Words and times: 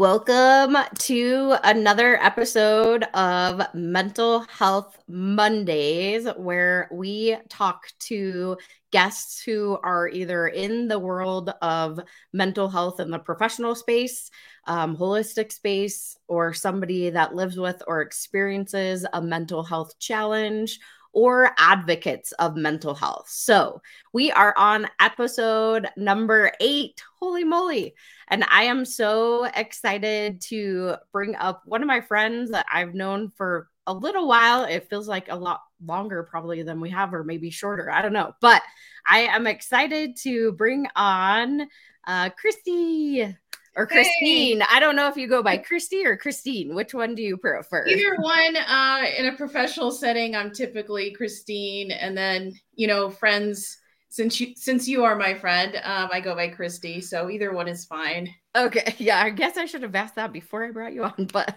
Welcome 0.00 0.78
to 1.00 1.56
another 1.62 2.16
episode 2.22 3.02
of 3.12 3.60
Mental 3.74 4.40
Health 4.48 4.96
Mondays, 5.06 6.26
where 6.38 6.88
we 6.90 7.36
talk 7.50 7.84
to 8.06 8.56
guests 8.92 9.42
who 9.42 9.78
are 9.82 10.08
either 10.08 10.48
in 10.48 10.88
the 10.88 10.98
world 10.98 11.52
of 11.60 12.00
mental 12.32 12.70
health 12.70 12.98
in 12.98 13.10
the 13.10 13.18
professional 13.18 13.74
space, 13.74 14.30
um, 14.66 14.96
holistic 14.96 15.52
space, 15.52 16.16
or 16.28 16.54
somebody 16.54 17.10
that 17.10 17.34
lives 17.34 17.58
with 17.58 17.82
or 17.86 18.00
experiences 18.00 19.04
a 19.12 19.20
mental 19.20 19.62
health 19.62 19.98
challenge 19.98 20.78
or 21.12 21.50
advocates 21.58 22.32
of 22.32 22.56
mental 22.56 22.94
health. 22.94 23.28
So 23.28 23.82
we 24.12 24.30
are 24.30 24.54
on 24.56 24.86
episode 25.00 25.88
number 25.96 26.52
eight. 26.60 27.02
Holy 27.18 27.44
moly. 27.44 27.94
And 28.28 28.44
I 28.48 28.64
am 28.64 28.84
so 28.84 29.44
excited 29.44 30.40
to 30.42 30.94
bring 31.12 31.34
up 31.36 31.62
one 31.64 31.82
of 31.82 31.88
my 31.88 32.00
friends 32.00 32.50
that 32.52 32.66
I've 32.72 32.94
known 32.94 33.30
for 33.30 33.68
a 33.86 33.92
little 33.94 34.28
while. 34.28 34.64
It 34.64 34.88
feels 34.88 35.08
like 35.08 35.30
a 35.30 35.36
lot 35.36 35.60
longer, 35.84 36.22
probably, 36.22 36.62
than 36.62 36.80
we 36.80 36.90
have, 36.90 37.12
or 37.12 37.24
maybe 37.24 37.50
shorter. 37.50 37.90
I 37.90 38.02
don't 38.02 38.12
know. 38.12 38.32
But 38.40 38.62
I 39.06 39.20
am 39.20 39.46
excited 39.46 40.16
to 40.18 40.52
bring 40.52 40.86
on 40.94 41.66
uh, 42.06 42.30
Christy 42.30 43.36
or 43.80 43.86
Christine. 43.86 44.60
Hey. 44.60 44.66
I 44.70 44.78
don't 44.78 44.94
know 44.94 45.08
if 45.08 45.16
you 45.16 45.26
go 45.26 45.42
by 45.42 45.56
Christy 45.68 46.04
or 46.04 46.16
Christine. 46.16 46.74
Which 46.74 46.92
one 46.94 47.14
do 47.14 47.22
you 47.22 47.36
prefer? 47.36 47.86
Either 47.86 48.16
one. 48.16 48.56
Uh, 48.56 49.04
in 49.16 49.26
a 49.26 49.36
professional 49.36 49.90
setting, 49.90 50.36
I'm 50.36 50.52
typically 50.52 51.12
Christine, 51.12 51.90
and 51.90 52.16
then 52.16 52.54
you 52.74 52.86
know, 52.86 53.10
friends. 53.10 53.78
Since 54.12 54.40
you 54.40 54.54
since 54.56 54.88
you 54.88 55.04
are 55.04 55.14
my 55.14 55.34
friend, 55.34 55.76
um, 55.84 56.10
I 56.12 56.20
go 56.20 56.34
by 56.34 56.48
Christy. 56.48 57.00
So 57.00 57.30
either 57.30 57.52
one 57.52 57.68
is 57.68 57.84
fine. 57.84 58.28
Okay. 58.56 58.94
Yeah, 58.98 59.22
I 59.22 59.30
guess 59.30 59.56
I 59.56 59.66
should 59.66 59.82
have 59.82 59.94
asked 59.94 60.16
that 60.16 60.32
before 60.32 60.64
I 60.64 60.72
brought 60.72 60.92
you 60.92 61.04
on, 61.04 61.28
but 61.32 61.54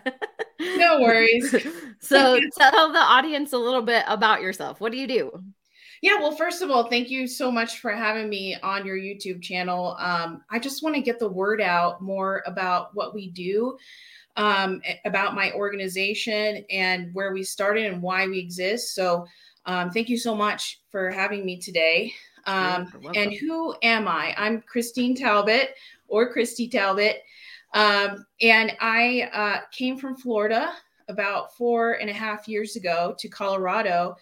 no 0.60 1.02
worries. 1.02 1.50
so 2.00 2.40
tell 2.58 2.94
the 2.94 3.00
audience 3.00 3.54
a 3.54 3.58
little 3.58 3.82
bit 3.82 4.04
about 4.08 4.44
yourself. 4.44 4.80
What 4.80 4.92
do 4.92 5.00
you 5.00 5.08
do? 5.08 5.44
Yeah, 6.04 6.20
well, 6.20 6.34
first 6.34 6.62
of 6.62 6.70
all, 6.70 6.90
thank 6.90 7.10
you 7.10 7.28
so 7.28 7.50
much 7.50 7.80
for 7.80 7.92
having 7.92 8.28
me 8.28 8.58
on 8.62 8.86
your 8.86 8.98
YouTube 8.98 9.42
channel. 9.42 9.96
Um, 9.98 10.44
I 10.52 10.60
just 10.60 10.84
want 10.84 10.98
to 10.98 11.02
get 11.02 11.18
the 11.18 11.30
word 11.30 11.62
out 11.62 12.02
more 12.02 12.44
about 12.46 12.94
what 12.94 13.16
we 13.16 13.30
do, 13.30 13.78
um, 14.36 14.82
about 15.06 15.34
my 15.34 15.54
organization 15.54 16.66
and 16.70 17.10
where 17.14 17.32
we 17.32 17.42
started 17.42 17.86
and 17.86 18.02
why 18.02 18.28
we 18.28 18.38
exist. 18.38 18.96
So, 18.96 19.26
um, 19.66 19.92
thank 19.92 20.10
you 20.10 20.18
so 20.18 20.36
much 20.36 20.82
for 20.92 21.10
having 21.10 21.46
me 21.46 21.58
today. 21.58 22.14
Um, 22.48 22.92
and 23.16 23.32
who 23.32 23.74
am 23.82 24.06
I? 24.06 24.36
I'm 24.38 24.62
Christine 24.64 25.16
Talbott 25.16 25.70
or 26.10 26.34
Christy 26.34 26.68
Talbott. 26.68 27.24
Um, 27.74 28.26
and 28.42 28.74
I 28.82 29.30
uh, 29.32 29.60
came 29.72 29.96
from 29.96 30.18
Florida 30.18 30.74
about 31.08 31.56
four 31.56 31.94
and 31.94 32.10
a 32.10 32.14
half 32.14 32.50
years 32.50 32.76
ago 32.76 33.16
to 33.20 33.30
Colorado 33.30 34.18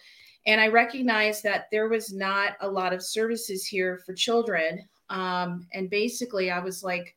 and 0.46 0.60
I 0.60 0.68
recognized 0.68 1.42
that 1.44 1.68
there 1.70 1.88
was 1.88 2.12
not 2.12 2.56
a 2.60 2.68
lot 2.68 2.92
of 2.92 3.02
services 3.02 3.64
here 3.64 4.02
for 4.04 4.12
children. 4.12 4.88
Um, 5.08 5.66
and 5.72 5.90
basically, 5.90 6.50
I 6.50 6.58
was 6.58 6.82
like, 6.82 7.14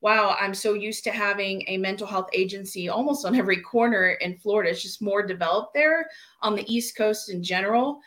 wow, 0.00 0.36
I'm 0.40 0.54
so 0.54 0.74
used 0.74 1.04
to 1.04 1.10
having 1.12 1.64
a 1.68 1.76
mental 1.76 2.06
health 2.06 2.28
agency 2.32 2.88
almost 2.88 3.24
on 3.24 3.36
every 3.36 3.60
corner 3.60 4.12
in 4.20 4.36
Florida. 4.38 4.70
It's 4.70 4.82
just 4.82 5.02
more 5.02 5.24
developed 5.24 5.74
there 5.74 6.08
on 6.40 6.56
the 6.56 6.72
East 6.72 6.96
Coast 6.96 7.30
in 7.30 7.42
general. 7.42 8.00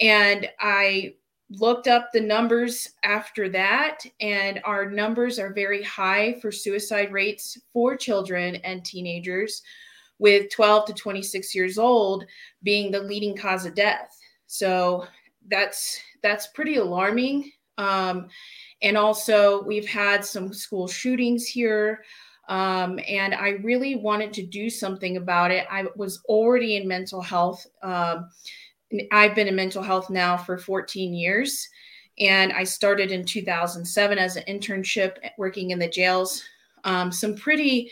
And 0.00 0.48
I 0.60 1.14
looked 1.50 1.88
up 1.88 2.10
the 2.12 2.20
numbers 2.20 2.90
after 3.04 3.48
that, 3.48 4.04
and 4.20 4.60
our 4.64 4.90
numbers 4.90 5.38
are 5.38 5.52
very 5.52 5.82
high 5.82 6.38
for 6.40 6.52
suicide 6.52 7.12
rates 7.12 7.58
for 7.72 7.96
children 7.96 8.56
and 8.56 8.84
teenagers 8.84 9.62
with 10.18 10.50
12 10.50 10.86
to 10.86 10.92
26 10.94 11.54
years 11.54 11.78
old 11.78 12.24
being 12.62 12.90
the 12.90 13.00
leading 13.00 13.36
cause 13.36 13.64
of 13.64 13.74
death. 13.74 14.16
So 14.46 15.06
that's 15.48 16.00
that's 16.22 16.48
pretty 16.48 16.76
alarming. 16.76 17.52
Um, 17.78 18.28
and 18.82 18.96
also, 18.96 19.62
we've 19.62 19.88
had 19.88 20.24
some 20.24 20.52
school 20.52 20.86
shootings 20.86 21.46
here. 21.46 22.04
Um, 22.48 22.98
and 23.06 23.34
I 23.34 23.50
really 23.62 23.96
wanted 23.96 24.32
to 24.34 24.46
do 24.46 24.70
something 24.70 25.16
about 25.16 25.50
it. 25.50 25.66
I 25.70 25.84
was 25.96 26.22
already 26.26 26.76
in 26.76 26.88
mental 26.88 27.20
health. 27.20 27.66
Um, 27.82 28.30
I've 29.12 29.34
been 29.34 29.48
in 29.48 29.54
mental 29.54 29.82
health 29.82 30.08
now 30.08 30.36
for 30.36 30.56
14 30.56 31.12
years. 31.12 31.68
And 32.18 32.52
I 32.52 32.64
started 32.64 33.12
in 33.12 33.24
2007 33.24 34.18
as 34.18 34.36
an 34.36 34.44
internship 34.48 35.16
working 35.36 35.70
in 35.70 35.78
the 35.78 35.88
jails. 35.88 36.42
Um, 36.84 37.12
some 37.12 37.36
pretty 37.36 37.90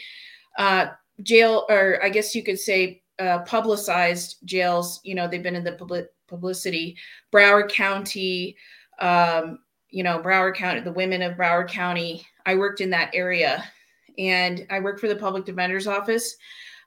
uh, 0.59 0.87
jail, 1.23 1.67
or 1.69 2.03
I 2.03 2.09
guess 2.09 2.35
you 2.35 2.43
could 2.43 2.59
say, 2.59 3.03
uh, 3.19 3.41
publicized 3.41 4.37
jails. 4.45 5.01
You 5.05 5.15
know, 5.15 5.29
they've 5.29 5.43
been 5.43 5.57
in 5.57 5.65
the 5.65 5.73
public 5.73 6.09
publicity. 6.29 6.97
Broward 7.33 7.71
County, 7.71 8.57
um, 8.99 9.61
you 9.91 10.03
know, 10.03 10.19
Broward 10.19 10.55
County, 10.55 10.81
the 10.81 10.93
women 10.93 11.23
of 11.23 11.37
Broward 11.37 11.69
County. 11.69 12.27
I 12.45 12.55
worked 12.55 12.81
in 12.81 12.91
that 12.91 13.11
area, 13.15 13.65
and 14.19 14.67
I 14.71 14.81
worked 14.81 15.01
for 15.01 15.09
the 15.09 15.17
public 15.17 15.45
defender's 15.45 15.87
office. 15.87 16.37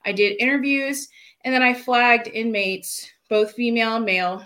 I 0.05 0.11
did 0.11 0.39
interviews, 0.39 1.07
and 1.43 1.53
then 1.53 1.63
I 1.63 1.73
flagged 1.73 2.27
inmates, 2.27 3.09
both 3.29 3.53
female 3.53 3.95
and 3.95 4.05
male, 4.05 4.43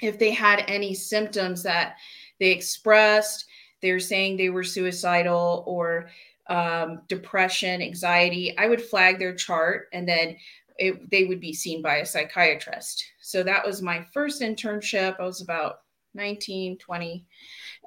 if 0.00 0.18
they 0.18 0.30
had 0.30 0.64
any 0.68 0.94
symptoms 0.94 1.62
that 1.62 1.96
they 2.38 2.50
expressed. 2.50 3.46
They 3.82 3.92
were 3.92 4.00
saying 4.00 4.36
they 4.36 4.50
were 4.50 4.64
suicidal 4.64 5.64
or 5.66 6.10
um, 6.50 7.02
depression, 7.08 7.80
anxiety, 7.80 8.58
I 8.58 8.66
would 8.66 8.82
flag 8.82 9.18
their 9.18 9.34
chart 9.34 9.88
and 9.92 10.06
then 10.06 10.36
it, 10.76 11.08
they 11.10 11.24
would 11.24 11.40
be 11.40 11.52
seen 11.52 11.80
by 11.80 11.96
a 11.96 12.06
psychiatrist. 12.06 13.04
So 13.20 13.42
that 13.44 13.64
was 13.64 13.80
my 13.80 14.04
first 14.12 14.42
internship. 14.42 15.16
I 15.20 15.24
was 15.24 15.40
about 15.40 15.82
19, 16.14 16.78
20. 16.78 17.24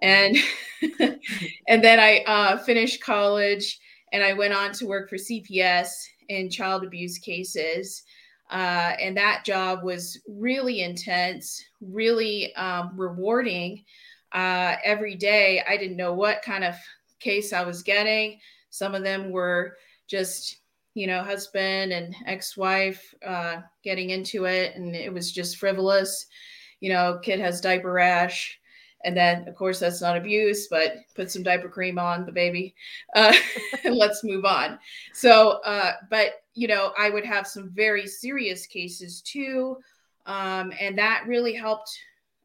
And, 0.02 0.38
and 1.68 1.84
then 1.84 2.00
I 2.00 2.24
uh, 2.26 2.58
finished 2.60 3.04
college 3.04 3.80
and 4.14 4.24
I 4.24 4.34
went 4.34 4.54
on 4.54 4.72
to 4.74 4.88
work 4.88 5.10
for 5.10 5.18
CPS 5.18 5.90
in 6.30 6.50
child 6.50 6.86
abuse 6.86 7.18
cases. 7.18 8.04
Uh, 8.50 8.94
and 9.02 9.18
that 9.18 9.44
job 9.44 9.84
was 9.84 10.22
really 10.28 10.82
intense, 10.82 11.62
really 11.82 12.56
um, 12.56 12.94
rewarding. 12.96 13.84
Uh, 14.32 14.76
every 14.84 15.16
day, 15.16 15.64
I 15.68 15.76
didn't 15.76 15.98
know 15.98 16.14
what 16.14 16.44
kind 16.44 16.64
of 16.64 16.76
case 17.24 17.54
I 17.54 17.64
was 17.64 17.84
getting. 17.84 18.40
Some 18.70 18.94
of 18.94 19.04
them 19.04 19.32
were 19.32 19.78
just, 20.08 20.58
you 20.94 21.08
know, 21.08 21.24
husband 21.24 21.94
and 21.94 22.16
ex 22.26 22.58
wife 22.58 23.14
uh, 23.26 23.62
getting 23.84 24.10
into 24.10 24.46
it, 24.46 24.76
and 24.76 24.96
it 24.96 25.14
was 25.14 25.32
just 25.32 25.58
frivolous. 25.58 26.28
You 26.80 26.92
know, 26.92 27.20
kid 27.24 27.40
has 27.40 27.62
diaper 27.62 27.94
rash. 27.94 28.60
And 29.06 29.18
then, 29.18 29.48
of 29.50 29.56
course, 29.56 29.80
that's 29.80 30.02
not 30.02 30.16
abuse, 30.16 30.68
but 30.70 30.96
put 31.14 31.30
some 31.30 31.44
diaper 31.44 31.68
cream 31.68 32.00
on 32.00 32.26
the 32.26 32.32
baby 32.32 32.74
uh, 33.16 33.34
and 33.84 33.96
let's 33.96 34.24
move 34.24 34.46
on. 34.46 34.80
So, 35.14 35.60
uh, 35.66 35.94
but, 36.10 36.44
you 36.54 36.68
know, 36.68 36.94
I 36.98 37.10
would 37.10 37.26
have 37.26 37.46
some 37.46 37.70
very 37.70 38.08
serious 38.08 38.66
cases 38.66 39.22
too. 39.22 39.78
Um, 40.26 40.72
and 40.80 40.98
that 40.98 41.26
really 41.28 41.54
helped 41.54 41.92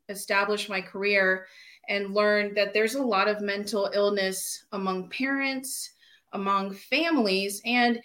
establish 0.09 0.69
my 0.69 0.81
career 0.81 1.47
and 1.89 2.15
learned 2.15 2.57
that 2.57 2.73
there's 2.75 2.95
a 2.95 3.03
lot 3.03 3.29
of 3.29 3.41
mental 3.41 3.91
illness 3.95 4.65
among 4.73 5.09
parents 5.09 5.91
among 6.33 6.75
families. 6.75 7.61
And 7.65 8.01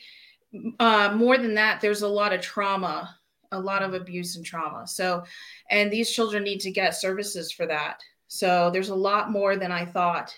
uh, 0.80 1.13
more 1.15 1.38
than 1.38 1.56
that, 1.56 1.81
there's 1.81 2.01
a 2.01 2.07
lot 2.07 2.33
of 2.33 2.41
trauma, 2.41 3.18
a 3.51 3.59
lot 3.59 3.83
of 3.83 3.94
abuse 3.94 4.35
and 4.35 4.45
trauma. 4.45 4.88
So, 4.88 5.24
and 5.69 5.91
these 5.91 6.12
children 6.12 6.44
need 6.44 6.59
to 6.62 6.71
get 6.71 6.95
services 6.95 7.51
for 7.51 7.65
that. 7.68 8.01
So, 8.27 8.69
there's 8.71 8.89
a 8.89 8.95
lot 8.95 9.31
more 9.31 9.56
than 9.56 9.71
I 9.71 9.86
thought. 9.86 10.36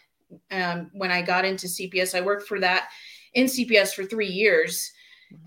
Um, 0.51 0.89
when 0.93 1.11
I 1.11 1.21
got 1.21 1.45
into 1.45 1.67
CPS, 1.67 2.17
I 2.17 2.21
worked 2.21 2.47
for 2.47 2.59
that 2.59 2.89
in 3.33 3.45
CPS 3.45 3.93
for 3.93 4.03
three 4.03 4.27
years. 4.27 4.91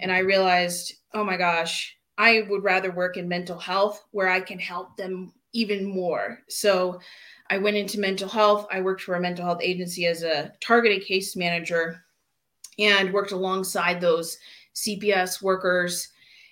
And 0.00 0.12
I 0.12 0.18
realized, 0.18 0.94
oh 1.14 1.24
my 1.24 1.36
gosh, 1.36 1.96
I 2.16 2.46
would 2.48 2.62
rather 2.62 2.90
work 2.90 3.16
in 3.16 3.28
mental 3.28 3.58
health 3.58 4.04
where 4.10 4.28
I 4.28 4.40
can 4.40 4.58
help 4.58 4.96
them 4.96 5.32
even 5.52 5.84
more. 5.84 6.40
So, 6.48 7.00
I 7.50 7.58
went 7.58 7.76
into 7.76 8.00
mental 8.00 8.28
health. 8.28 8.66
I 8.70 8.80
worked 8.80 9.02
for 9.02 9.14
a 9.14 9.20
mental 9.20 9.44
health 9.44 9.60
agency 9.62 10.06
as 10.06 10.22
a 10.22 10.52
targeted 10.60 11.04
case 11.04 11.34
manager 11.34 12.04
and 12.78 13.12
worked 13.12 13.32
alongside 13.32 14.00
those 14.00 14.38
CPS 14.74 15.42
workers 15.42 16.08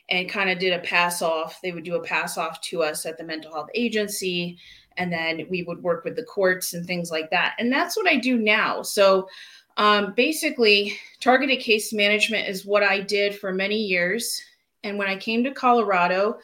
and 0.08 0.28
kind 0.28 0.50
of 0.50 0.58
did 0.58 0.72
a 0.72 0.78
pass 0.80 1.22
off. 1.22 1.60
They 1.62 1.72
would 1.72 1.84
do 1.84 1.96
a 1.96 2.02
pass 2.02 2.38
off 2.38 2.60
to 2.62 2.82
us 2.82 3.06
at 3.06 3.18
the 3.18 3.24
mental 3.24 3.52
health 3.52 3.70
agency. 3.74 4.58
And 4.96 5.12
then 5.12 5.46
we 5.50 5.62
would 5.64 5.82
work 5.82 6.04
with 6.04 6.16
the 6.16 6.22
courts 6.22 6.74
and 6.74 6.86
things 6.86 7.10
like 7.10 7.30
that. 7.30 7.54
And 7.58 7.70
that's 7.70 7.96
what 7.96 8.08
I 8.08 8.16
do 8.16 8.38
now. 8.38 8.82
So 8.82 9.28
um, 9.76 10.14
basically, 10.16 10.98
targeted 11.20 11.60
case 11.60 11.92
management 11.92 12.48
is 12.48 12.64
what 12.64 12.82
I 12.82 13.00
did 13.00 13.34
for 13.34 13.52
many 13.52 13.76
years. 13.76 14.40
And 14.84 14.96
when 14.96 15.08
I 15.08 15.16
came 15.16 15.44
to 15.44 15.50
Colorado 15.50 16.38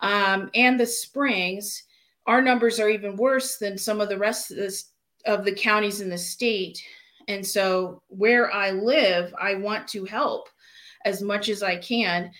um, 0.00 0.50
and 0.54 0.78
the 0.78 0.86
Springs, 0.86 1.82
our 2.26 2.42
numbers 2.42 2.78
are 2.78 2.88
even 2.88 3.16
worse 3.16 3.58
than 3.58 3.78
some 3.78 4.00
of 4.00 4.08
the 4.08 4.18
rest 4.18 4.50
of, 4.50 4.56
this, 4.56 4.90
of 5.26 5.44
the 5.44 5.54
counties 5.54 6.00
in 6.00 6.08
the 6.08 6.18
state 6.18 6.82
And 7.28 7.46
so 7.46 8.02
where 8.08 8.52
I 8.52 8.70
live, 8.70 9.32
I 9.40 9.54
want 9.54 9.86
to 9.88 10.04
help 10.04 10.48
as 11.04 11.22
much 11.22 11.48
as 11.48 11.62
I 11.62 11.76
can. 11.76 12.30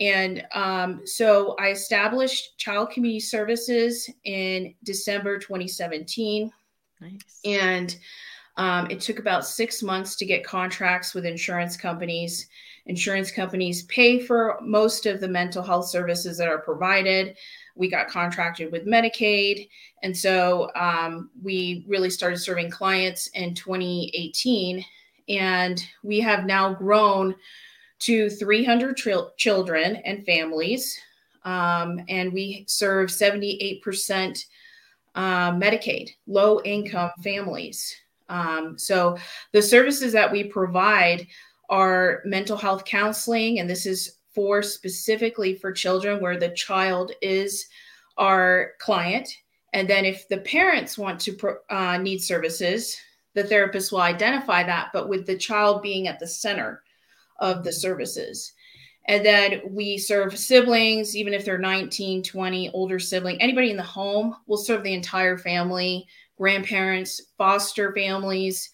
And 0.00 0.44
um, 0.52 1.02
so 1.04 1.54
I 1.60 1.70
established 1.70 2.58
Child 2.58 2.90
Community 2.90 3.20
Services 3.20 4.10
in 4.24 4.74
December 4.84 5.38
2017. 5.38 6.50
Nice. 7.00 7.40
And 7.44 7.96
um, 8.56 8.90
it 8.90 9.00
took 9.00 9.18
about 9.18 9.46
six 9.46 9.82
months 9.82 10.16
to 10.16 10.26
get 10.26 10.44
contracts 10.44 11.14
with 11.14 11.24
insurance 11.24 11.76
companies. 11.76 12.48
Insurance 12.86 13.30
companies 13.30 13.84
pay 13.84 14.18
for 14.18 14.58
most 14.60 15.06
of 15.06 15.20
the 15.20 15.28
mental 15.28 15.62
health 15.62 15.86
services 15.86 16.36
that 16.38 16.48
are 16.48 16.58
provided. 16.58 17.36
We 17.74 17.88
got 17.88 18.08
contracted 18.08 18.70
with 18.70 18.86
Medicaid. 18.86 19.68
And 20.02 20.16
so 20.16 20.70
um, 20.74 21.30
we 21.42 21.84
really 21.88 22.10
started 22.10 22.38
serving 22.38 22.70
clients 22.70 23.28
in 23.28 23.54
2018. 23.54 24.84
And 25.28 25.82
we 26.02 26.20
have 26.20 26.44
now 26.44 26.74
grown 26.74 27.34
to 28.00 28.28
300 28.28 28.96
children 29.36 29.96
and 29.96 30.24
families. 30.24 30.98
Um, 31.44 32.00
and 32.08 32.32
we 32.32 32.64
serve 32.68 33.10
78% 33.10 34.44
uh, 35.14 35.52
Medicaid, 35.52 36.10
low 36.26 36.60
income 36.62 37.10
families. 37.22 37.94
Um, 38.28 38.78
so 38.78 39.18
the 39.52 39.62
services 39.62 40.12
that 40.12 40.30
we 40.30 40.44
provide 40.44 41.26
are 41.68 42.22
mental 42.24 42.56
health 42.56 42.84
counseling, 42.84 43.58
and 43.58 43.68
this 43.68 43.86
is 43.86 44.18
for 44.34 44.62
specifically 44.62 45.54
for 45.54 45.72
children 45.72 46.20
where 46.20 46.38
the 46.38 46.50
child 46.50 47.12
is 47.20 47.66
our 48.16 48.72
client. 48.78 49.28
And 49.72 49.88
then 49.88 50.04
if 50.04 50.28
the 50.28 50.38
parents 50.38 50.98
want 50.98 51.20
to 51.20 51.56
uh, 51.70 51.98
need 51.98 52.18
services, 52.18 52.96
the 53.34 53.44
therapist 53.44 53.92
will 53.92 54.00
identify 54.00 54.62
that, 54.64 54.90
but 54.92 55.08
with 55.08 55.26
the 55.26 55.36
child 55.36 55.82
being 55.82 56.08
at 56.08 56.18
the 56.18 56.26
center 56.26 56.82
of 57.38 57.64
the 57.64 57.72
services. 57.72 58.52
And 59.06 59.24
then 59.24 59.62
we 59.68 59.98
serve 59.98 60.38
siblings, 60.38 61.16
even 61.16 61.34
if 61.34 61.44
they're 61.44 61.58
19, 61.58 62.22
20, 62.22 62.70
older 62.70 62.98
sibling, 62.98 63.40
anybody 63.40 63.70
in 63.70 63.76
the 63.76 63.82
home, 63.82 64.36
we'll 64.46 64.58
serve 64.58 64.84
the 64.84 64.94
entire 64.94 65.36
family, 65.36 66.06
grandparents, 66.36 67.20
foster 67.36 67.92
families. 67.94 68.70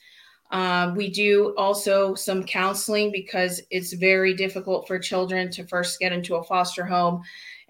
Um, 0.50 0.95
we 0.95 1.11
do 1.11 1.55
also 1.59 2.15
some 2.15 2.43
counseling 2.45 3.12
because 3.12 3.61
it's 3.71 3.93
very 3.93 4.35
difficult 4.35 4.87
for 4.87 4.99
children 4.99 5.50
to 5.53 5.67
first 5.67 5.99
get 5.99 6.12
into 6.12 6.37
a 6.37 6.45
foster 6.45 6.85
home. 6.85 7.23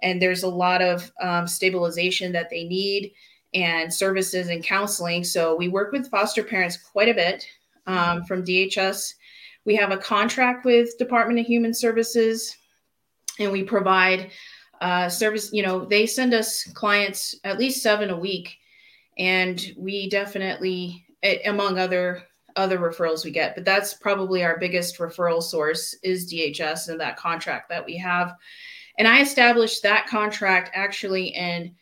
And 0.02 0.22
there's 0.22 0.44
a 0.44 0.48
lot 0.48 0.80
of 0.80 1.10
um, 1.20 1.46
stabilization 1.46 2.32
that 2.32 2.50
they 2.50 2.64
need 2.64 3.12
and 3.54 3.92
services 3.92 4.48
and 4.48 4.62
counseling. 4.62 5.24
So 5.24 5.56
we 5.56 5.68
work 5.68 5.90
with 5.90 6.10
foster 6.10 6.44
parents 6.44 6.76
quite 6.76 7.08
a 7.08 7.14
bit 7.14 7.46
um, 7.86 8.22
from 8.24 8.44
DHS 8.44 9.14
we 9.68 9.76
have 9.76 9.90
a 9.90 9.98
contract 9.98 10.64
with 10.64 10.96
Department 10.96 11.40
of 11.40 11.44
Human 11.44 11.74
Services, 11.74 12.56
and 13.38 13.52
we 13.52 13.62
provide 13.62 14.30
uh, 14.80 15.10
service. 15.10 15.52
You 15.52 15.62
know, 15.62 15.84
they 15.84 16.06
send 16.06 16.32
us 16.32 16.64
clients 16.72 17.34
at 17.44 17.58
least 17.58 17.82
seven 17.82 18.08
a 18.08 18.18
week, 18.18 18.56
and 19.18 19.62
we 19.76 20.08
definitely, 20.08 21.04
among 21.44 21.78
other 21.78 22.22
other 22.58 22.78
referrals 22.78 23.24
we 23.24 23.30
get, 23.30 23.54
but 23.54 23.64
that's 23.64 23.94
probably 23.94 24.42
our 24.42 24.58
biggest 24.58 24.98
referral 24.98 25.42
source 25.42 25.94
is 26.02 26.30
DHS 26.30 26.88
and 26.88 27.00
that 27.00 27.16
contract 27.16 27.68
that 27.68 27.84
we 27.84 27.96
have. 27.96 28.34
And 28.98 29.06
I 29.06 29.20
established 29.20 29.82
that 29.84 30.08
contract 30.08 30.70
actually 30.74 31.28
in 31.28 31.74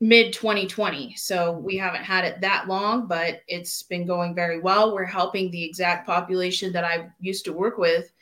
mid 0.00 0.32
2020. 0.32 1.14
So 1.16 1.52
we 1.52 1.76
haven't 1.76 2.04
had 2.04 2.24
it 2.24 2.40
that 2.40 2.68
long, 2.68 3.06
but 3.06 3.42
it's 3.48 3.82
been 3.82 4.06
going 4.06 4.34
very 4.34 4.60
well. 4.60 4.94
We're 4.94 5.04
helping 5.04 5.50
the 5.50 5.64
exact 5.64 6.06
population 6.06 6.72
that 6.72 6.84
I 6.84 7.10
used 7.20 7.44
to 7.46 7.52
work 7.52 7.76
with, 7.76 8.12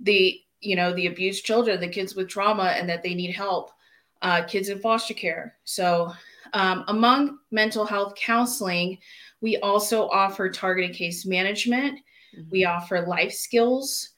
the 0.00 0.40
you 0.60 0.76
know 0.76 0.92
the 0.92 1.08
abused 1.08 1.44
children, 1.44 1.80
the 1.80 1.88
kids 1.88 2.14
with 2.14 2.28
trauma, 2.28 2.74
and 2.76 2.88
that 2.88 3.02
they 3.02 3.14
need 3.14 3.34
help, 3.34 3.72
uh, 4.22 4.44
kids 4.44 4.68
in 4.68 4.78
foster 4.78 5.14
care. 5.14 5.56
So 5.64 6.12
um, 6.52 6.84
among 6.88 7.38
mental 7.50 7.84
health 7.84 8.14
counseling, 8.14 8.98
we 9.42 9.58
also 9.58 10.08
offer 10.08 10.48
targeted 10.48 10.96
case 10.96 11.26
management. 11.26 11.98
Mm-hmm. 12.34 12.50
We 12.50 12.64
offer 12.64 13.02
life 13.06 13.32
skills. 13.32 14.08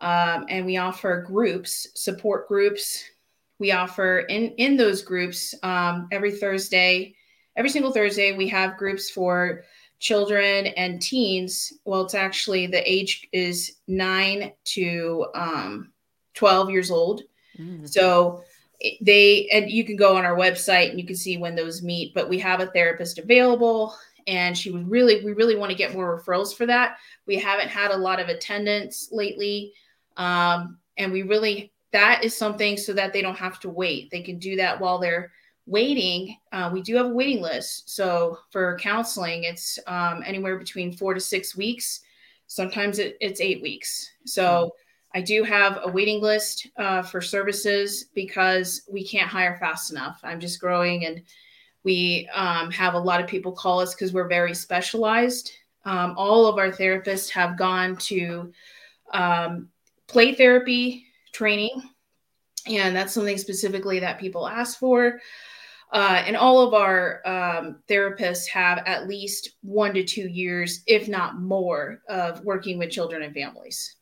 Um, 0.00 0.46
and 0.48 0.64
we 0.64 0.76
offer 0.76 1.22
groups, 1.26 1.88
support 1.96 2.46
groups, 2.46 3.04
we 3.58 3.72
offer 3.72 4.20
in 4.20 4.52
in 4.52 4.76
those 4.76 5.02
groups 5.02 5.54
um, 5.62 6.08
every 6.12 6.32
Thursday, 6.32 7.16
every 7.56 7.70
single 7.70 7.92
Thursday. 7.92 8.36
We 8.36 8.48
have 8.48 8.76
groups 8.76 9.10
for 9.10 9.64
children 9.98 10.68
and 10.68 11.02
teens. 11.02 11.72
Well, 11.84 12.02
it's 12.02 12.14
actually 12.14 12.68
the 12.68 12.88
age 12.88 13.26
is 13.32 13.78
nine 13.88 14.52
to 14.76 15.26
um, 15.34 15.92
twelve 16.34 16.70
years 16.70 16.90
old. 16.90 17.22
Mm. 17.58 17.88
So 17.88 18.44
they 19.00 19.48
and 19.52 19.68
you 19.68 19.84
can 19.84 19.96
go 19.96 20.16
on 20.16 20.24
our 20.24 20.36
website 20.36 20.90
and 20.90 21.00
you 21.00 21.06
can 21.06 21.16
see 21.16 21.36
when 21.36 21.56
those 21.56 21.82
meet. 21.82 22.14
But 22.14 22.28
we 22.28 22.38
have 22.38 22.60
a 22.60 22.66
therapist 22.66 23.18
available 23.18 23.96
and 24.28 24.56
she 24.56 24.70
would 24.70 24.88
really 24.88 25.24
we 25.24 25.32
really 25.32 25.56
want 25.56 25.70
to 25.70 25.76
get 25.76 25.92
more 25.92 26.20
referrals 26.20 26.54
for 26.54 26.66
that 26.66 26.98
we 27.26 27.36
haven't 27.36 27.68
had 27.68 27.90
a 27.90 27.96
lot 27.96 28.20
of 28.20 28.28
attendance 28.28 29.08
lately 29.10 29.72
um, 30.16 30.78
and 30.96 31.10
we 31.10 31.22
really 31.22 31.72
that 31.92 32.22
is 32.22 32.36
something 32.36 32.76
so 32.76 32.92
that 32.92 33.12
they 33.12 33.22
don't 33.22 33.38
have 33.38 33.58
to 33.60 33.70
wait. 33.70 34.10
They 34.10 34.22
can 34.22 34.38
do 34.38 34.56
that 34.56 34.78
while 34.78 34.98
they're 34.98 35.32
waiting. 35.66 36.36
Uh, 36.52 36.70
we 36.72 36.82
do 36.82 36.96
have 36.96 37.06
a 37.06 37.14
waiting 37.14 37.40
list. 37.40 37.90
So 37.90 38.38
for 38.50 38.78
counseling, 38.78 39.44
it's 39.44 39.78
um, 39.86 40.22
anywhere 40.24 40.58
between 40.58 40.92
four 40.92 41.14
to 41.14 41.20
six 41.20 41.56
weeks. 41.56 42.00
Sometimes 42.46 42.98
it, 42.98 43.16
it's 43.20 43.40
eight 43.40 43.62
weeks. 43.62 44.10
So 44.24 44.74
I 45.14 45.22
do 45.22 45.42
have 45.42 45.78
a 45.82 45.90
waiting 45.90 46.20
list 46.20 46.68
uh, 46.76 47.02
for 47.02 47.20
services 47.20 48.04
because 48.14 48.82
we 48.90 49.06
can't 49.06 49.28
hire 49.28 49.56
fast 49.56 49.90
enough. 49.90 50.20
I'm 50.22 50.40
just 50.40 50.60
growing 50.60 51.06
and 51.06 51.22
we 51.88 52.28
um, 52.34 52.70
have 52.70 52.92
a 52.92 52.98
lot 52.98 53.18
of 53.18 53.26
people 53.26 53.50
call 53.50 53.80
us 53.80 53.94
because 53.94 54.12
we're 54.12 54.28
very 54.28 54.52
specialized. 54.52 55.52
Um, 55.86 56.12
all 56.18 56.44
of 56.44 56.58
our 56.58 56.70
therapists 56.70 57.30
have 57.30 57.56
gone 57.56 57.96
to 57.96 58.52
um, 59.14 59.70
play 60.06 60.34
therapy 60.34 61.06
training. 61.32 61.80
And 62.66 62.94
that's 62.94 63.14
something 63.14 63.38
specifically 63.38 64.00
that 64.00 64.20
people 64.20 64.46
ask 64.46 64.78
for. 64.78 65.18
Uh, 65.90 66.22
and 66.26 66.36
all 66.36 66.60
of 66.60 66.74
our 66.74 67.22
um, 67.26 67.78
therapists 67.88 68.46
have 68.48 68.82
at 68.84 69.08
least 69.08 69.56
one 69.62 69.94
to 69.94 70.04
two 70.04 70.28
years, 70.28 70.82
if 70.86 71.08
not 71.08 71.40
more, 71.40 72.02
of 72.06 72.44
working 72.44 72.76
with 72.76 72.90
children 72.90 73.22
and 73.22 73.32
families 73.32 73.96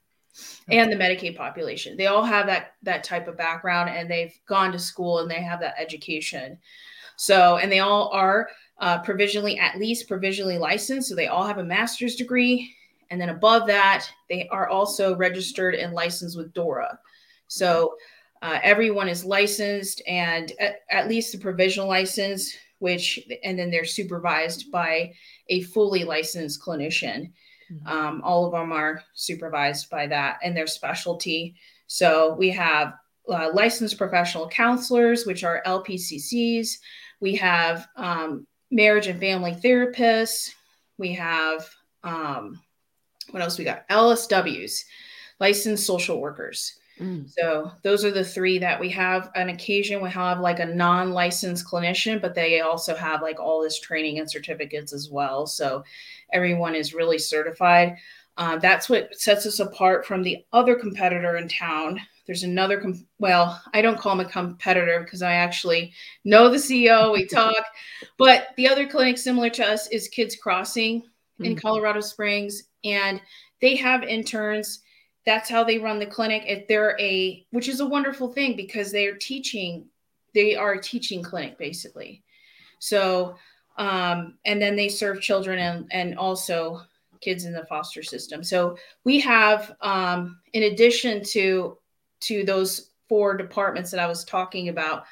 okay. 0.69 0.79
and 0.79 0.91
the 0.91 0.97
Medicaid 0.97 1.37
population. 1.37 1.97
They 1.97 2.07
all 2.07 2.25
have 2.25 2.47
that 2.47 2.73
that 2.83 3.05
type 3.05 3.29
of 3.29 3.37
background, 3.37 3.91
and 3.91 4.11
they've 4.11 4.37
gone 4.49 4.73
to 4.73 4.79
school 4.81 5.21
and 5.21 5.31
they 5.31 5.41
have 5.41 5.61
that 5.61 5.77
education. 5.79 6.59
So, 7.17 7.57
and 7.57 7.71
they 7.71 7.81
all 7.81 8.11
are 8.13 8.49
uh, 8.79 8.99
provisionally, 8.99 9.59
at 9.59 9.79
least 9.79 10.09
provisionally 10.09 10.59
licensed. 10.59 11.09
So 11.09 11.15
they 11.15 11.29
all 11.29 11.47
have 11.47 11.59
a 11.59 11.65
master's 11.65 12.17
degree, 12.17 12.75
and 13.11 13.21
then 13.21 13.31
above 13.31 13.67
that, 13.69 14.07
they 14.29 14.49
are 14.49 14.69
also 14.69 15.17
registered 15.17 15.75
and 15.75 15.93
licensed 15.93 16.37
with 16.37 16.53
DORA. 16.53 16.99
So 17.49 17.97
uh, 18.43 18.59
everyone 18.63 19.09
is 19.09 19.25
licensed 19.25 20.03
and 20.07 20.53
at, 20.61 20.81
at, 20.91 21.09
least 21.09 21.33
the 21.33 21.39
provisional 21.39 21.89
license, 21.89 22.55
which, 22.79 23.21
and 23.45 23.59
then 23.59 23.71
they're 23.71 23.85
supervised 23.85 24.71
by 24.71 25.13
a 25.49 25.63
fully 25.63 26.05
licensed 26.05 26.61
clinician. 26.61 27.33
Mm-hmm. 27.73 27.87
Um, 27.87 28.21
all 28.23 28.47
of 28.47 28.53
them 28.53 28.73
are 28.73 29.03
supervised 29.15 29.89
by 29.91 30.07
that 30.09 30.39
and 30.43 30.57
their 30.57 30.67
specialty. 30.67 31.55
So 31.87 32.35
we 32.35 32.51
have 32.51 32.95
uh, 33.29 33.51
licensed 33.53 33.99
professional 33.99 34.49
counselors, 34.49 35.27
which 35.27 35.43
are 35.43 35.63
LPCCs. 35.67 36.79
We 37.21 37.37
have 37.37 37.87
um, 37.97 38.47
marriage 38.71 39.07
and 39.07 39.21
family 39.21 39.53
therapists. 39.53 40.51
We 40.99 41.13
have, 41.15 41.69
um, 42.03 42.61
what 43.31 43.43
else 43.43 43.59
we 43.59 43.65
got? 43.65 43.89
LSWs, 43.89 44.85
licensed 45.41 45.87
social 45.87 46.21
workers. 46.21 46.79
Mm. 47.01 47.29
So 47.31 47.71
those 47.83 48.05
are 48.05 48.11
the 48.11 48.25
three 48.25 48.59
that 48.59 48.81
we 48.81 48.89
have. 48.91 49.31
On 49.37 49.51
occasion, 49.51 50.03
we 50.03 50.11
have 50.11 50.41
like 50.41 50.61
a 50.61 50.67
non-licensed 50.67 51.67
clinician, 51.67 52.21
but 52.21 52.35
they 52.35 52.61
also 52.61 52.95
have 52.95 53.23
like 53.23 53.39
all 53.39 53.63
this 53.63 53.79
training 53.81 54.19
and 54.19 54.31
certificates 54.31 54.93
as 54.93 55.11
well. 55.11 55.47
So 55.47 55.85
everyone 56.33 56.75
is 56.75 56.95
really 56.95 57.19
certified. 57.19 57.97
Uh, 58.39 58.59
that's 58.59 58.89
what 58.89 59.15
sets 59.19 59.47
us 59.47 59.61
apart 59.61 60.07
from 60.07 60.23
the 60.23 60.45
other 60.53 60.75
competitor 60.75 61.37
in 61.37 61.49
town. 61.49 62.01
There's 62.27 62.43
another, 62.43 62.81
com- 62.81 63.07
well, 63.19 63.63
I 63.73 63.83
don't 63.83 63.99
call 63.99 64.13
him 64.13 64.27
a 64.27 64.31
competitor 64.31 65.01
because 65.01 65.23
I 65.23 65.35
actually 65.35 65.93
know 66.25 66.51
the 66.51 66.57
CEO. 66.57 67.13
We 67.13 67.27
talk, 67.27 67.65
but 68.19 68.49
the 68.57 68.69
other 68.69 68.87
clinic 68.87 69.19
similar 69.19 69.51
to 69.51 69.67
us 69.67 69.89
is 69.89 70.09
Kids 70.09 70.37
Crossing 70.37 71.03
in 71.41 71.55
Colorado 71.55 72.01
Springs, 72.01 72.65
and 72.85 73.21
they 73.61 73.77
have 73.77 74.03
interns 74.03 74.81
that's 75.27 75.51
how 75.51 75.65
they 75.65 75.77
run 75.77 75.99
the 75.99 76.07
clinic 76.07 76.45
if 76.47 76.69
they're 76.69 76.97
a 77.01 77.45
which 77.51 77.69
is 77.69 77.81
a 77.81 77.87
wonderful 77.87 78.33
thing 78.33 78.55
because 78.55 78.93
they're 78.93 79.17
teaching 79.17 79.85
they 80.35 80.55
are 80.55 80.75
a 80.75 80.81
teaching 80.81 81.21
clinic 81.21 81.59
basically 81.59 82.23
so 82.79 83.35
um, 83.77 84.39
and 84.45 84.63
then 84.63 84.77
they 84.77 84.89
serve 84.89 85.21
children 85.21 85.59
and 85.59 85.87
and 85.91 86.17
also 86.17 86.81
kids 87.21 87.45
in 87.45 87.53
the 87.53 87.65
foster 87.67 88.03
system. 88.03 88.43
So 88.43 88.77
we 89.05 89.21
have, 89.21 89.75
um, 89.81 90.39
in 90.53 90.65
addition 90.65 91.23
to 91.31 91.79
to 92.21 92.45
those 92.45 92.91
four 93.09 93.37
departments 93.37 93.91
that 93.91 94.01
I 94.01 94.07
was 94.07 94.25
talking 94.25 94.69
about, 94.69 95.05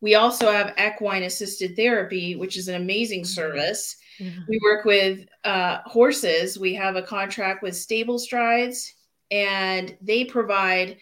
we 0.00 0.14
also 0.14 0.50
have 0.50 0.74
equine 0.78 1.24
assisted 1.24 1.76
therapy, 1.76 2.36
which 2.36 2.56
is 2.56 2.68
an 2.68 2.76
amazing 2.76 3.20
mm-hmm. 3.20 3.26
service. 3.26 3.96
Mm-hmm. 4.18 4.40
We 4.48 4.60
work 4.62 4.84
with 4.84 5.26
uh, 5.44 5.78
horses. 5.84 6.58
We 6.58 6.74
have 6.74 6.96
a 6.96 7.02
contract 7.02 7.62
with 7.62 7.76
Stable 7.76 8.18
Strides, 8.18 8.94
and 9.30 9.96
they 10.00 10.24
provide 10.24 10.96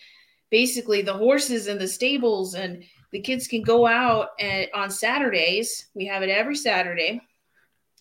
basically 0.51 1.03
the 1.03 1.15
horses 1.15 1.69
in 1.69 1.79
the 1.79 1.89
stables, 1.89 2.55
and 2.55 2.83
the 3.13 3.21
kids 3.21 3.47
can 3.47 3.63
go 3.63 3.87
out 3.87 4.31
and 4.41 4.69
on 4.75 4.91
Saturdays. 4.91 5.89
We 5.95 6.07
have 6.07 6.23
it 6.23 6.31
every 6.31 6.57
Saturday, 6.57 7.21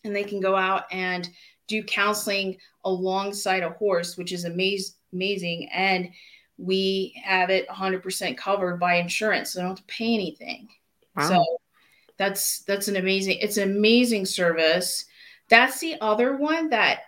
and 0.03 0.15
they 0.15 0.23
can 0.23 0.39
go 0.39 0.55
out 0.55 0.83
and 0.91 1.29
do 1.67 1.83
counseling 1.83 2.57
alongside 2.85 3.63
a 3.63 3.71
horse, 3.71 4.17
which 4.17 4.31
is 4.31 4.45
amaz- 4.45 4.95
amazing. 5.13 5.69
And 5.73 6.09
we 6.57 7.19
have 7.23 7.49
it 7.49 7.67
100% 7.67 8.37
covered 8.37 8.79
by 8.79 8.95
insurance, 8.95 9.53
so 9.53 9.59
I 9.59 9.63
don't 9.63 9.71
have 9.71 9.85
to 9.85 9.93
pay 9.93 10.13
anything. 10.13 10.67
Wow. 11.15 11.29
So 11.29 11.45
that's 12.17 12.59
that's 12.63 12.87
an 12.87 12.95
amazing. 12.95 13.37
It's 13.39 13.57
an 13.57 13.69
amazing 13.69 14.25
service. 14.25 15.05
That's 15.49 15.79
the 15.79 15.95
other 16.01 16.35
one 16.35 16.69
that 16.69 17.01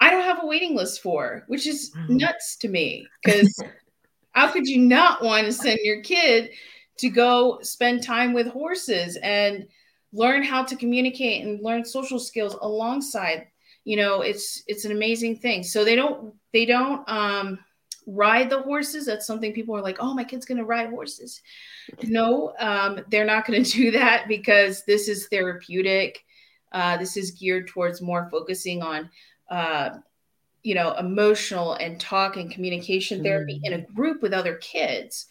I 0.00 0.10
don't 0.10 0.24
have 0.24 0.42
a 0.42 0.46
waiting 0.46 0.76
list 0.76 1.02
for, 1.02 1.44
which 1.48 1.66
is 1.66 1.92
nuts 2.08 2.56
to 2.56 2.68
me 2.68 3.06
because 3.24 3.62
how 4.32 4.50
could 4.50 4.66
you 4.66 4.78
not 4.78 5.22
want 5.22 5.46
to 5.46 5.52
send 5.52 5.80
your 5.82 6.02
kid 6.02 6.50
to 6.98 7.08
go 7.08 7.58
spend 7.62 8.02
time 8.02 8.32
with 8.32 8.48
horses 8.48 9.16
and 9.22 9.66
learn 10.12 10.42
how 10.42 10.64
to 10.64 10.76
communicate 10.76 11.44
and 11.44 11.62
learn 11.62 11.84
social 11.84 12.18
skills 12.18 12.56
alongside 12.60 13.46
you 13.84 13.96
know 13.96 14.22
it's 14.22 14.62
it's 14.66 14.84
an 14.84 14.92
amazing 14.92 15.36
thing 15.36 15.62
so 15.62 15.84
they 15.84 15.96
don't 15.96 16.34
they 16.52 16.64
don't 16.64 17.08
um 17.08 17.58
ride 18.08 18.50
the 18.50 18.62
horses. 18.62 19.06
That's 19.06 19.26
something 19.26 19.52
people 19.52 19.76
are 19.76 19.82
like 19.82 19.98
oh 20.00 20.14
my 20.14 20.24
kid's 20.24 20.46
going 20.46 20.58
to 20.58 20.64
ride 20.64 20.90
horses. 20.90 21.42
No 22.02 22.54
um 22.58 23.00
they're 23.08 23.24
not 23.24 23.46
going 23.46 23.62
to 23.64 23.70
do 23.70 23.90
that 23.92 24.26
because 24.28 24.84
this 24.84 25.08
is 25.08 25.28
therapeutic. 25.28 26.24
Uh 26.72 26.96
this 26.96 27.16
is 27.16 27.32
geared 27.32 27.68
towards 27.68 28.02
more 28.02 28.28
focusing 28.30 28.82
on 28.82 29.10
uh 29.50 29.98
you 30.62 30.74
know 30.74 30.94
emotional 30.94 31.74
and 31.74 32.00
talk 32.00 32.36
and 32.36 32.50
communication 32.50 33.22
therapy 33.22 33.60
mm. 33.60 33.66
in 33.66 33.72
a 33.74 33.92
group 33.92 34.22
with 34.22 34.32
other 34.32 34.56
kids. 34.56 35.26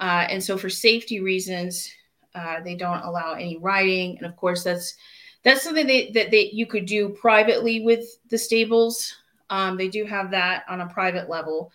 Uh, 0.00 0.26
and 0.30 0.42
so 0.42 0.56
for 0.56 0.70
safety 0.70 1.20
reasons 1.20 1.92
uh, 2.34 2.60
they 2.60 2.74
don't 2.74 3.02
allow 3.02 3.34
any 3.34 3.58
riding. 3.58 4.16
And 4.18 4.26
of 4.26 4.36
course 4.36 4.62
that's 4.64 4.94
that's 5.42 5.62
something 5.62 5.86
they, 5.86 6.10
that 6.10 6.30
they, 6.30 6.50
you 6.52 6.66
could 6.66 6.84
do 6.84 7.08
privately 7.08 7.80
with 7.80 8.04
the 8.28 8.36
stables. 8.36 9.14
Um, 9.48 9.76
they 9.76 9.88
do 9.88 10.04
have 10.04 10.30
that 10.32 10.64
on 10.68 10.82
a 10.82 10.88
private 10.88 11.30
level, 11.30 11.72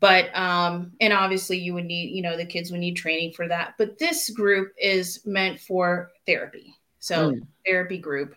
but 0.00 0.34
um, 0.36 0.92
and 1.00 1.12
obviously 1.12 1.58
you 1.58 1.74
would 1.74 1.84
need, 1.84 2.10
you 2.10 2.22
know, 2.22 2.36
the 2.36 2.44
kids 2.44 2.70
would 2.70 2.80
need 2.80 2.94
training 2.94 3.32
for 3.32 3.46
that. 3.48 3.74
But 3.78 3.98
this 3.98 4.30
group 4.30 4.72
is 4.80 5.20
meant 5.24 5.60
for 5.60 6.10
therapy, 6.26 6.74
so 6.98 7.32
mm. 7.32 7.40
therapy 7.66 7.98
group, 7.98 8.34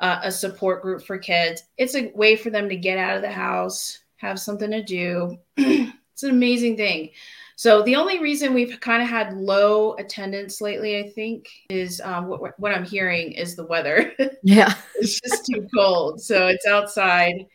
uh, 0.00 0.20
a 0.22 0.32
support 0.32 0.82
group 0.82 1.04
for 1.04 1.18
kids. 1.18 1.62
It's 1.76 1.94
a 1.94 2.10
way 2.14 2.36
for 2.36 2.50
them 2.50 2.68
to 2.68 2.76
get 2.76 2.98
out 2.98 3.16
of 3.16 3.22
the 3.22 3.30
house, 3.30 4.00
have 4.16 4.40
something 4.40 4.70
to 4.70 4.82
do. 4.82 5.38
it's 5.56 6.22
an 6.22 6.30
amazing 6.30 6.76
thing. 6.76 7.10
So 7.58 7.82
the 7.82 7.96
only 7.96 8.18
reason 8.18 8.52
we've 8.52 8.78
kind 8.80 9.02
of 9.02 9.08
had 9.08 9.34
low 9.34 9.94
attendance 9.94 10.60
lately, 10.60 10.98
I 10.98 11.08
think, 11.08 11.48
is 11.70 12.02
um, 12.02 12.26
what, 12.26 12.58
what 12.60 12.72
I'm 12.72 12.84
hearing 12.84 13.32
is 13.32 13.56
the 13.56 13.66
weather. 13.66 14.12
Yeah, 14.42 14.74
it's 14.94 15.20
just 15.20 15.44
too 15.46 15.66
cold, 15.74 16.20
so 16.20 16.46
it's 16.46 16.66
outside. 16.66 17.46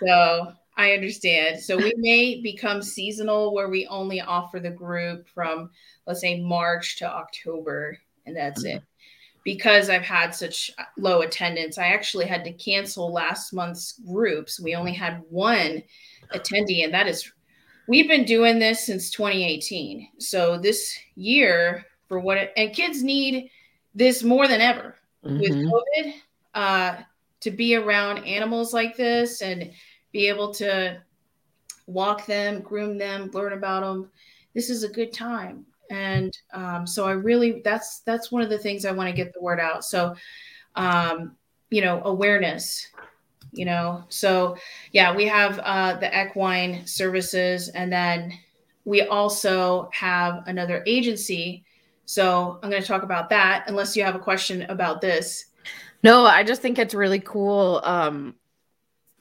So 0.00 0.52
I 0.76 0.92
understand. 0.92 1.60
So 1.60 1.76
we 1.76 1.92
may 1.96 2.40
become 2.42 2.82
seasonal, 2.82 3.54
where 3.54 3.68
we 3.68 3.86
only 3.86 4.20
offer 4.20 4.60
the 4.60 4.70
group 4.70 5.26
from, 5.28 5.70
let's 6.06 6.20
say, 6.20 6.40
March 6.40 6.98
to 6.98 7.06
October, 7.06 7.98
and 8.26 8.36
that's 8.36 8.64
it. 8.64 8.82
Because 9.42 9.88
I've 9.88 10.02
had 10.02 10.34
such 10.34 10.70
low 10.98 11.22
attendance, 11.22 11.78
I 11.78 11.86
actually 11.86 12.26
had 12.26 12.44
to 12.44 12.52
cancel 12.52 13.12
last 13.12 13.52
month's 13.52 14.00
groups. 14.06 14.60
We 14.60 14.74
only 14.74 14.92
had 14.92 15.22
one 15.30 15.82
attendee, 16.34 16.84
and 16.84 16.92
that 16.92 17.06
is 17.06 17.32
we've 17.88 18.08
been 18.08 18.24
doing 18.24 18.58
this 18.58 18.84
since 18.84 19.10
2018. 19.10 20.08
So 20.18 20.58
this 20.58 20.98
year, 21.14 21.86
for 22.08 22.20
what 22.20 22.36
it, 22.36 22.52
and 22.56 22.74
kids 22.74 23.02
need 23.02 23.50
this 23.94 24.22
more 24.22 24.46
than 24.46 24.60
ever 24.60 24.96
mm-hmm. 25.24 25.40
with 25.40 25.52
COVID 25.52 26.14
uh, 26.54 26.96
to 27.40 27.50
be 27.50 27.76
around 27.76 28.24
animals 28.24 28.74
like 28.74 28.96
this 28.96 29.40
and 29.42 29.70
be 30.16 30.28
able 30.28 30.50
to 30.54 30.98
walk 31.86 32.24
them, 32.24 32.62
groom 32.62 32.96
them, 32.96 33.30
learn 33.34 33.52
about 33.52 33.82
them. 33.82 34.10
This 34.54 34.70
is 34.70 34.82
a 34.82 34.88
good 34.88 35.12
time. 35.12 35.66
And 35.90 36.34
um, 36.54 36.86
so 36.86 37.06
I 37.06 37.12
really 37.12 37.60
that's 37.62 38.00
that's 38.00 38.32
one 38.32 38.40
of 38.40 38.48
the 38.48 38.56
things 38.56 38.86
I 38.86 38.92
want 38.92 39.10
to 39.10 39.14
get 39.14 39.34
the 39.34 39.42
word 39.42 39.60
out. 39.60 39.84
So 39.84 40.16
um, 40.74 41.36
you 41.68 41.82
know, 41.82 42.00
awareness 42.04 42.88
you 43.52 43.64
know 43.64 44.04
so 44.08 44.56
yeah 44.92 45.14
we 45.14 45.24
have 45.24 45.60
uh, 45.60 45.94
the 45.94 46.10
equine 46.20 46.84
services 46.86 47.68
and 47.70 47.92
then 47.92 48.32
we 48.84 49.02
also 49.02 49.88
have 49.92 50.42
another 50.46 50.82
agency 50.86 51.64
so 52.06 52.58
i'm 52.62 52.70
going 52.70 52.82
to 52.82 52.88
talk 52.88 53.04
about 53.04 53.30
that 53.30 53.64
unless 53.68 53.96
you 53.96 54.02
have 54.02 54.16
a 54.16 54.18
question 54.18 54.62
about 54.62 55.00
this 55.00 55.46
no 56.02 56.24
i 56.24 56.42
just 56.42 56.60
think 56.60 56.76
it's 56.76 56.92
really 56.92 57.20
cool 57.20 57.80
um 57.84 58.34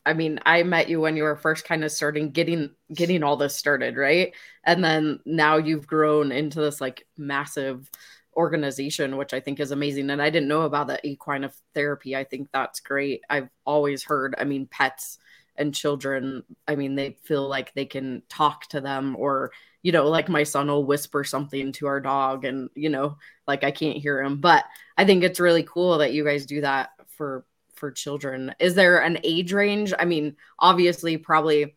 i 0.05 0.13
mean 0.13 0.39
i 0.45 0.63
met 0.63 0.89
you 0.89 0.99
when 0.99 1.15
you 1.15 1.23
were 1.23 1.35
first 1.35 1.65
kind 1.65 1.83
of 1.83 1.91
starting 1.91 2.31
getting 2.31 2.69
getting 2.93 3.23
all 3.23 3.37
this 3.37 3.55
started 3.55 3.97
right 3.97 4.33
and 4.63 4.83
then 4.83 5.19
now 5.25 5.57
you've 5.57 5.87
grown 5.87 6.31
into 6.31 6.59
this 6.59 6.81
like 6.81 7.05
massive 7.17 7.89
organization, 8.35 9.17
which 9.17 9.33
I 9.33 9.39
think 9.39 9.59
is 9.59 9.71
amazing. 9.71 10.09
And 10.09 10.21
I 10.21 10.29
didn't 10.29 10.49
know 10.49 10.63
about 10.63 10.87
the 10.87 11.05
equine 11.07 11.43
of 11.43 11.55
therapy. 11.73 12.15
I 12.15 12.23
think 12.23 12.49
that's 12.51 12.79
great. 12.79 13.21
I've 13.29 13.49
always 13.65 14.03
heard, 14.03 14.35
I 14.37 14.43
mean, 14.43 14.67
pets 14.67 15.17
and 15.55 15.73
children, 15.73 16.43
I 16.67 16.75
mean, 16.75 16.95
they 16.95 17.17
feel 17.23 17.47
like 17.47 17.73
they 17.73 17.85
can 17.85 18.23
talk 18.27 18.67
to 18.69 18.81
them 18.81 19.15
or, 19.17 19.51
you 19.83 19.91
know, 19.91 20.07
like 20.09 20.27
my 20.27 20.43
son 20.43 20.67
will 20.67 20.83
whisper 20.83 21.23
something 21.23 21.71
to 21.73 21.87
our 21.87 22.01
dog 22.01 22.43
and, 22.43 22.69
you 22.75 22.89
know, 22.89 23.17
like 23.47 23.63
I 23.63 23.71
can't 23.71 23.97
hear 23.97 24.21
him. 24.21 24.41
But 24.41 24.65
I 24.97 25.05
think 25.05 25.23
it's 25.23 25.39
really 25.39 25.63
cool 25.63 25.99
that 25.99 26.13
you 26.13 26.25
guys 26.25 26.45
do 26.45 26.61
that 26.61 26.89
for 27.07 27.45
for 27.75 27.91
children. 27.91 28.53
Is 28.59 28.75
there 28.75 28.99
an 28.99 29.19
age 29.23 29.53
range? 29.53 29.93
I 29.97 30.05
mean, 30.05 30.35
obviously 30.59 31.17
probably 31.17 31.75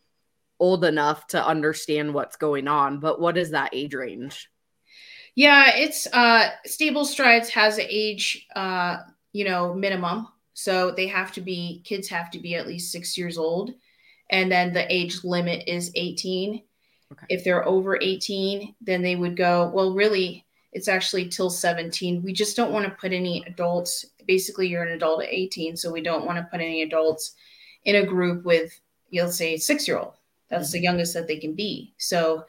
old 0.60 0.84
enough 0.84 1.26
to 1.28 1.44
understand 1.44 2.14
what's 2.14 2.36
going 2.36 2.68
on, 2.68 3.00
but 3.00 3.20
what 3.20 3.36
is 3.36 3.50
that 3.50 3.70
age 3.72 3.94
range? 3.94 4.50
Yeah, 5.34 5.76
it's 5.76 6.06
uh 6.12 6.50
Stable 6.66 7.04
Strides 7.04 7.48
has 7.50 7.78
an 7.78 7.86
age 7.88 8.46
uh, 8.56 8.98
you 9.32 9.44
know, 9.44 9.74
minimum. 9.74 10.28
So 10.54 10.90
they 10.90 11.06
have 11.06 11.32
to 11.32 11.40
be 11.40 11.82
kids 11.84 12.08
have 12.08 12.30
to 12.32 12.40
be 12.40 12.56
at 12.56 12.66
least 12.66 12.90
6 12.90 13.16
years 13.16 13.38
old 13.38 13.72
and 14.30 14.50
then 14.50 14.72
the 14.72 14.92
age 14.92 15.22
limit 15.24 15.64
is 15.68 15.92
18. 15.94 16.62
Okay. 17.12 17.26
If 17.30 17.44
they're 17.44 17.66
over 17.66 17.98
18, 18.00 18.74
then 18.80 19.02
they 19.02 19.16
would 19.16 19.36
go, 19.36 19.70
well 19.72 19.94
really 19.94 20.44
it's 20.72 20.88
actually 20.88 21.28
till 21.28 21.50
17. 21.50 22.22
We 22.22 22.32
just 22.32 22.56
don't 22.56 22.72
want 22.72 22.84
to 22.84 22.90
put 22.90 23.12
any 23.12 23.42
adults. 23.46 24.04
Basically, 24.28 24.68
you're 24.68 24.84
an 24.84 24.92
adult 24.92 25.24
at 25.24 25.32
18, 25.32 25.76
so 25.76 25.90
we 25.90 26.02
don't 26.02 26.24
want 26.24 26.38
to 26.38 26.44
put 26.44 26.60
any 26.60 26.82
adults 26.82 27.34
in 27.84 27.96
a 27.96 28.06
group 28.06 28.44
with, 28.44 28.78
you'll 29.10 29.32
say, 29.32 29.56
six 29.56 29.88
year 29.88 29.98
old. 29.98 30.14
That's 30.48 30.68
mm-hmm. 30.68 30.72
the 30.74 30.82
youngest 30.82 31.14
that 31.14 31.26
they 31.26 31.38
can 31.38 31.54
be. 31.54 31.94
So 31.98 32.44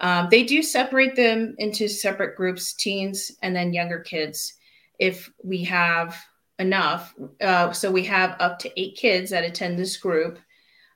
um, 0.00 0.28
they 0.30 0.42
do 0.42 0.62
separate 0.62 1.14
them 1.14 1.54
into 1.58 1.88
separate 1.88 2.36
groups, 2.36 2.72
teens 2.72 3.32
and 3.42 3.54
then 3.54 3.72
younger 3.72 4.00
kids, 4.00 4.54
if 4.98 5.30
we 5.44 5.62
have 5.64 6.16
enough. 6.58 7.14
Uh, 7.40 7.72
so 7.72 7.90
we 7.90 8.04
have 8.04 8.36
up 8.40 8.58
to 8.60 8.80
eight 8.80 8.96
kids 8.96 9.30
that 9.30 9.44
attend 9.44 9.78
this 9.78 9.96
group. 9.96 10.38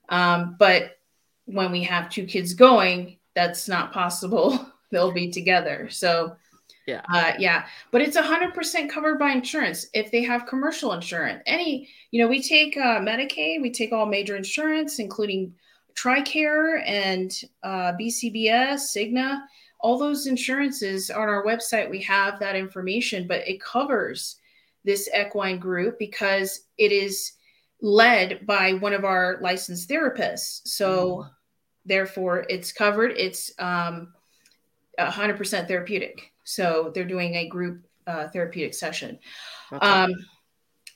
Um, 0.08 0.56
but 0.58 0.98
when 1.46 1.72
we 1.72 1.82
have 1.84 2.10
two 2.10 2.26
kids 2.26 2.54
going, 2.54 3.18
that's 3.34 3.68
not 3.68 3.92
possible. 3.92 4.66
They'll 4.90 5.12
be 5.12 5.30
together. 5.30 5.88
So, 5.90 6.36
yeah, 6.86 7.02
uh, 7.12 7.32
yeah. 7.38 7.66
But 7.90 8.02
it's 8.02 8.16
a 8.16 8.22
hundred 8.22 8.54
percent 8.54 8.90
covered 8.90 9.18
by 9.18 9.30
insurance 9.30 9.86
if 9.94 10.10
they 10.10 10.22
have 10.22 10.46
commercial 10.46 10.92
insurance. 10.92 11.42
Any, 11.46 11.88
you 12.10 12.22
know, 12.22 12.28
we 12.28 12.42
take 12.42 12.76
uh, 12.76 13.00
Medicaid, 13.00 13.62
we 13.62 13.70
take 13.70 13.92
all 13.92 14.06
major 14.06 14.36
insurance, 14.36 14.98
including 14.98 15.54
TRICARE 15.94 16.82
and 16.86 17.32
uh, 17.62 17.92
BCBS, 18.00 18.96
Cigna, 18.96 19.42
all 19.82 19.98
those 19.98 20.26
insurances 20.26 21.10
on 21.10 21.28
our 21.28 21.44
website, 21.44 21.90
we 21.90 22.00
have 22.02 22.38
that 22.38 22.56
information, 22.56 23.26
but 23.26 23.46
it 23.46 23.60
covers 23.60 24.36
this 24.84 25.08
equine 25.14 25.58
group 25.58 25.98
because 25.98 26.66
it 26.78 26.92
is 26.92 27.32
led 27.80 28.46
by 28.46 28.74
one 28.74 28.92
of 28.92 29.04
our 29.04 29.38
licensed 29.42 29.88
therapists. 29.88 30.60
So, 30.64 31.16
mm. 31.16 31.30
therefore, 31.84 32.46
it's 32.48 32.72
covered. 32.72 33.12
It's 33.16 33.52
um, 33.58 34.12
100% 34.98 35.66
therapeutic. 35.66 36.31
So, 36.44 36.90
they're 36.94 37.04
doing 37.04 37.34
a 37.36 37.48
group 37.48 37.86
uh, 38.06 38.28
therapeutic 38.28 38.74
session. 38.74 39.18
Um, 39.80 40.12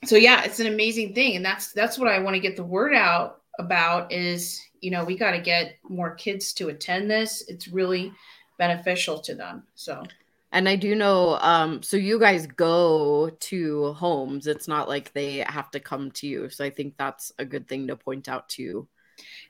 so 0.05 0.15
yeah, 0.15 0.43
it's 0.43 0.59
an 0.59 0.67
amazing 0.67 1.13
thing, 1.13 1.35
and 1.35 1.45
that's 1.45 1.71
that's 1.73 1.97
what 1.97 2.07
I 2.07 2.19
want 2.19 2.35
to 2.35 2.39
get 2.39 2.55
the 2.55 2.63
word 2.63 2.93
out 2.93 3.41
about 3.59 4.11
is, 4.11 4.61
you 4.81 4.91
know, 4.91 5.03
we 5.03 5.17
got 5.17 5.31
to 5.31 5.39
get 5.39 5.75
more 5.89 6.13
kids 6.15 6.53
to 6.53 6.69
attend 6.69 7.09
this. 7.09 7.43
It's 7.47 7.67
really 7.67 8.13
beneficial 8.59 9.19
to 9.19 9.33
them. 9.33 9.63
So, 9.73 10.03
and 10.51 10.69
I 10.69 10.75
do 10.75 10.95
know, 10.95 11.37
um, 11.41 11.81
so 11.81 11.97
you 11.97 12.19
guys 12.19 12.45
go 12.45 13.29
to 13.29 13.93
homes. 13.93 14.47
It's 14.47 14.67
not 14.67 14.87
like 14.87 15.13
they 15.13 15.43
have 15.47 15.71
to 15.71 15.79
come 15.79 16.11
to 16.11 16.27
you. 16.27 16.49
So 16.49 16.63
I 16.63 16.69
think 16.69 16.95
that's 16.97 17.31
a 17.39 17.45
good 17.45 17.67
thing 17.67 17.87
to 17.87 17.95
point 17.95 18.29
out 18.29 18.47
too. 18.49 18.87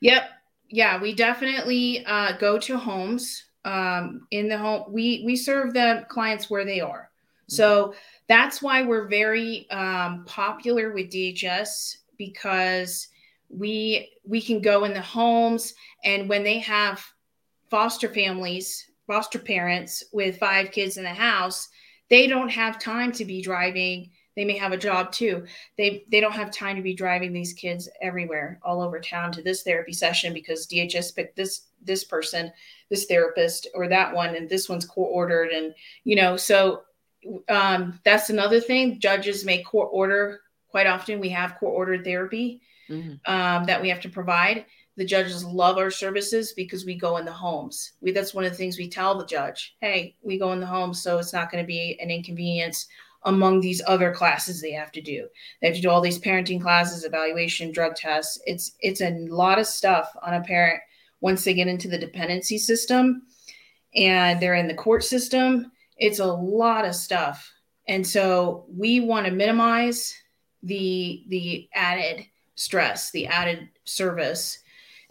Yep. 0.01 0.29
Yeah, 0.69 1.01
we 1.01 1.13
definitely 1.13 2.05
uh, 2.05 2.37
go 2.37 2.57
to 2.59 2.77
homes. 2.77 3.45
Um, 3.67 4.27
in 4.31 4.47
the 4.47 4.57
home, 4.57 4.85
we 4.87 5.23
we 5.25 5.35
serve 5.35 5.73
the 5.73 6.05
clients 6.07 6.49
where 6.49 6.63
they 6.63 6.79
are. 6.79 7.09
So 7.49 7.93
that's 8.27 8.61
why 8.61 8.83
we're 8.83 9.07
very 9.07 9.69
um, 9.71 10.23
popular 10.25 10.91
with 10.91 11.09
DHS 11.09 11.97
because 12.17 13.07
we 13.49 14.09
we 14.25 14.41
can 14.41 14.61
go 14.61 14.83
in 14.83 14.93
the 14.93 15.01
homes 15.01 15.73
and 16.03 16.27
when 16.27 16.43
they 16.43 16.59
have 16.59 17.03
foster 17.69 18.09
families 18.09 18.89
foster 19.05 19.39
parents 19.39 20.03
with 20.11 20.37
five 20.37 20.71
kids 20.71 20.97
in 20.97 21.03
the 21.03 21.09
house 21.09 21.69
they 22.09 22.27
don't 22.27 22.49
have 22.49 22.77
time 22.77 23.11
to 23.13 23.23
be 23.23 23.41
driving 23.41 24.09
they 24.37 24.45
may 24.45 24.57
have 24.57 24.71
a 24.71 24.77
job 24.77 25.11
too 25.11 25.45
they 25.77 26.05
they 26.09 26.21
don't 26.21 26.31
have 26.31 26.51
time 26.51 26.77
to 26.77 26.81
be 26.81 26.93
driving 26.93 27.33
these 27.33 27.51
kids 27.51 27.89
everywhere 28.01 28.57
all 28.63 28.81
over 28.81 29.01
town 29.01 29.33
to 29.33 29.41
this 29.41 29.63
therapy 29.63 29.91
session 29.91 30.33
because 30.33 30.65
dhs 30.67 31.13
picked 31.13 31.35
this 31.35 31.63
this 31.83 32.05
person 32.05 32.49
this 32.89 33.05
therapist 33.05 33.67
or 33.73 33.89
that 33.89 34.13
one 34.13 34.35
and 34.35 34.47
this 34.47 34.69
one's 34.69 34.85
court 34.85 35.09
ordered 35.11 35.49
and 35.49 35.75
you 36.05 36.15
know 36.15 36.37
so 36.37 36.83
um, 37.49 37.99
that's 38.05 38.29
another 38.29 38.61
thing 38.61 38.99
judges 38.99 39.43
may 39.43 39.61
court 39.63 39.89
order 39.91 40.39
quite 40.69 40.87
often 40.87 41.19
we 41.19 41.29
have 41.29 41.57
court 41.57 41.73
ordered 41.75 42.05
therapy 42.05 42.61
mm-hmm. 42.89 43.31
um, 43.31 43.65
that 43.65 43.81
we 43.81 43.89
have 43.89 44.01
to 44.01 44.09
provide. 44.09 44.65
The 44.95 45.05
judges 45.05 45.45
love 45.45 45.77
our 45.77 45.91
services 45.91 46.53
because 46.53 46.85
we 46.85 46.95
go 46.95 47.17
in 47.17 47.25
the 47.25 47.31
homes. 47.31 47.93
We, 48.01 48.11
that's 48.11 48.33
one 48.33 48.45
of 48.45 48.51
the 48.51 48.57
things 48.57 48.77
we 48.77 48.89
tell 48.89 49.17
the 49.17 49.25
judge. 49.25 49.75
Hey, 49.79 50.15
we 50.23 50.39
go 50.39 50.53
in 50.53 50.59
the 50.59 50.65
homes, 50.65 51.03
so 51.03 51.19
it's 51.19 51.33
not 51.33 51.51
going 51.51 51.63
to 51.63 51.67
be 51.67 51.99
an 52.01 52.09
inconvenience 52.09 52.87
among 53.23 53.59
these 53.59 53.81
other 53.87 54.13
classes 54.13 54.61
they 54.61 54.71
have 54.71 54.91
to 54.93 55.01
do. 55.01 55.27
They 55.61 55.67
have 55.67 55.75
to 55.75 55.81
do 55.81 55.89
all 55.89 56.01
these 56.01 56.19
parenting 56.19 56.61
classes, 56.61 57.03
evaluation, 57.03 57.71
drug 57.71 57.95
tests. 57.95 58.39
It's 58.45 58.75
it's 58.79 59.01
a 59.01 59.11
lot 59.29 59.59
of 59.59 59.67
stuff 59.67 60.15
on 60.21 60.35
a 60.35 60.41
parent 60.41 60.81
once 61.21 61.43
they 61.43 61.53
get 61.53 61.67
into 61.67 61.87
the 61.87 61.97
dependency 61.97 62.57
system 62.57 63.23
and 63.95 64.39
they're 64.39 64.55
in 64.55 64.67
the 64.67 64.73
court 64.73 65.03
system. 65.03 65.71
It's 65.97 66.19
a 66.19 66.25
lot 66.25 66.85
of 66.85 66.95
stuff. 66.95 67.51
And 67.87 68.05
so 68.05 68.65
we 68.69 68.99
want 68.99 69.25
to 69.25 69.31
minimize 69.31 70.13
the 70.63 71.23
the 71.29 71.69
added 71.73 72.25
stress, 72.55 73.11
the 73.11 73.27
added 73.27 73.69
service. 73.85 74.59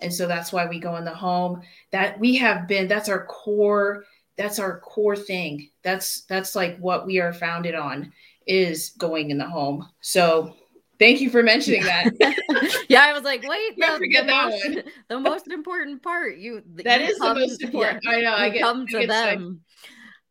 And 0.00 0.12
so 0.12 0.26
that's 0.26 0.52
why 0.52 0.66
we 0.66 0.78
go 0.78 0.96
in 0.96 1.04
the 1.04 1.14
home. 1.14 1.62
That 1.90 2.20
we 2.20 2.36
have 2.36 2.68
been, 2.68 2.86
that's 2.86 3.08
our 3.08 3.24
core, 3.26 4.04
that's 4.36 4.58
our 4.58 4.80
core 4.80 5.16
thing. 5.16 5.70
That's 5.82 6.22
that's 6.22 6.54
like 6.54 6.78
what 6.78 7.06
we 7.06 7.20
are 7.20 7.32
founded 7.32 7.74
on 7.74 8.12
is 8.46 8.90
going 8.98 9.30
in 9.30 9.38
the 9.38 9.48
home. 9.48 9.88
So 10.00 10.54
thank 10.98 11.20
you 11.20 11.30
for 11.30 11.42
mentioning 11.42 11.82
that. 11.84 12.10
yeah, 12.88 13.02
I 13.02 13.12
was 13.12 13.22
like, 13.22 13.46
wait, 13.46 13.76
the, 13.76 13.86
forget 13.98 14.26
the, 14.26 14.32
that 14.32 14.44
most, 14.44 14.64
one. 14.64 14.84
the 15.08 15.20
most 15.20 15.48
important 15.48 16.02
part. 16.02 16.36
You 16.36 16.62
that 16.84 17.00
you 17.00 17.06
is 17.06 17.18
come, 17.18 17.34
the 17.34 17.46
most 17.46 17.62
important. 17.62 18.04
Yeah, 18.04 18.10
I 18.10 18.20
know. 18.20 18.34
I 18.34 18.50
get, 18.50 18.62
come 18.62 18.86
to 18.88 19.06
them. 19.06 19.60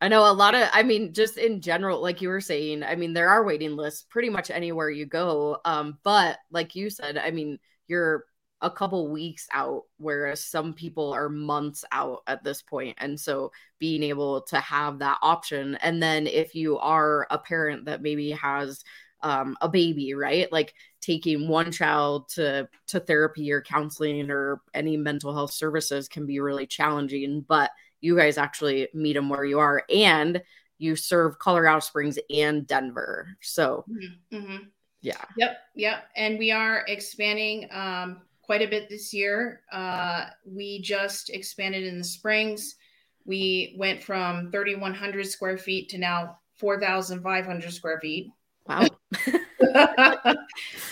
I 0.00 0.08
know 0.08 0.30
a 0.30 0.32
lot 0.32 0.54
of, 0.54 0.68
I 0.72 0.82
mean, 0.82 1.14
just 1.14 1.38
in 1.38 1.62
general, 1.62 2.02
like 2.02 2.20
you 2.20 2.28
were 2.28 2.40
saying, 2.40 2.82
I 2.82 2.96
mean, 2.96 3.14
there 3.14 3.30
are 3.30 3.46
waiting 3.46 3.76
lists 3.76 4.04
pretty 4.10 4.28
much 4.28 4.50
anywhere 4.50 4.90
you 4.90 5.06
go. 5.06 5.58
Um, 5.64 5.96
but 6.02 6.36
like 6.50 6.74
you 6.74 6.90
said, 6.90 7.16
I 7.16 7.30
mean, 7.30 7.58
you're 7.88 8.24
a 8.66 8.70
couple 8.70 9.08
weeks 9.08 9.46
out, 9.52 9.84
whereas 9.98 10.44
some 10.44 10.74
people 10.74 11.12
are 11.12 11.28
months 11.28 11.84
out 11.92 12.22
at 12.26 12.42
this 12.42 12.62
point. 12.62 12.96
And 12.98 13.18
so 13.18 13.52
being 13.78 14.02
able 14.02 14.42
to 14.42 14.58
have 14.58 14.98
that 14.98 15.18
option. 15.22 15.76
And 15.76 16.02
then 16.02 16.26
if 16.26 16.54
you 16.54 16.78
are 16.78 17.26
a 17.30 17.38
parent 17.38 17.84
that 17.84 18.02
maybe 18.02 18.32
has 18.32 18.82
um, 19.22 19.56
a 19.60 19.68
baby, 19.68 20.14
right? 20.14 20.50
Like 20.52 20.74
taking 21.00 21.48
one 21.48 21.70
child 21.72 22.28
to 22.30 22.68
to 22.88 23.00
therapy 23.00 23.50
or 23.52 23.62
counseling 23.62 24.30
or 24.30 24.60
any 24.74 24.96
mental 24.96 25.32
health 25.32 25.52
services 25.52 26.08
can 26.08 26.26
be 26.26 26.40
really 26.40 26.66
challenging. 26.66 27.40
But 27.40 27.70
you 28.00 28.16
guys 28.16 28.38
actually 28.38 28.88
meet 28.92 29.14
them 29.14 29.28
where 29.28 29.44
you 29.44 29.58
are 29.58 29.84
and 29.88 30.42
you 30.78 30.96
serve 30.96 31.38
Colorado 31.38 31.80
Springs 31.80 32.18
and 32.34 32.66
Denver. 32.66 33.28
So, 33.40 33.84
mm-hmm. 33.88 34.36
mm-hmm. 34.36 34.64
yeah. 35.00 35.24
Yep. 35.38 35.58
Yep. 35.74 36.04
And 36.16 36.38
we 36.38 36.50
are 36.50 36.84
expanding 36.86 37.68
um, 37.70 38.22
quite 38.46 38.62
a 38.62 38.68
bit 38.68 38.88
this 38.88 39.12
year. 39.12 39.62
Uh, 39.72 40.26
we 40.44 40.80
just 40.80 41.30
expanded 41.30 41.84
in 41.84 41.98
the 41.98 42.04
Springs. 42.04 42.76
We 43.24 43.74
went 43.76 44.02
from 44.02 44.52
3,100 44.52 45.26
square 45.26 45.58
feet 45.58 45.88
to 45.90 45.98
now 45.98 46.38
4,500 46.54 47.72
square 47.72 47.98
feet. 48.00 48.30
Wow. 48.66 48.86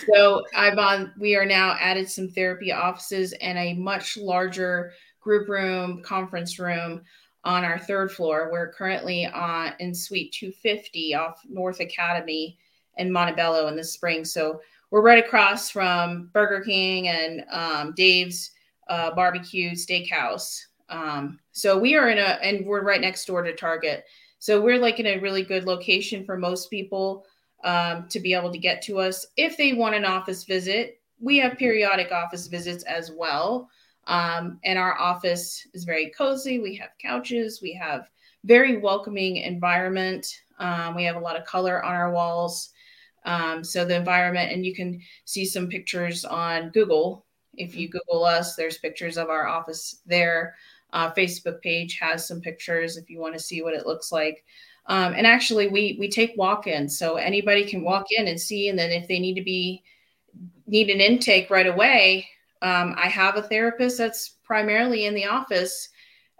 so 0.07 0.43
I've 0.55 0.79
on, 0.79 1.13
we 1.19 1.37
are 1.37 1.47
now 1.47 1.77
added 1.81 2.11
some 2.11 2.29
therapy 2.29 2.73
offices 2.73 3.33
and 3.41 3.57
a 3.57 3.75
much 3.75 4.17
larger 4.17 4.93
group 5.21 5.49
room, 5.49 6.03
conference 6.03 6.59
room 6.59 7.03
on 7.45 7.65
our 7.65 7.79
third 7.79 8.11
floor. 8.11 8.49
We're 8.53 8.73
currently 8.73 9.27
on 9.27 9.73
in 9.79 9.95
Suite 9.95 10.33
250 10.33 11.15
off 11.15 11.41
North 11.49 11.81
Academy 11.81 12.59
in 12.97 13.13
Montebello 13.13 13.69
in 13.69 13.77
the 13.77 13.85
spring. 13.85 14.25
So 14.25 14.61
we're 14.95 15.03
right 15.03 15.25
across 15.25 15.71
from 15.71 16.31
Burger 16.33 16.61
King 16.61 17.09
and 17.09 17.45
um, 17.51 17.95
Dave's 17.97 18.53
uh, 18.87 19.13
Barbecue 19.13 19.73
Steakhouse. 19.73 20.67
Um, 20.89 21.41
so 21.51 21.77
we 21.77 21.97
are 21.97 22.11
in 22.11 22.19
a, 22.19 22.39
and 22.41 22.65
we're 22.65 22.85
right 22.85 23.01
next 23.01 23.27
door 23.27 23.43
to 23.43 23.53
Target. 23.57 24.05
So 24.39 24.61
we're 24.61 24.79
like 24.79 25.01
in 25.01 25.07
a 25.07 25.19
really 25.19 25.43
good 25.43 25.65
location 25.65 26.25
for 26.25 26.37
most 26.37 26.71
people 26.71 27.27
um, 27.65 28.07
to 28.09 28.21
be 28.21 28.35
able 28.35 28.53
to 28.53 28.59
get 28.59 28.83
to 28.83 29.01
us. 29.01 29.27
If 29.37 29.57
they 29.57 29.73
want 29.73 29.97
an 29.97 30.05
office 30.05 30.45
visit, 30.45 31.01
we 31.19 31.39
have 31.39 31.59
periodic 31.59 32.13
office 32.13 32.47
visits 32.47 32.85
as 32.85 33.11
well. 33.11 33.69
Um, 34.07 34.61
and 34.63 34.79
our 34.79 34.97
office 34.97 35.67
is 35.75 35.83
very 35.83 36.11
cozy. 36.11 36.61
We 36.61 36.77
have 36.77 36.91
couches. 37.03 37.59
We 37.61 37.73
have 37.73 38.07
very 38.45 38.77
welcoming 38.77 39.39
environment. 39.39 40.43
Um, 40.61 40.95
we 40.95 41.03
have 41.03 41.17
a 41.17 41.21
lot 41.21 41.37
of 41.37 41.45
color 41.45 41.85
on 41.85 41.97
our 41.97 42.13
walls. 42.13 42.71
Um, 43.25 43.65
so 43.65 43.85
the 43.85 43.97
environment, 43.97 44.53
and 44.53 44.65
you 44.67 44.75
can 44.75 45.01
see 45.25 45.45
some 45.45 45.69
pictures 45.69 46.25
on 46.25 46.71
Google. 46.71 47.25
If 47.55 47.75
you 47.77 47.89
Google 47.89 48.25
us, 48.25 48.57
there's 48.57 48.79
pictures 48.79 49.17
of 49.17 49.31
our 49.31 49.47
office 49.47 50.01
there. 50.07 50.55
Uh, 50.93 51.13
Facebook 51.13 51.61
page 51.63 51.99
has 51.99 52.27
some 52.27 52.41
pictures 52.41 52.97
if 52.97 53.09
you 53.11 53.19
want 53.19 53.35
to 53.35 53.41
see 53.41 53.63
what 53.63 53.75
it 53.75 53.87
looks 53.87 54.13
like. 54.13 54.45
Um, 54.87 55.15
and 55.15 55.27
actually, 55.27 55.69
we 55.69 55.97
we 55.99 56.09
take 56.09 56.35
walk-ins, 56.37 56.99
so 56.99 57.17
anybody 57.17 57.65
can 57.65 57.83
walk 57.83 58.07
in 58.11 58.29
and 58.29 58.39
see. 58.41 58.69
And 58.69 58.79
then 58.79 58.91
if 58.91 59.09
they 59.09 59.19
need 59.19 59.35
to 59.35 59.43
be 59.43 59.83
need 60.67 60.91
an 60.91 61.01
intake 61.01 61.51
right 61.51 61.67
away, 61.67 62.29
um, 62.63 62.95
I 62.97 63.09
have 63.09 63.37
a 63.37 63.43
therapist 63.43 63.99
that's 63.99 64.29
primarily 64.45 65.07
in 65.07 65.15
the 65.15 65.27
office 65.27 65.89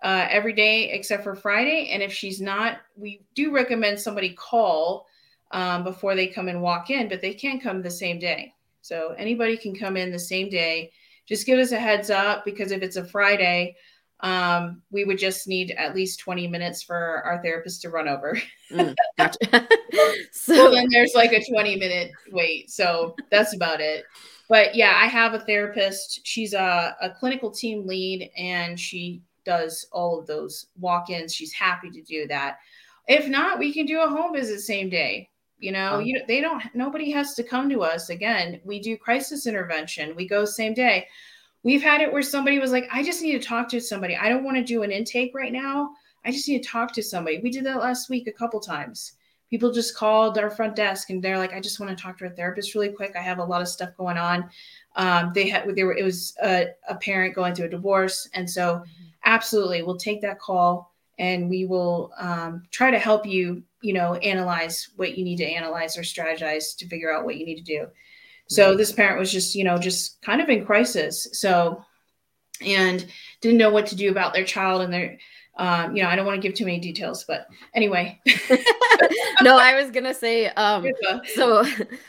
uh, 0.03 0.27
every 0.31 0.53
day 0.53 0.91
except 0.91 1.25
for 1.25 1.35
Friday. 1.35 1.91
And 1.93 2.03
if 2.03 2.13
she's 2.13 2.41
not, 2.41 2.79
we 2.97 3.23
do 3.35 3.51
recommend 3.51 3.99
somebody 3.99 4.35
call 4.35 5.07
um, 5.55 5.85
before 5.85 6.15
they 6.15 6.27
come 6.27 6.49
and 6.49 6.61
walk 6.61 6.91
in, 6.91 7.09
but 7.09 7.23
they 7.23 7.33
can 7.33 7.59
come 7.59 7.81
the 7.81 7.91
same 7.91 8.19
day. 8.19 8.53
So 8.83 9.15
anybody 9.17 9.57
can 9.57 9.75
come 9.75 9.97
in 9.97 10.13
the 10.13 10.19
same 10.19 10.51
day. 10.51 10.91
Just 11.27 11.47
give 11.47 11.59
us 11.59 11.73
a 11.73 11.79
heads 11.79 12.11
up 12.11 12.45
because 12.45 12.71
if 12.71 12.83
it's 12.83 12.97
a 12.97 13.05
Friday, 13.05 13.77
um, 14.21 14.83
we 14.91 15.05
would 15.05 15.19
just 15.19 15.49
need 15.49 15.71
at 15.73 15.95
least 15.95 16.21
20 16.21 16.47
minutes 16.49 16.83
for 16.83 17.23
our 17.25 17.43
therapist 17.43 17.81
to 17.83 17.89
run 17.89 18.09
over. 18.09 18.39
mm, 18.71 18.95
gotcha. 19.17 19.39
so 20.33 20.55
well, 20.55 20.71
then 20.73 20.89
there's 20.91 21.15
like 21.15 21.33
a 21.33 21.43
20 21.43 21.77
minute 21.77 22.11
wait. 22.31 22.71
So 22.71 23.17
that's 23.31 23.55
about 23.55 23.81
it 23.81 24.05
but 24.49 24.75
yeah, 24.75 24.99
I 25.01 25.07
have 25.07 25.35
a 25.35 25.41
therapist. 25.41 26.21
She's 26.25 26.55
a, 26.55 26.97
a 27.01 27.11
clinical 27.11 27.51
team 27.51 27.87
lead 27.87 28.31
and 28.37 28.79
she 28.79 29.23
does 29.45 29.87
all 29.93 30.19
of 30.19 30.27
those 30.27 30.67
walk 30.79 31.11
ins. 31.11 31.35
She's 31.35 31.53
happy 31.53 31.91
to 31.91 32.03
do 32.03 32.27
that. 32.29 32.59
If 33.09 33.29
not, 33.29 33.59
we 33.59 33.73
can 33.73 33.87
do 33.87 34.01
a 34.03 34.09
home 34.09 34.35
visit 34.35 34.61
same 34.61 34.89
day. 34.89 35.29
You 35.59 35.73
know, 35.73 35.99
you 35.99 36.21
they 36.27 36.41
don't 36.41 36.63
nobody 36.75 37.11
has 37.13 37.35
to 37.35 37.43
come 37.43 37.71
to 37.71 37.83
us 37.83 38.11
again. 38.11 38.61
We 38.65 38.81
do 38.81 38.97
crisis 38.97 39.47
intervention. 39.47 40.15
We 40.17 40.29
go 40.29 40.45
same 40.45 40.75
day. 40.75 41.07
We've 41.63 41.83
had 41.83 42.03
it 42.03 42.13
where 42.13 42.23
somebody 42.23 42.59
was 42.59 42.73
like, 42.73 42.87
I 42.93 43.03
just 43.03 43.23
need 43.23 43.41
to 43.41 43.49
talk 43.49 43.69
to 43.71 43.81
somebody. 43.81 44.17
I 44.17 44.29
don't 44.29 44.45
want 44.45 44.59
to 44.59 44.65
do 44.65 44.83
an 44.83 44.91
intake 44.91 45.33
right 45.35 45.53
now. 45.53 45.91
I 46.25 46.31
just 46.31 46.47
need 46.47 46.63
to 46.63 46.69
talk 46.69 46.93
to 46.93 47.03
somebody. 47.03 47.41
We 47.43 47.51
did 47.51 47.65
that 47.65 47.81
last 47.81 48.11
week 48.11 48.27
a 48.27 48.33
couple 48.33 48.61
times 48.61 49.15
people 49.55 49.71
just 49.71 49.95
called 49.95 50.37
our 50.37 50.51
front 50.51 50.75
desk 50.75 51.11
and 51.11 51.23
they're 51.23 51.39
like, 51.39 51.53
I 51.53 51.61
just 51.61 51.79
want 51.79 51.97
to 51.97 52.03
talk 52.03 52.19
to 52.19 52.27
a 52.27 52.31
therapist 52.31 52.75
really 52.75 52.89
quick. 52.89 53.15
I 53.15 53.23
have 53.23 53.39
a 53.39 53.45
lot 53.45 53.63
of 53.63 53.69
stuff 53.69 53.97
going 53.97 54.19
on. 54.19 54.51
Um, 54.97 55.31
they 55.33 55.49
had, 55.49 55.73
they 55.77 55.85
were, 55.85 55.97
it 55.97 56.03
was 56.03 56.35
a, 56.43 56.71
a, 56.89 56.97
parent 56.97 57.37
going 57.37 57.55
through 57.55 57.67
a 57.67 57.71
divorce. 57.71 58.29
And 58.35 58.51
so 58.51 58.79
mm-hmm. 58.79 59.05
absolutely 59.25 59.83
we'll 59.83 59.97
take 59.97 60.21
that 60.23 60.41
call 60.41 60.93
and 61.21 61.49
we 61.49 61.67
will 61.67 62.13
um, 62.19 62.65
try 62.73 62.91
to 62.91 62.99
help 62.99 63.27
you, 63.27 63.63
you 63.85 63.93
know, 63.93 64.15
analyze 64.15 64.89
what 64.97 65.17
you 65.17 65.25
need 65.25 65.37
to 65.37 65.45
analyze 65.45 65.99
or 65.99 66.03
strategize 66.03 66.77
to 66.79 66.89
figure 66.89 67.15
out 67.15 67.25
what 67.25 67.37
you 67.37 67.45
need 67.45 67.57
to 67.57 67.63
do. 67.63 67.87
So 68.47 68.77
this 68.77 68.93
parent 68.93 69.19
was 69.19 69.33
just, 69.33 69.55
you 69.55 69.65
know, 69.65 69.79
just 69.79 70.21
kind 70.23 70.41
of 70.41 70.49
in 70.49 70.67
crisis. 70.67 71.29
So, 71.33 71.85
and 72.61 73.05
didn't 73.41 73.59
know 73.59 73.71
what 73.71 73.87
to 73.87 73.97
do 73.97 74.11
about 74.11 74.33
their 74.33 74.45
child 74.45 74.83
and 74.83 74.93
their, 74.93 75.19
um, 75.57 75.97
you 75.97 76.03
know, 76.03 76.09
I 76.09 76.17
don't 76.17 76.27
want 76.27 76.41
to 76.41 76.47
give 76.47 76.57
too 76.57 76.65
many 76.65 76.79
details, 76.79 77.25
but 77.25 77.47
anyway. 77.75 78.21
no, 79.43 79.57
I 79.57 79.81
was 79.81 79.91
gonna 79.91 80.15
say, 80.15 80.47
um, 80.49 80.87
so 81.35 81.65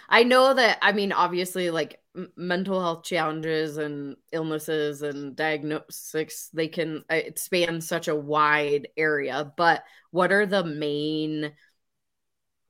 I 0.09 0.23
know 0.23 0.53
that 0.53 0.79
I 0.81 0.93
mean, 0.93 1.11
obviously, 1.11 1.69
like 1.69 1.99
m- 2.15 2.31
mental 2.35 2.81
health 2.81 3.03
challenges 3.03 3.77
and 3.77 4.15
illnesses 4.31 5.03
and 5.03 5.35
diagnostics, 5.35 6.49
they 6.53 6.67
can 6.67 7.03
uh, 7.09 7.15
it 7.15 7.37
spans 7.39 7.87
such 7.87 8.07
a 8.07 8.15
wide 8.15 8.87
area. 8.97 9.51
But 9.55 9.83
what 10.09 10.31
are 10.31 10.45
the 10.45 10.63
main 10.63 11.51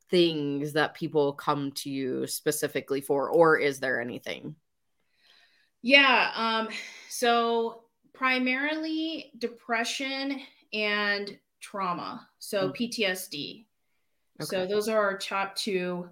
things 0.10 0.74
that 0.74 0.94
people 0.94 1.34
come 1.34 1.72
to 1.72 1.90
you 1.90 2.28
specifically 2.28 3.02
for, 3.02 3.30
or 3.30 3.58
is 3.58 3.80
there 3.80 4.02
anything? 4.02 4.56
Yeah. 5.82 6.32
Um, 6.36 6.70
so 7.10 7.84
primarily 8.14 9.32
depression 9.38 10.42
and 10.74 11.38
trauma. 11.60 12.28
So 12.40 12.70
mm. 12.70 12.76
PTSD. 12.76 13.66
Okay. 14.42 14.46
So 14.46 14.66
those 14.66 14.90
are 14.90 15.00
our 15.00 15.18
top 15.18 15.56
two. 15.56 16.10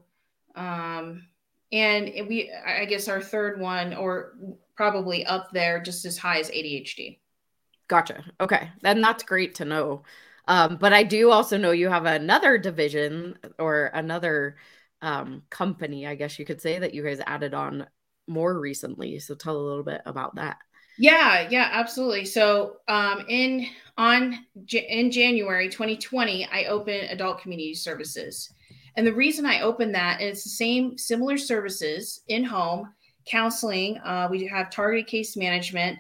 Um, 0.56 1.28
and 1.72 2.12
we, 2.28 2.52
I 2.66 2.86
guess 2.86 3.08
our 3.08 3.22
third 3.22 3.60
one, 3.60 3.94
or 3.96 4.36
probably 4.76 5.26
up 5.26 5.50
there, 5.52 5.82
just 5.82 6.06
as 6.06 6.18
high 6.18 6.40
as 6.40 6.52
ADHD. 6.52 7.18
Gotcha. 7.88 8.24
Okay. 8.40 8.70
And 8.84 9.04
that's 9.04 9.24
great 9.24 9.56
to 9.56 9.66
know. 9.66 10.04
Um, 10.48 10.78
but 10.78 10.94
I 10.94 11.04
do 11.04 11.32
also 11.32 11.58
know 11.58 11.72
you 11.72 11.90
have 11.90 12.06
another 12.06 12.58
division 12.58 13.38
or 13.58 13.86
another 13.94 14.58
um, 15.02 15.44
company, 15.50 16.06
I 16.08 16.16
guess 16.16 16.38
you 16.38 16.46
could 16.46 16.62
say, 16.62 16.80
that 16.80 16.94
you 16.94 17.04
guys 17.04 17.22
added 17.26 17.54
on 17.54 17.88
more 18.28 18.60
recently. 18.60 19.20
So 19.20 19.36
tell 19.36 19.56
a 19.56 19.58
little 19.58 19.84
bit 19.84 20.02
about 20.06 20.36
that. 20.36 20.58
Yeah, 20.98 21.48
yeah, 21.50 21.70
absolutely. 21.72 22.26
So, 22.26 22.78
um, 22.88 23.26
in 23.28 23.66
on 23.98 24.46
in 24.72 25.12
January 25.12 25.68
2020, 25.68 26.48
I 26.52 26.66
opened 26.66 27.10
Adult 27.10 27.42
Community 27.42 27.74
Services, 27.74 28.54
and 28.96 29.08
the 29.08 29.14
reason 29.14 29.46
I 29.46 29.62
opened 29.62 29.96
that 29.96 30.22
is 30.22 30.44
the 30.44 30.50
same 30.50 30.98
similar 30.98 31.38
services 31.38 32.22
in 32.28 32.44
home 32.44 32.94
counseling. 33.26 33.98
Uh, 34.00 34.28
we 34.30 34.38
do 34.38 34.48
have 34.48 34.70
targeted 34.70 35.08
case 35.08 35.36
management, 35.36 35.98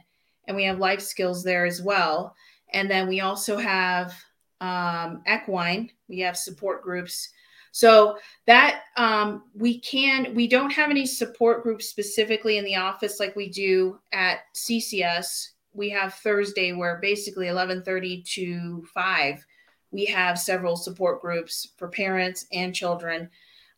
and 0.48 0.56
we 0.56 0.66
have 0.66 0.78
life 0.78 1.02
skills 1.02 1.44
there 1.44 1.66
as 1.66 1.82
well. 1.82 2.36
And 2.72 2.90
then 2.90 3.08
we 3.08 3.22
also 3.22 3.58
have 3.58 4.14
um, 4.62 5.24
equine. 5.28 5.89
We 6.08 6.20
have 6.20 6.38
support 6.38 6.84
groups 6.84 7.30
so 7.72 8.18
that 8.46 8.82
um, 8.98 9.44
we 9.56 9.80
can, 9.80 10.36
we 10.36 10.48
don't 10.48 10.72
have 10.72 10.92
any 10.92 11.06
support 11.06 11.63
groups 11.63 11.88
specifically 11.88 12.58
in 12.58 12.66
the 12.66 12.76
office 12.76 13.20
like 13.20 13.36
we 13.36 13.50
do 13.50 14.00
at 14.12 14.39
CCS. 14.56 15.50
We 15.74 15.89
have 15.89 16.13
Thursday 16.16 16.74
where 16.74 17.00
basically 17.02 17.48
11:30 17.48 18.24
to 18.36 18.86
5 18.94 19.46
we 19.94 20.06
have 20.06 20.39
several 20.39 20.76
support 20.76 21.22
groups 21.22 21.70
for 21.78 21.88
parents 21.88 22.48
and 22.52 22.76
children. 22.76 23.30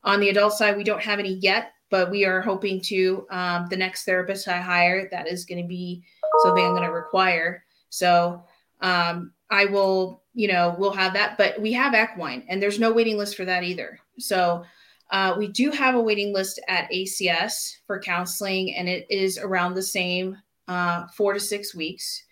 On 0.03 0.19
the 0.19 0.29
adult 0.29 0.53
side, 0.53 0.77
we 0.77 0.83
don't 0.83 1.03
have 1.03 1.19
any 1.19 1.33
yet, 1.33 1.73
but 1.91 2.09
we 2.09 2.25
are 2.25 2.41
hoping 2.41 2.81
to. 2.85 3.27
Um, 3.29 3.67
the 3.69 3.77
next 3.77 4.05
therapist 4.05 4.47
I 4.47 4.57
hire, 4.57 5.09
that 5.11 5.27
is 5.27 5.45
going 5.45 5.61
to 5.61 5.67
be 5.67 6.03
something 6.41 6.63
I'm 6.63 6.71
going 6.71 6.83
to 6.83 6.91
require. 6.91 7.65
So 7.89 8.43
um, 8.81 9.33
I 9.49 9.65
will 9.65 10.23
you 10.35 10.49
know, 10.49 10.75
we'll 10.77 10.91
have 10.91 11.13
that. 11.13 11.37
But 11.37 11.59
we 11.59 11.71
have 11.73 11.95
equine, 11.95 12.43
and 12.47 12.61
there's 12.61 12.79
no 12.79 12.91
waiting 12.93 13.17
list 13.17 13.35
for 13.35 13.45
that 13.45 13.63
either. 13.63 13.97
So 14.19 14.63
uh, 15.09 15.35
we 15.37 15.47
do 15.47 15.71
have 15.71 15.95
a 15.95 16.01
waiting 16.01 16.33
list 16.33 16.59
at 16.67 16.91
ACS 16.91 17.77
for 17.87 17.99
counseling, 17.99 18.75
and 18.75 18.87
it 18.87 19.07
is 19.09 19.37
around 19.37 19.73
the 19.73 19.81
same 19.81 20.37
uh, 20.67 21.07
four 21.07 21.33
to 21.33 21.39
six 21.39 21.73
weeks. 21.73 22.23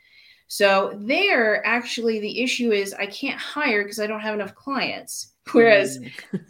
So 0.48 1.00
there, 1.02 1.66
actually, 1.66 2.20
the 2.20 2.44
issue 2.44 2.72
is 2.72 2.94
I 2.94 3.08
can't 3.08 3.40
hire 3.40 3.84
because 3.84 4.00
I 4.00 4.08
don't 4.08 4.20
have 4.20 4.36
enough 4.36 4.54
clients. 4.54 5.34
Whereas 5.52 6.00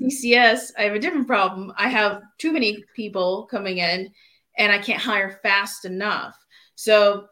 CCS, 0.01 0.71
I 0.77 0.83
have 0.83 0.93
a 0.93 0.99
different 0.99 1.27
problem. 1.27 1.71
I 1.77 1.87
have 1.87 2.21
too 2.39 2.51
many 2.51 2.83
people 2.95 3.47
coming 3.49 3.77
in, 3.77 4.11
and 4.57 4.71
I 4.71 4.79
can't 4.79 5.01
hire 5.01 5.39
fast 5.43 5.85
enough. 5.85 6.35
So 6.75 7.27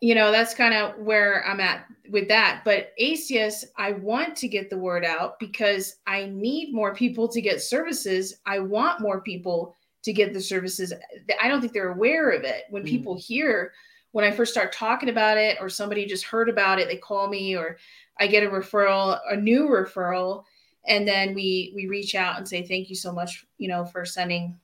you 0.00 0.14
know 0.14 0.30
that's 0.30 0.54
kind 0.54 0.74
of 0.74 0.98
where 0.98 1.46
i'm 1.46 1.60
at 1.60 1.86
with 2.10 2.28
that. 2.28 2.62
But 2.64 2.92
acs 3.00 3.64
i 3.76 3.92
want 3.92 4.36
to 4.36 4.48
get 4.48 4.70
the 4.70 4.78
word 4.78 5.04
out 5.04 5.38
because 5.38 5.96
i 6.06 6.26
need 6.26 6.72
more 6.72 6.94
people 6.94 7.28
to 7.28 7.40
get 7.40 7.62
services. 7.62 8.36
I 8.46 8.60
want 8.60 9.00
more 9.00 9.20
people 9.20 9.76
to 10.04 10.12
get 10.12 10.32
the 10.32 10.40
services. 10.40 10.92
I 11.40 11.48
don't 11.48 11.60
think 11.60 11.72
they're 11.72 11.92
aware 11.92 12.30
of 12.30 12.44
it. 12.44 12.64
When 12.70 12.84
mm. 12.84 12.88
people 12.88 13.16
hear 13.16 13.72
when 14.12 14.24
i 14.24 14.30
first 14.30 14.52
start 14.52 14.72
talking 14.72 15.10
about 15.10 15.36
it 15.36 15.58
or 15.60 15.68
somebody 15.68 16.06
just 16.06 16.24
heard 16.24 16.48
about 16.48 16.78
it 16.78 16.88
they 16.88 16.96
call 16.96 17.28
me 17.28 17.54
or 17.54 17.76
i 18.18 18.26
get 18.26 18.42
a 18.42 18.48
referral 18.48 19.20
a 19.30 19.36
new 19.36 19.68
referral 19.68 20.44
and 20.86 21.06
then 21.06 21.34
we 21.34 21.72
we 21.76 21.86
reach 21.86 22.14
out 22.14 22.38
and 22.38 22.48
say 22.48 22.66
thank 22.66 22.88
you 22.88 22.96
so 22.96 23.12
much 23.12 23.46
you 23.58 23.68
know 23.68 23.84
for 23.84 24.06
sending 24.06 24.58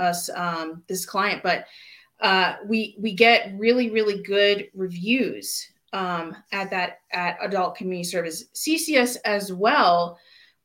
us 0.00 0.30
um, 0.34 0.82
this 0.88 1.06
client. 1.06 1.42
But 1.42 1.66
uh, 2.20 2.56
we 2.66 2.96
we 2.98 3.12
get 3.14 3.52
really 3.56 3.90
really 3.90 4.22
good 4.22 4.68
reviews 4.74 5.66
um, 5.92 6.36
at 6.52 6.70
that 6.70 7.00
at 7.12 7.36
adult 7.42 7.76
community 7.76 8.04
service. 8.04 8.44
Ccs 8.54 9.16
as 9.24 9.52
well 9.52 10.18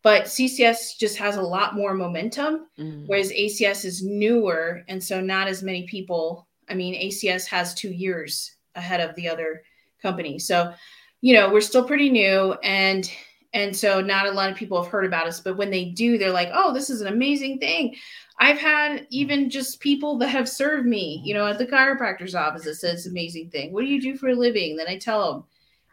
but 0.04 0.26
ccs 0.26 0.96
just 1.00 1.18
has 1.18 1.38
a 1.38 1.42
lot 1.42 1.74
more 1.74 1.96
momentum 1.96 2.68
mm. 2.78 3.04
whereas 3.08 3.32
acs 3.32 3.84
is 3.84 4.04
newer 4.04 4.84
and 4.88 5.04
so 5.04 5.20
not 5.20 5.48
as 5.48 5.64
many 5.64 5.88
people 5.88 6.48
i 6.70 6.76
mean 6.76 6.94
acs 6.94 7.48
has 7.48 7.74
two 7.74 7.90
years 7.90 8.56
ahead 8.76 9.00
of 9.00 9.16
the 9.16 9.28
other 9.28 9.64
company. 10.02 10.38
So 10.40 10.74
you 11.22 11.34
know 11.34 11.52
we're 11.52 11.62
still 11.62 11.86
pretty 11.86 12.10
new 12.10 12.54
and 12.64 13.10
and 13.54 13.76
so 13.76 14.02
not 14.02 14.28
a 14.28 14.32
lot 14.32 14.52
of 14.52 14.58
people 14.58 14.82
have 14.82 14.92
heard 14.92 15.06
about 15.06 15.28
us 15.28 15.40
but 15.40 15.58
when 15.58 15.72
they 15.72 15.86
do 15.86 16.18
they're 16.18 16.30
like 16.30 16.50
oh 16.54 16.74
this 16.74 16.90
is 16.90 17.02
an 17.02 17.08
amazing 17.08 17.58
thing 17.58 17.96
I've 18.38 18.58
had 18.58 19.08
even 19.10 19.50
just 19.50 19.80
people 19.80 20.18
that 20.18 20.28
have 20.28 20.50
served 20.50 20.86
me, 20.86 21.22
you 21.24 21.34
know, 21.34 21.48
at 21.48 21.58
the 21.58 21.66
chiropractor's 21.66 22.36
office 22.36 22.66
that 22.66 22.76
says 22.76 23.06
amazing 23.06 23.50
thing. 23.50 23.72
What 23.72 23.82
do 23.82 23.88
you 23.88 24.02
do 24.02 24.18
for 24.18 24.30
a 24.30 24.36
living? 24.36 24.76
Then 24.76 24.88
I 24.88 24.98
tell 24.98 25.32
them. 25.32 25.44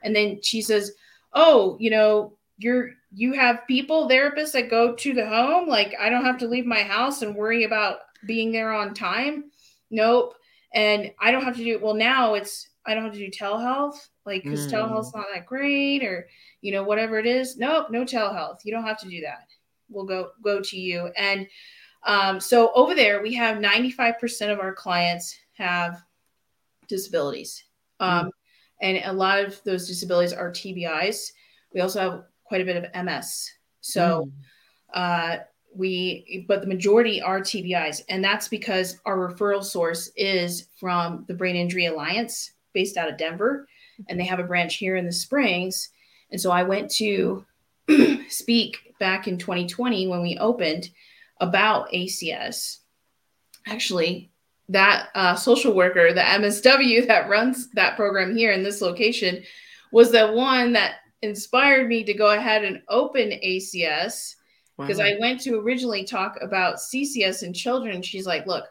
And 0.02 0.14
then 0.14 0.40
she 0.42 0.60
says, 0.60 0.92
Oh, 1.32 1.76
you 1.78 1.90
know, 1.90 2.36
you're 2.58 2.90
you 3.14 3.34
have 3.34 3.66
people, 3.68 4.08
therapists 4.08 4.52
that 4.52 4.70
go 4.70 4.94
to 4.94 5.12
the 5.12 5.26
home. 5.26 5.68
Like 5.68 5.94
I 6.00 6.08
don't 6.08 6.24
have 6.24 6.38
to 6.38 6.48
leave 6.48 6.66
my 6.66 6.82
house 6.82 7.22
and 7.22 7.36
worry 7.36 7.64
about 7.64 7.98
being 8.26 8.50
there 8.50 8.72
on 8.72 8.94
time. 8.94 9.44
Nope. 9.90 10.34
And 10.74 11.12
I 11.20 11.30
don't 11.30 11.44
have 11.44 11.56
to 11.56 11.64
do 11.64 11.78
well 11.78 11.94
now 11.94 12.34
it's 12.34 12.68
I 12.84 12.94
don't 12.94 13.04
have 13.04 13.12
to 13.12 13.18
do 13.18 13.30
telehealth, 13.30 14.08
like 14.26 14.42
because 14.42 14.66
mm. 14.66 14.72
telehealth's 14.72 15.14
not 15.14 15.26
that 15.32 15.46
great, 15.46 16.02
or 16.02 16.28
you 16.60 16.72
know, 16.72 16.82
whatever 16.82 17.18
it 17.18 17.26
is. 17.26 17.56
Nope, 17.56 17.90
no 17.90 18.04
telehealth. 18.04 18.58
You 18.64 18.72
don't 18.72 18.84
have 18.84 18.98
to 19.00 19.08
do 19.08 19.20
that. 19.20 19.46
We'll 19.88 20.04
go 20.04 20.30
go 20.42 20.60
to 20.60 20.76
you. 20.76 21.10
And 21.16 21.46
um, 22.04 22.40
so 22.40 22.72
over 22.74 22.94
there, 22.94 23.22
we 23.22 23.34
have 23.34 23.58
95% 23.58 24.52
of 24.52 24.58
our 24.58 24.74
clients 24.74 25.36
have 25.54 26.02
disabilities. 26.88 27.64
Um, 28.00 28.26
mm. 28.26 28.30
And 28.80 29.00
a 29.04 29.12
lot 29.12 29.38
of 29.38 29.62
those 29.64 29.86
disabilities 29.86 30.32
are 30.32 30.50
TBIs. 30.50 31.32
We 31.72 31.80
also 31.80 32.00
have 32.00 32.24
quite 32.44 32.60
a 32.60 32.64
bit 32.64 32.76
of 32.76 33.04
MS. 33.04 33.50
So, 33.80 34.26
mm. 34.26 34.32
uh, 34.94 35.38
we, 35.74 36.44
but 36.48 36.60
the 36.60 36.66
majority 36.66 37.22
are 37.22 37.40
TBIs. 37.40 38.02
And 38.08 38.22
that's 38.22 38.48
because 38.48 38.98
our 39.06 39.16
referral 39.16 39.64
source 39.64 40.10
is 40.16 40.68
from 40.78 41.24
the 41.28 41.34
Brain 41.34 41.56
Injury 41.56 41.86
Alliance 41.86 42.52
based 42.74 42.96
out 42.96 43.08
of 43.08 43.16
Denver. 43.16 43.66
And 44.08 44.18
they 44.18 44.24
have 44.24 44.40
a 44.40 44.44
branch 44.44 44.74
here 44.76 44.96
in 44.96 45.06
the 45.06 45.12
Springs. 45.12 45.90
And 46.30 46.40
so 46.40 46.50
I 46.50 46.64
went 46.64 46.90
to 46.92 47.44
speak 48.28 48.94
back 48.98 49.28
in 49.28 49.38
2020 49.38 50.08
when 50.08 50.22
we 50.22 50.36
opened 50.38 50.90
about 51.42 51.90
ACS. 51.92 52.78
Actually, 53.66 54.30
that 54.68 55.08
uh, 55.14 55.34
social 55.34 55.74
worker, 55.74 56.14
the 56.14 56.20
MSW 56.20 57.06
that 57.08 57.28
runs 57.28 57.70
that 57.72 57.96
program 57.96 58.34
here 58.34 58.52
in 58.52 58.62
this 58.62 58.80
location, 58.80 59.42
was 59.92 60.10
the 60.10 60.32
one 60.32 60.72
that 60.72 60.94
inspired 61.20 61.88
me 61.88 62.02
to 62.04 62.14
go 62.14 62.30
ahead 62.30 62.64
and 62.64 62.80
open 62.88 63.30
ACS 63.44 64.36
because 64.78 64.98
wow. 64.98 65.04
I 65.04 65.16
went 65.20 65.40
to 65.42 65.60
originally 65.60 66.04
talk 66.04 66.38
about 66.40 66.76
CCS 66.76 67.42
and 67.42 67.54
children. 67.54 68.02
She's 68.02 68.26
like, 68.26 68.46
"Look, 68.46 68.64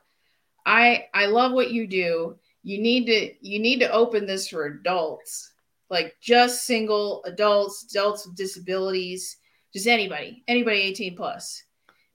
I 0.65 1.05
I 1.13 1.27
love 1.27 1.51
what 1.51 1.71
you 1.71 1.87
do. 1.87 2.37
You 2.63 2.81
need 2.81 3.05
to 3.05 3.47
you 3.47 3.59
need 3.59 3.79
to 3.79 3.91
open 3.91 4.25
this 4.25 4.47
for 4.47 4.65
adults, 4.65 5.51
like 5.89 6.15
just 6.19 6.65
single 6.65 7.23
adults, 7.25 7.85
adults 7.89 8.25
with 8.25 8.35
disabilities, 8.35 9.37
just 9.73 9.87
anybody, 9.87 10.43
anybody 10.47 10.81
18 10.81 11.15
plus." 11.15 11.63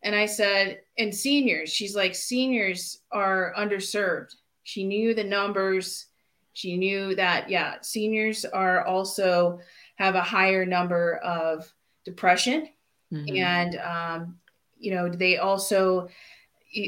And 0.02 0.14
I 0.14 0.26
said, 0.26 0.80
and 0.98 1.14
seniors, 1.14 1.72
she's 1.72 1.96
like, 1.96 2.14
seniors 2.14 3.00
are 3.10 3.52
underserved. 3.58 4.34
She 4.62 4.84
knew 4.84 5.14
the 5.14 5.24
numbers. 5.24 6.06
She 6.52 6.76
knew 6.76 7.14
that, 7.16 7.50
yeah, 7.50 7.76
seniors 7.82 8.44
are 8.44 8.84
also 8.84 9.60
have 9.96 10.14
a 10.14 10.22
higher 10.22 10.64
number 10.64 11.16
of 11.16 11.72
depression. 12.04 12.68
Mm-hmm. 13.12 13.36
And, 13.36 13.76
um, 13.76 14.38
you 14.78 14.94
know, 14.94 15.08
they 15.08 15.38
also, 15.38 16.08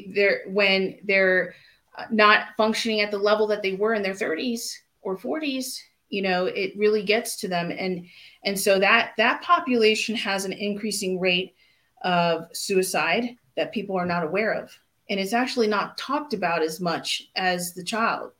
they're 0.08 0.42
when 0.46 0.98
they're 1.04 1.54
uh, 1.96 2.04
not 2.10 2.48
functioning 2.56 3.00
at 3.00 3.10
the 3.10 3.18
level 3.18 3.46
that 3.46 3.62
they 3.62 3.74
were 3.74 3.94
in 3.94 4.02
their 4.02 4.14
30s 4.14 4.72
or 5.02 5.16
40s 5.16 5.78
you 6.08 6.22
know 6.22 6.46
it 6.46 6.76
really 6.76 7.02
gets 7.02 7.36
to 7.36 7.48
them 7.48 7.70
and 7.70 8.06
and 8.44 8.58
so 8.58 8.78
that 8.78 9.12
that 9.16 9.42
population 9.42 10.14
has 10.14 10.44
an 10.44 10.52
increasing 10.52 11.20
rate 11.20 11.54
of 12.02 12.48
suicide 12.52 13.36
that 13.56 13.72
people 13.72 13.96
are 13.96 14.06
not 14.06 14.24
aware 14.24 14.52
of. 14.52 14.76
And 15.10 15.18
it's 15.18 15.32
actually 15.32 15.66
not 15.66 15.98
talked 15.98 16.34
about 16.34 16.62
as 16.62 16.80
much 16.80 17.28
as 17.36 17.74
the 17.74 17.84
child 17.84 18.32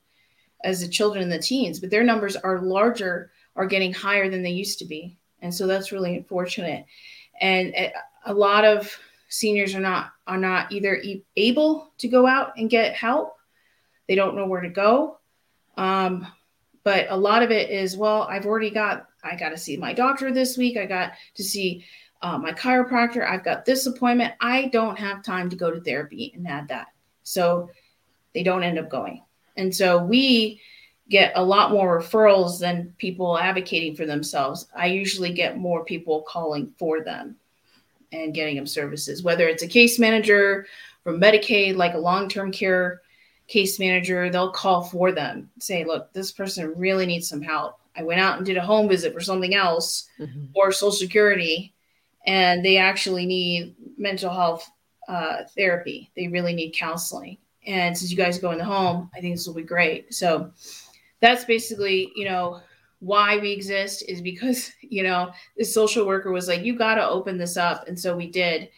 as 0.64 0.81
the 0.81 0.88
children 0.88 1.23
and 1.23 1.31
the 1.31 1.38
teens 1.38 1.79
but 1.79 1.88
their 1.88 2.03
numbers 2.03 2.35
are 2.35 2.61
larger 2.61 3.31
are 3.59 3.66
getting 3.66 3.92
higher 3.92 4.31
than 4.31 4.42
they 4.42 4.51
used 4.51 4.79
to 4.79 4.85
be. 4.85 5.18
And 5.42 5.53
so 5.55 5.66
that's 5.66 5.92
really 5.92 6.16
unfortunate. 6.16 6.87
And 7.40 7.73
eh, 7.75 7.90
a 8.25 8.33
lot 8.33 8.64
of 8.64 8.97
seniors 9.29 9.75
are 9.75 9.81
not 9.81 10.12
are 10.27 10.38
not 10.38 10.73
either 10.73 11.03
able 11.37 11.92
to 11.99 12.09
go 12.09 12.27
out 12.27 12.53
and 12.57 12.71
get 12.71 12.94
help. 12.94 13.35
They 14.07 14.14
don't 14.14 14.37
know 14.37 14.47
where 14.47 14.61
to 14.61 14.68
go. 14.68 15.18
Um, 15.77 16.27
but 16.85 17.07
a 17.11 17.16
lot 17.16 17.42
of 17.42 17.51
it 17.51 17.71
is 17.71 17.97
well 17.97 18.23
i've 18.23 18.47
already 18.47 18.71
got 18.71 19.07
i 19.23 19.37
got 19.37 19.51
to 19.51 19.59
see 19.59 19.77
my 19.77 19.92
doctor 19.92 20.33
this 20.33 20.57
week. 20.57 20.77
I 20.77 20.87
got 20.87 21.12
to 21.35 21.44
see 21.44 21.85
uh, 22.23 22.39
my 22.39 22.53
chiropractor 22.53 23.29
i've 23.29 23.45
got 23.45 23.65
this 23.65 23.87
appointment 23.87 24.35
i 24.41 24.67
don't 24.67 24.99
have 24.99 25.23
time 25.23 25.49
to 25.49 25.57
go 25.57 25.71
to 25.71 25.81
therapy 25.81 26.33
and 26.35 26.47
add 26.47 26.69
that 26.69 26.89
so 27.23 27.71
they 28.35 28.43
don't 28.43 28.63
end 28.63 28.79
up 28.79 28.91
going 28.91 29.23
and 29.57 29.75
so 29.75 30.03
we 30.03 30.61
get 31.11 31.33
a 31.37 31.43
lot 31.43 31.71
more 31.71 32.01
referrals 32.01 32.61
than 32.61 32.95
people 32.99 33.39
advocating 33.39 33.95
for 33.95 34.07
themselves 34.07 34.67
i 34.77 34.87
usually 34.87 35.33
get 35.33 35.59
more 35.59 35.85
people 35.85 36.23
calling 36.23 36.73
for 36.79 37.03
them 37.03 37.37
and 38.13 38.35
getting 38.35 38.57
them 38.57 38.67
services, 38.67 39.23
whether 39.23 39.49
it's 39.49 39.63
a 39.63 39.69
case 39.69 39.99
manager 39.99 40.67
from 41.05 41.21
Medicaid, 41.21 41.77
like 41.77 41.95
a 41.95 41.99
long 41.99 42.29
term 42.29 42.51
care 42.51 43.03
case 43.47 43.79
manager, 43.79 44.31
they'll 44.31 44.53
call 44.53 44.83
for 44.83 45.13
them, 45.13 45.51
say, 45.59 45.85
look, 45.85 46.13
this 46.13 46.33
person 46.33 46.75
really 46.77 47.07
needs 47.07 47.29
some 47.29 47.41
help. 47.41 47.79
I 47.97 48.03
went 48.03 48.21
out 48.21 48.37
and 48.37 48.47
did 48.47 48.57
a 48.57 48.63
home 48.63 48.89
visit 48.89 49.13
for 49.15 49.21
something 49.21 49.55
else 49.55 50.09
mm-hmm. 50.19 50.47
or 50.55 50.71
Social 50.71 50.93
Security, 50.93 51.73
and 52.29 52.62
they 52.62 52.77
actually 52.77 53.25
need 53.25 53.75
mental 53.97 54.31
health 54.31 54.71
uh, 55.09 55.45
therapy. 55.57 56.11
They 56.14 56.29
really 56.29 56.55
need 56.55 56.73
counseling. 56.73 57.38
And 57.67 57.97
since 57.97 58.11
you 58.11 58.19
guys 58.19 58.38
go 58.38 58.51
in 58.51 58.59
the 58.59 58.64
home, 58.64 59.11
I 59.17 59.21
think 59.21 59.35
this 59.35 59.47
will 59.47 59.55
be 59.55 59.62
great. 59.62 60.12
So 60.12 60.51
that's 61.21 61.47
basically, 61.47 62.12
you 62.14 62.27
know, 62.27 62.61
why 63.01 63.38
we 63.38 63.53
exist 63.53 64.05
is 64.09 64.21
because 64.21 64.73
you 64.83 65.03
know 65.03 65.31
the 65.57 65.64
social 65.64 66.07
worker 66.07 66.33
was 66.33 66.49
like 66.49 66.64
you 66.64 66.77
got 66.77 66.97
to 66.97 67.09
open 67.09 67.38
this 67.38 67.57
up 67.57 67.87
and 67.87 67.99
so 67.99 68.17
we 68.17 68.27
did 68.27 68.69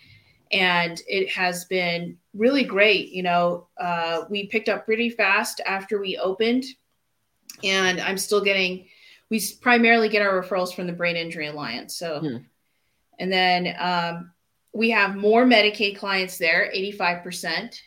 and 0.53 1.01
it 1.07 1.27
has 1.31 1.65
been 1.65 2.15
really 2.35 2.63
great 2.63 3.09
you 3.13 3.23
know 3.23 3.67
uh, 3.79 4.25
we 4.29 4.47
picked 4.47 4.69
up 4.69 4.85
pretty 4.85 5.09
fast 5.09 5.63
after 5.65 5.99
we 5.99 6.19
opened 6.19 6.65
and 7.65 7.99
i'm 7.99 8.19
still 8.19 8.45
getting 8.45 8.87
we 9.31 9.43
primarily 9.63 10.11
get 10.11 10.21
our 10.21 10.43
referrals 10.43 10.75
from 10.75 10.87
the 10.87 10.93
brain 10.93 11.17
injury 11.17 11.47
alliance 11.47 11.97
so 11.97 12.21
hmm. 12.21 12.37
And 13.21 13.33
then 13.33 13.77
um, 13.79 14.33
we 14.73 14.91
have 14.91 15.15
more 15.15 15.45
medicaid 15.45 15.97
clients 15.97 16.39
there 16.39 16.71
85% 16.75 17.81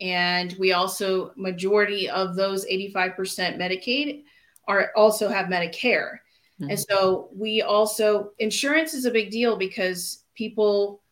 and 0.00 0.54
we 0.58 0.72
also 0.72 1.32
majority 1.36 2.08
of 2.08 2.36
those 2.36 2.66
85% 2.66 3.16
medicaid 3.58 4.24
are 4.68 4.90
also 4.96 5.28
have 5.28 5.46
Medicare. 5.46 6.18
Mm-hmm. 6.60 6.70
And 6.70 6.80
so 6.80 7.28
we 7.34 7.62
also 7.62 8.32
insurance 8.38 8.94
is 8.94 9.04
a 9.04 9.10
big 9.10 9.30
deal 9.30 9.56
because 9.56 10.24
people, 10.34 11.02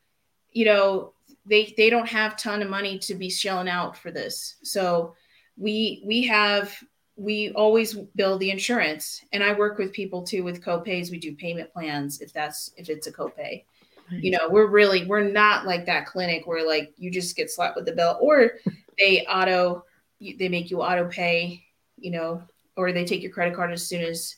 you 0.52 0.64
know, 0.64 1.12
they 1.46 1.74
they 1.76 1.90
don't 1.90 2.08
have 2.08 2.36
ton 2.36 2.62
of 2.62 2.70
money 2.70 2.98
to 3.00 3.14
be 3.14 3.28
shelling 3.28 3.68
out 3.68 3.96
for 3.96 4.10
this. 4.10 4.56
So 4.62 5.14
we 5.56 6.02
we 6.06 6.24
have 6.24 6.74
we 7.16 7.52
always 7.52 7.94
bill 7.94 8.38
the 8.38 8.50
insurance 8.50 9.22
and 9.32 9.42
I 9.42 9.52
work 9.52 9.78
with 9.78 9.92
people 9.92 10.22
too 10.22 10.42
with 10.42 10.64
copays. 10.64 11.10
We 11.10 11.18
do 11.18 11.34
payment 11.34 11.72
plans 11.72 12.20
if 12.20 12.32
that's 12.32 12.72
if 12.76 12.88
it's 12.88 13.06
a 13.06 13.12
copay. 13.12 13.64
You 14.10 14.32
know, 14.32 14.50
we're 14.50 14.66
really 14.66 15.06
we're 15.06 15.28
not 15.28 15.64
like 15.64 15.86
that 15.86 16.06
clinic 16.06 16.46
where 16.46 16.66
like 16.66 16.92
you 16.96 17.10
just 17.10 17.36
get 17.36 17.50
slapped 17.50 17.76
with 17.76 17.86
the 17.86 17.92
bill 17.92 18.18
or 18.20 18.52
they 18.98 19.24
auto 19.26 19.84
they 20.20 20.48
make 20.48 20.70
you 20.70 20.82
auto 20.82 21.08
pay, 21.08 21.62
you 21.96 22.10
know, 22.10 22.42
or 22.76 22.92
they 22.92 23.04
take 23.04 23.22
your 23.22 23.32
credit 23.32 23.54
card 23.54 23.72
as 23.72 23.86
soon 23.86 24.02
as 24.02 24.36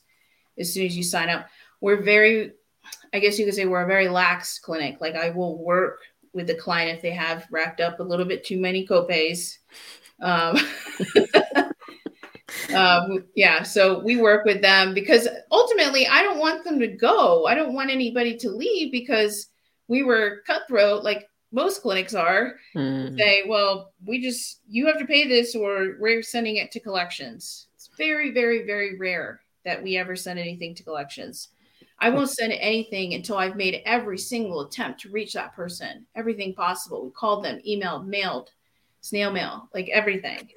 as 0.59 0.73
soon 0.73 0.87
as 0.87 0.97
you 0.97 1.03
sign 1.03 1.29
up. 1.29 1.49
We're 1.81 2.03
very, 2.03 2.53
I 3.13 3.19
guess 3.19 3.39
you 3.39 3.45
could 3.45 3.55
say 3.55 3.67
we're 3.67 3.83
a 3.83 3.87
very 3.87 4.09
lax 4.09 4.59
clinic. 4.59 5.01
Like 5.01 5.15
I 5.15 5.31
will 5.31 5.63
work 5.63 6.01
with 6.33 6.47
the 6.47 6.55
client 6.55 6.97
if 6.97 7.03
they 7.03 7.11
have 7.11 7.47
racked 7.51 7.81
up 7.81 8.01
a 8.01 8.05
little 8.05 8.27
bit 8.27 8.45
too 8.45 8.59
many 8.59 8.87
copays. 8.87 9.59
Um, 10.21 10.59
um, 12.75 13.25
yeah, 13.35 13.63
so 13.63 14.01
we 14.01 14.17
work 14.17 14.45
with 14.45 14.63
them 14.63 14.95
because 14.95 15.29
ultimately 15.51 16.07
I 16.07 16.23
don't 16.23 16.39
want 16.39 16.65
them 16.65 16.79
to 16.81 16.89
go. 16.89 17.47
I 17.47 17.55
don't 17.55 17.75
want 17.75 17.91
anybody 17.91 18.37
to 18.39 18.51
leave 18.51 18.93
because 18.93 19.49
we 19.89 20.03
were 20.03 20.43
cutthroat 20.47 21.05
like 21.05 21.29
most 21.53 21.83
clinics 21.83 22.15
are. 22.15 22.55
Mm. 22.75 23.17
Say, 23.17 23.45
well, 23.47 23.93
we 24.05 24.21
just 24.21 24.61
you 24.69 24.87
have 24.87 24.99
to 24.99 25.07
pay 25.07 25.27
this 25.27 25.55
or 25.55 25.97
we're 26.01 26.23
sending 26.23 26.57
it 26.57 26.71
to 26.73 26.81
collections 26.81 27.69
It's 27.75 27.91
very, 27.97 28.33
very, 28.33 28.67
very 28.67 28.99
rare 28.99 29.41
that 29.65 29.83
we 29.83 29.97
ever 29.97 30.17
send 30.17 30.39
anything 30.39 30.75
to 30.75 30.85
collections. 30.85 31.49
I 31.99 32.11
won't 32.11 32.31
send 32.31 32.53
anything 32.53 33.15
until 33.15 33.39
I've 33.39 33.57
made 33.57 33.83
every 33.87 34.19
single 34.19 34.61
attempt 34.61 35.01
to 35.01 35.11
reach 35.11 35.33
that 35.33 35.55
person, 35.55 36.07
everything 36.15 36.53
possible. 36.55 37.05
We 37.05 37.11
called 37.13 37.43
them, 37.43 37.59
emailed, 37.67 38.07
mailed, 38.07 38.51
snail 39.07 39.31
mail, 39.31 39.69
like 39.73 39.89
everything. 39.89 40.49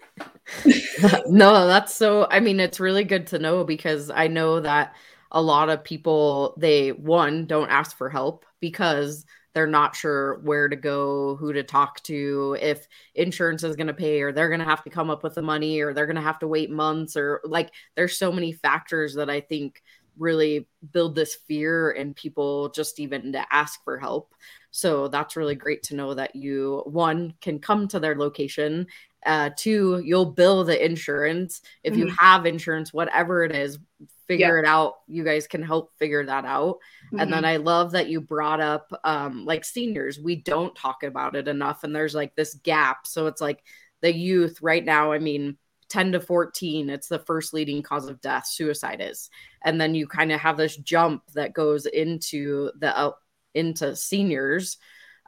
no, 1.28 1.68
that's 1.68 1.96
so, 1.96 2.28
I 2.30 2.40
mean, 2.40 2.60
it's 2.60 2.80
really 2.80 3.04
good 3.04 3.28
to 3.28 3.40
know 3.40 3.64
because 3.64 4.10
I 4.10 4.28
know 4.28 4.60
that 4.60 4.96
a 5.32 5.42
lot 5.42 5.70
of 5.70 5.84
people, 5.84 6.56
they, 6.58 6.92
one, 6.92 7.46
don't 7.46 7.70
ask 7.70 7.96
for 7.98 8.10
help 8.10 8.46
because 8.60 9.26
they're 9.54 9.68
not 9.68 9.96
sure 9.96 10.40
where 10.40 10.68
to 10.68 10.76
go, 10.76 11.36
who 11.36 11.54
to 11.54 11.64
talk 11.64 12.02
to, 12.04 12.58
if 12.62 12.88
insurance 13.16 13.64
is 13.64 13.76
going 13.76 13.88
to 13.88 13.94
pay, 13.94 14.22
or 14.22 14.32
they're 14.32 14.50
going 14.50 14.60
to 14.60 14.66
have 14.66 14.84
to 14.84 14.90
come 14.90 15.10
up 15.10 15.24
with 15.24 15.36
the 15.36 15.42
money, 15.42 15.82
or 15.82 15.94
they're 15.94 16.06
going 16.06 16.16
to 16.16 16.22
have 16.22 16.40
to 16.40 16.48
wait 16.48 16.70
months, 16.70 17.16
or 17.16 17.42
like 17.44 17.72
there's 17.96 18.18
so 18.18 18.32
many 18.32 18.52
factors 18.52 19.16
that 19.16 19.30
I 19.30 19.42
think 19.42 19.82
really 20.18 20.68
build 20.92 21.16
this 21.16 21.36
fear 21.48 21.92
in 21.92 22.14
people 22.14 22.70
just 22.70 23.00
even 23.00 23.32
to 23.34 23.46
ask 23.52 23.84
for 23.84 23.98
help. 23.98 24.34
So 24.72 25.08
that's 25.08 25.36
really 25.36 25.56
great 25.56 25.84
to 25.84 25.96
know 25.96 26.14
that 26.14 26.36
you, 26.36 26.84
one, 26.86 27.34
can 27.42 27.60
come 27.60 27.88
to 27.90 28.00
their 28.00 28.16
location. 28.16 28.88
Uh, 29.26 29.50
two, 29.58 30.02
you'll 30.06 30.32
bill 30.32 30.64
the 30.64 30.84
insurance. 30.84 31.62
If 31.84 31.94
mm-hmm. 31.94 32.04
you 32.04 32.16
have 32.20 32.46
insurance, 32.46 32.94
whatever 32.94 33.44
it 33.44 33.54
is, 33.54 33.80
figure 34.28 34.58
yeah. 34.58 34.64
it 34.64 34.66
out. 34.66 34.96
You 35.08 35.24
guys 35.24 35.48
can 35.48 35.64
help 35.64 35.92
figure 35.98 36.26
that 36.26 36.46
out. 36.46 36.78
Mm-hmm. 37.08 37.20
And 37.20 37.34
then 37.34 37.44
mm-hmm. 37.44 37.54
I 37.54 37.58
love 37.58 37.92
that 37.92 38.10
you 38.10 38.22
brought 38.22 38.62
up 38.62 38.92
um, 39.04 39.46
like 39.46 39.66
seniors. 39.66 40.20
We 40.20 40.36
don't 40.36 40.76
talk 40.76 41.04
about 41.04 41.36
it 41.36 41.48
enough. 41.48 41.84
And 41.84 41.96
there's 41.96 42.16
like 42.16 42.36
this 42.36 42.54
gap. 42.54 43.08
So 43.08 43.28
it's 43.28 43.42
like 43.42 43.64
the 44.02 44.14
youth 44.14 44.62
right 44.62 44.86
now, 44.86 45.12
I 45.12 45.20
mean, 45.20 45.58
10 45.90 46.12
to 46.12 46.20
14, 46.20 46.90
it's 46.90 47.08
the 47.08 47.20
first 47.20 47.54
leading 47.54 47.82
cause 47.82 48.08
of 48.08 48.22
death, 48.22 48.46
suicide 48.46 49.02
is. 49.02 49.30
And 49.64 49.82
then 49.82 49.96
you 49.96 50.08
kind 50.08 50.32
of 50.32 50.40
have 50.40 50.56
this 50.56 50.78
jump 50.78 51.24
that 51.34 51.54
goes 51.54 51.88
into 51.88 52.72
the 52.78 52.96
uh, 52.96 53.12
into 53.54 53.96
seniors 53.96 54.78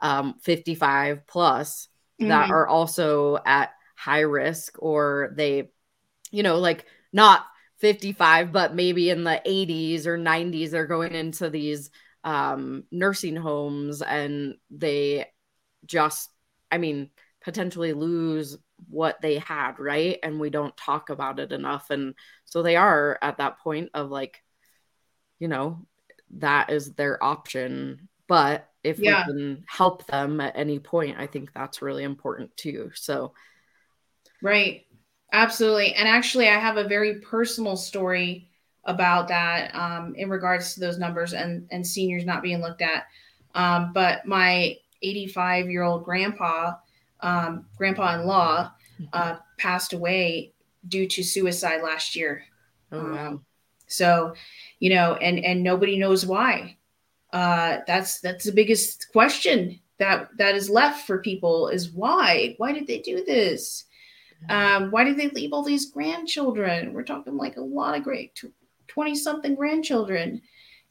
um, 0.00 0.34
55 0.42 1.26
plus 1.26 1.88
mm-hmm. 2.20 2.28
that 2.28 2.50
are 2.50 2.66
also 2.66 3.38
at 3.44 3.70
high 3.96 4.20
risk 4.20 4.76
or 4.80 5.32
they 5.36 5.70
you 6.32 6.42
know 6.42 6.58
like 6.58 6.86
not 7.12 7.46
55 7.78 8.52
but 8.52 8.74
maybe 8.74 9.10
in 9.10 9.24
the 9.24 9.40
80s 9.46 10.06
or 10.06 10.18
90s 10.18 10.70
they're 10.70 10.86
going 10.86 11.14
into 11.14 11.50
these 11.50 11.90
um, 12.24 12.84
nursing 12.90 13.36
homes 13.36 14.02
and 14.02 14.56
they 14.70 15.26
just 15.86 16.30
i 16.70 16.78
mean 16.78 17.10
potentially 17.40 17.92
lose 17.92 18.56
what 18.88 19.20
they 19.20 19.38
had 19.38 19.78
right 19.78 20.18
and 20.22 20.40
we 20.40 20.50
don't 20.50 20.76
talk 20.76 21.10
about 21.10 21.38
it 21.38 21.52
enough 21.52 21.90
and 21.90 22.14
so 22.44 22.62
they 22.62 22.76
are 22.76 23.18
at 23.22 23.38
that 23.38 23.58
point 23.58 23.90
of 23.94 24.10
like 24.10 24.42
you 25.38 25.48
know 25.48 25.86
that 26.38 26.70
is 26.70 26.94
their 26.94 27.22
option 27.22 28.08
but 28.32 28.68
if 28.82 28.98
yeah. 28.98 29.24
we 29.26 29.32
can 29.32 29.64
help 29.68 30.06
them 30.06 30.40
at 30.40 30.56
any 30.56 30.78
point 30.78 31.18
i 31.18 31.26
think 31.26 31.52
that's 31.52 31.82
really 31.82 32.02
important 32.04 32.56
too 32.56 32.90
so 32.94 33.32
right 34.40 34.86
Absolutely. 35.32 35.94
And 35.94 36.06
actually, 36.06 36.48
I 36.48 36.58
have 36.58 36.76
a 36.76 36.86
very 36.86 37.20
personal 37.20 37.76
story 37.76 38.48
about 38.84 39.28
that 39.28 39.74
um, 39.74 40.14
in 40.16 40.28
regards 40.28 40.74
to 40.74 40.80
those 40.80 40.98
numbers 40.98 41.32
and, 41.32 41.66
and 41.70 41.86
seniors 41.86 42.26
not 42.26 42.42
being 42.42 42.60
looked 42.60 42.82
at. 42.82 43.04
Um, 43.54 43.92
but 43.94 44.26
my 44.26 44.76
85 45.00 45.70
year 45.70 45.82
old 45.82 46.04
grandpa, 46.04 46.74
um, 47.20 47.66
grandpa 47.76 48.20
in 48.20 48.26
law, 48.26 48.72
uh, 49.12 49.36
passed 49.58 49.94
away 49.94 50.52
due 50.86 51.08
to 51.08 51.22
suicide 51.22 51.82
last 51.82 52.14
year. 52.14 52.44
Oh, 52.92 53.10
wow. 53.10 53.28
Um, 53.28 53.44
so, 53.86 54.34
you 54.80 54.90
know, 54.90 55.14
and, 55.14 55.38
and 55.44 55.62
nobody 55.62 55.98
knows 55.98 56.26
why. 56.26 56.76
Uh, 57.32 57.78
that's, 57.86 58.20
that's 58.20 58.44
the 58.44 58.52
biggest 58.52 59.10
question 59.12 59.80
that 60.02 60.28
that 60.36 60.56
is 60.56 60.68
left 60.68 61.06
for 61.06 61.18
people 61.18 61.68
is 61.68 61.92
why 61.92 62.56
why 62.58 62.72
did 62.72 62.88
they 62.88 62.98
do 62.98 63.24
this? 63.24 63.84
Um, 64.48 64.90
why 64.90 65.04
did 65.04 65.16
they 65.16 65.28
leave 65.28 65.52
all 65.52 65.62
these 65.62 65.92
grandchildren? 65.92 66.92
We're 66.92 67.04
talking 67.04 67.36
like 67.36 67.56
a 67.56 67.60
lot 67.60 67.96
of 67.96 68.02
great 68.02 68.42
20 68.88 69.14
something 69.14 69.54
grandchildren 69.54 70.42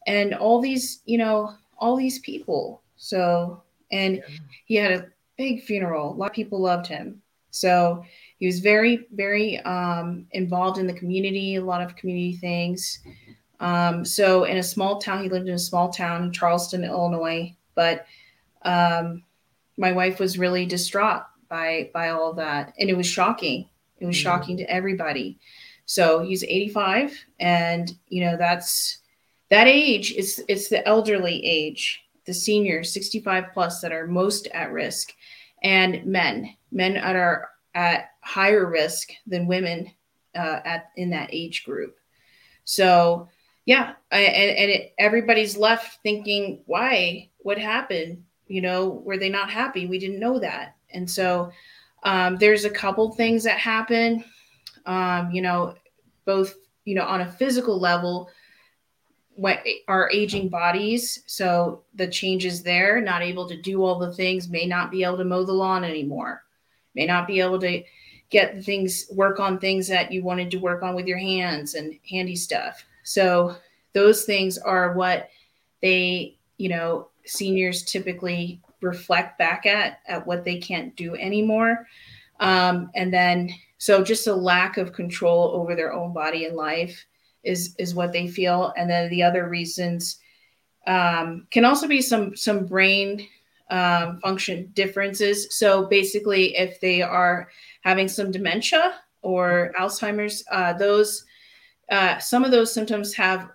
and 0.07 0.33
all 0.33 0.61
these 0.61 1.01
you 1.03 1.17
know 1.17 1.53
all 1.77 1.97
these 1.97 2.19
people. 2.19 2.83
So 2.95 3.63
and 3.91 4.15
yeah. 4.15 4.37
he 4.65 4.75
had 4.75 4.91
a 4.93 5.07
big 5.37 5.63
funeral. 5.63 6.13
A 6.13 6.15
lot 6.15 6.27
of 6.27 6.33
people 6.33 6.61
loved 6.61 6.87
him. 6.87 7.21
So 7.49 8.05
he 8.39 8.45
was 8.45 8.61
very 8.61 9.07
very 9.11 9.59
um, 9.59 10.25
involved 10.31 10.77
in 10.79 10.87
the 10.87 10.93
community 10.93 11.55
a 11.55 11.61
lot 11.61 11.81
of 11.81 11.97
community 11.97 12.37
things 12.37 12.99
um, 13.61 14.03
so 14.03 14.43
in 14.43 14.57
a 14.57 14.63
small 14.63 14.99
town 14.99 15.23
he 15.23 15.29
lived 15.29 15.47
in 15.47 15.53
a 15.53 15.59
small 15.59 15.89
town 15.89 16.33
charleston 16.33 16.83
illinois 16.83 17.55
but 17.75 18.05
um, 18.63 19.23
my 19.77 19.91
wife 19.91 20.19
was 20.19 20.37
really 20.37 20.65
distraught 20.65 21.23
by 21.49 21.89
by 21.93 22.09
all 22.09 22.33
that, 22.33 22.73
and 22.79 22.89
it 22.89 22.97
was 22.97 23.07
shocking. 23.07 23.67
It 23.99 24.05
was 24.05 24.15
mm-hmm. 24.15 24.23
shocking 24.23 24.57
to 24.57 24.71
everybody. 24.71 25.39
So 25.85 26.23
he's 26.23 26.43
85, 26.43 27.25
and 27.39 27.91
you 28.07 28.23
know 28.23 28.37
that's 28.37 28.99
that 29.49 29.67
age. 29.67 30.13
It's 30.15 30.39
it's 30.47 30.69
the 30.69 30.87
elderly 30.87 31.43
age, 31.43 32.01
the 32.25 32.33
seniors, 32.33 32.93
65 32.93 33.45
plus, 33.53 33.81
that 33.81 33.91
are 33.91 34.07
most 34.07 34.47
at 34.47 34.71
risk, 34.71 35.13
and 35.63 36.05
men, 36.05 36.55
men 36.71 36.93
that 36.93 37.15
are 37.15 37.49
at 37.73 38.11
higher 38.21 38.65
risk 38.69 39.09
than 39.25 39.47
women 39.47 39.91
uh, 40.35 40.59
at 40.63 40.91
in 40.95 41.09
that 41.09 41.29
age 41.31 41.63
group. 41.63 41.97
So 42.63 43.29
yeah, 43.65 43.93
I, 44.11 44.19
and, 44.21 44.57
and 44.57 44.71
it, 44.71 44.93
everybody's 44.97 45.57
left 45.57 46.01
thinking, 46.03 46.63
why? 46.65 47.29
What 47.39 47.57
happened? 47.57 48.23
you 48.51 48.61
know 48.61 49.01
were 49.05 49.17
they 49.17 49.29
not 49.29 49.49
happy 49.49 49.87
we 49.87 49.97
didn't 49.97 50.19
know 50.19 50.37
that 50.37 50.75
and 50.93 51.09
so 51.09 51.49
um, 52.03 52.35
there's 52.37 52.65
a 52.65 52.69
couple 52.69 53.11
things 53.11 53.43
that 53.43 53.57
happen 53.57 54.23
um, 54.85 55.31
you 55.31 55.41
know 55.41 55.73
both 56.25 56.55
you 56.83 56.93
know 56.93 57.05
on 57.05 57.21
a 57.21 57.31
physical 57.31 57.79
level 57.79 58.29
what 59.35 59.59
our 59.87 60.11
aging 60.11 60.49
bodies 60.49 61.23
so 61.25 61.83
the 61.95 62.07
changes 62.07 62.61
there 62.61 62.99
not 62.99 63.21
able 63.21 63.47
to 63.47 63.59
do 63.61 63.83
all 63.83 63.97
the 63.97 64.13
things 64.13 64.49
may 64.49 64.65
not 64.65 64.91
be 64.91 65.03
able 65.03 65.17
to 65.17 65.23
mow 65.23 65.43
the 65.43 65.53
lawn 65.53 65.85
anymore 65.85 66.43
may 66.93 67.05
not 67.05 67.25
be 67.25 67.39
able 67.39 67.59
to 67.59 67.81
get 68.29 68.63
things 68.63 69.05
work 69.11 69.39
on 69.39 69.57
things 69.57 69.87
that 69.87 70.11
you 70.11 70.21
wanted 70.23 70.51
to 70.51 70.57
work 70.57 70.83
on 70.83 70.93
with 70.93 71.07
your 71.07 71.17
hands 71.17 71.75
and 71.75 71.97
handy 72.09 72.35
stuff 72.35 72.83
so 73.03 73.55
those 73.93 74.23
things 74.23 74.57
are 74.57 74.93
what 74.93 75.29
they 75.81 76.37
you 76.57 76.69
know 76.69 77.09
seniors 77.25 77.83
typically 77.83 78.61
reflect 78.81 79.37
back 79.37 79.65
at 79.65 79.99
at 80.07 80.25
what 80.25 80.43
they 80.43 80.57
can't 80.57 80.95
do 80.95 81.15
anymore. 81.15 81.87
Um, 82.39 82.89
and 82.95 83.13
then 83.13 83.49
so 83.77 84.03
just 84.03 84.27
a 84.27 84.33
lack 84.33 84.77
of 84.77 84.93
control 84.93 85.51
over 85.53 85.75
their 85.75 85.93
own 85.93 86.13
body 86.13 86.45
and 86.45 86.55
life 86.55 87.05
is 87.43 87.75
is 87.77 87.95
what 87.95 88.11
they 88.11 88.27
feel. 88.27 88.73
And 88.77 88.89
then 88.89 89.09
the 89.09 89.23
other 89.23 89.47
reasons 89.47 90.19
um, 90.87 91.47
can 91.51 91.65
also 91.65 91.87
be 91.87 92.01
some 92.01 92.35
some 92.35 92.65
brain 92.65 93.27
um, 93.69 94.19
function 94.19 94.69
differences. 94.73 95.57
So 95.57 95.85
basically 95.85 96.57
if 96.57 96.79
they 96.81 97.01
are 97.01 97.49
having 97.81 98.07
some 98.07 98.31
dementia 98.31 98.95
or 99.21 99.71
alzheimer's 99.79 100.43
uh, 100.51 100.73
those 100.73 101.25
uh, 101.91 102.17
some 102.17 102.43
of 102.43 102.51
those 102.51 102.73
symptoms 102.73 103.13
have 103.13 103.49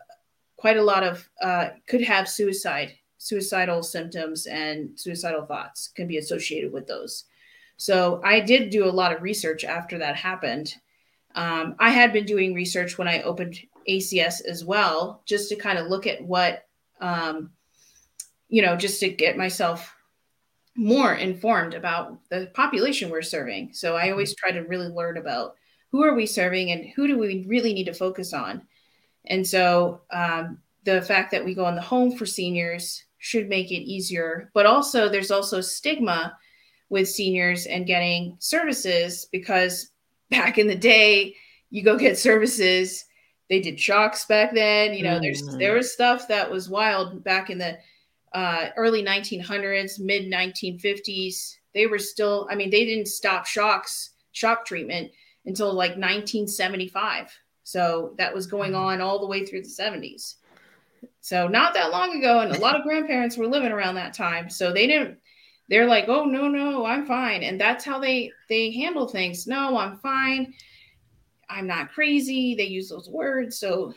quite 0.57 0.77
a 0.77 0.83
lot 0.83 1.03
of 1.03 1.29
uh, 1.42 1.70
could 1.88 2.03
have 2.03 2.29
suicide 2.29 2.92
suicidal 3.18 3.83
symptoms 3.83 4.46
and 4.46 4.90
suicidal 4.99 5.44
thoughts 5.46 5.88
can 5.88 6.07
be 6.07 6.18
associated 6.18 6.72
with 6.72 6.87
those. 6.87 7.25
So 7.77 8.20
I 8.25 8.40
did 8.40 8.70
do 8.70 8.85
a 8.85 8.90
lot 8.90 9.12
of 9.12 9.22
research 9.22 9.64
after 9.64 9.99
that 9.99 10.16
happened. 10.16 10.75
Um, 11.35 11.75
I 11.79 11.90
had 11.90 12.12
been 12.12 12.25
doing 12.25 12.55
research 12.55 12.99
when 12.99 13.09
I 13.09 13.22
opened 13.22 13.59
ACS 13.88 14.44
as 14.44 14.64
well, 14.64 15.22
just 15.27 15.49
to 15.49 15.57
kind 15.57 15.79
of 15.79 15.88
look 15.88 16.07
at 16.07 16.22
what, 16.22 16.66
um, 17.01 17.51
you 18.49 18.62
know, 18.62 18.77
just 18.77 19.01
to 19.01 19.09
get 19.09 19.37
myself 19.37 19.94
more 20.77 21.14
informed 21.14 21.75
about 21.75 22.18
the 22.31 22.51
population 22.55 23.11
we're 23.11 23.22
serving. 23.22 23.72
So 23.72 23.96
I 23.96 24.11
always 24.11 24.35
try 24.35 24.53
to 24.53 24.61
really 24.61 24.88
learn 24.88 25.16
about 25.16 25.57
who 25.97 26.05
are 26.05 26.15
we 26.15 26.27
serving 26.27 26.73
and 26.73 26.85
who 26.91 27.07
do 27.07 27.17
we 27.17 27.47
really 27.49 27.73
need 27.73 27.87
to 27.87 27.95
focus 27.95 28.35
on. 28.35 28.61
And 29.25 29.47
so 29.47 30.03
um, 30.11 30.59
the 30.85 31.01
fact 31.01 31.31
that 31.31 31.43
we 31.43 31.55
go 31.55 31.67
in 31.69 31.75
the 31.75 31.81
home 31.81 32.13
for 32.19 32.27
seniors 32.27 33.03
should 33.17 33.49
make 33.49 33.71
it 33.71 33.91
easier. 33.91 34.51
But 34.53 34.67
also, 34.67 35.09
there's 35.09 35.31
also 35.31 35.63
stigma 35.63 36.37
with 36.91 37.09
seniors 37.09 37.65
and 37.65 37.87
getting 37.87 38.37
services 38.41 39.27
because 39.33 39.91
back 40.31 40.59
in 40.59 40.67
the 40.67 40.77
day, 40.77 41.35
you 41.71 41.83
go 41.83 41.97
get 41.97 42.19
services. 42.19 43.07
They 43.49 43.61
did 43.61 43.81
shocks 43.81 44.27
back 44.27 44.53
then. 44.53 44.93
You 44.93 45.03
know, 45.03 45.19
there's 45.19 45.43
mm-hmm. 45.43 45.57
there 45.57 45.77
was 45.77 45.95
stuff 45.95 46.29
that 46.29 46.51
was 46.51 46.69
wild 46.69 47.25
back 47.25 47.49
in 47.49 47.57
the 47.57 47.79
uh, 48.35 48.67
early 48.77 49.03
1900s, 49.03 49.99
mid 49.99 50.31
1950s. 50.31 51.55
They 51.73 51.87
were 51.87 51.99
still. 51.99 52.47
I 52.51 52.55
mean, 52.55 52.69
they 52.69 52.85
didn't 52.85 53.09
stop 53.09 53.47
shocks, 53.47 54.11
shock 54.33 54.67
treatment 54.67 55.11
until 55.47 55.73
like 55.73 55.93
1975. 55.93 57.31
So 57.63 58.15
that 58.19 58.35
was 58.35 58.47
going 58.47 58.73
mm-hmm. 58.73 58.85
on 58.85 59.01
all 59.01 59.21
the 59.21 59.27
way 59.27 59.45
through 59.45 59.63
the 59.63 59.69
70s. 59.69 60.35
So 61.21 61.49
not 61.49 61.75
that 61.75 61.91
long 61.91 62.17
ago, 62.17 62.41
and 62.41 62.55
a 62.55 62.61
lot 62.61 62.77
of 62.77 62.83
grandparents 62.85 63.37
were 63.37 63.49
living 63.49 63.73
around 63.73 63.97
that 63.97 64.15
time. 64.15 64.49
So 64.49 64.73
they 64.73 64.87
didn't. 64.87 65.19
They're 65.69 65.87
like, 65.89 66.05
oh 66.09 66.25
no, 66.25 66.47
no, 66.47 66.87
I'm 66.87 67.07
fine, 67.07 67.43
and 67.43 67.61
that's 67.61 67.85
how 67.85 67.99
they 67.99 68.31
they 68.49 68.71
handle 68.71 69.09
things. 69.09 69.49
No, 69.49 69.77
I'm 69.77 69.97
fine. 69.97 70.55
I'm 71.51 71.67
not 71.67 71.93
crazy. 71.93 72.55
They 72.55 72.67
use 72.67 72.89
those 72.89 73.09
words, 73.09 73.59
so 73.59 73.93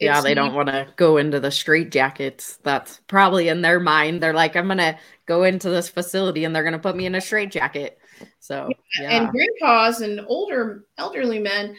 yeah, 0.00 0.20
they 0.20 0.34
don't 0.34 0.54
want 0.54 0.68
to 0.68 0.88
go 0.96 1.16
into 1.18 1.38
the 1.38 1.52
straight 1.52 1.92
jackets. 1.92 2.58
That's 2.64 3.00
probably 3.06 3.48
in 3.48 3.62
their 3.62 3.78
mind. 3.78 4.20
They're 4.20 4.34
like, 4.34 4.56
I'm 4.56 4.66
gonna 4.66 4.98
go 5.26 5.44
into 5.44 5.70
this 5.70 5.88
facility 5.88 6.44
and 6.44 6.54
they're 6.54 6.64
gonna 6.64 6.80
put 6.80 6.96
me 6.96 7.06
in 7.06 7.14
a 7.14 7.20
straight 7.20 7.52
jacket. 7.52 7.98
So 8.40 8.70
yeah. 9.00 9.10
and 9.10 9.30
grandpas 9.30 10.00
and 10.00 10.20
older 10.26 10.84
elderly 10.98 11.38
men 11.38 11.76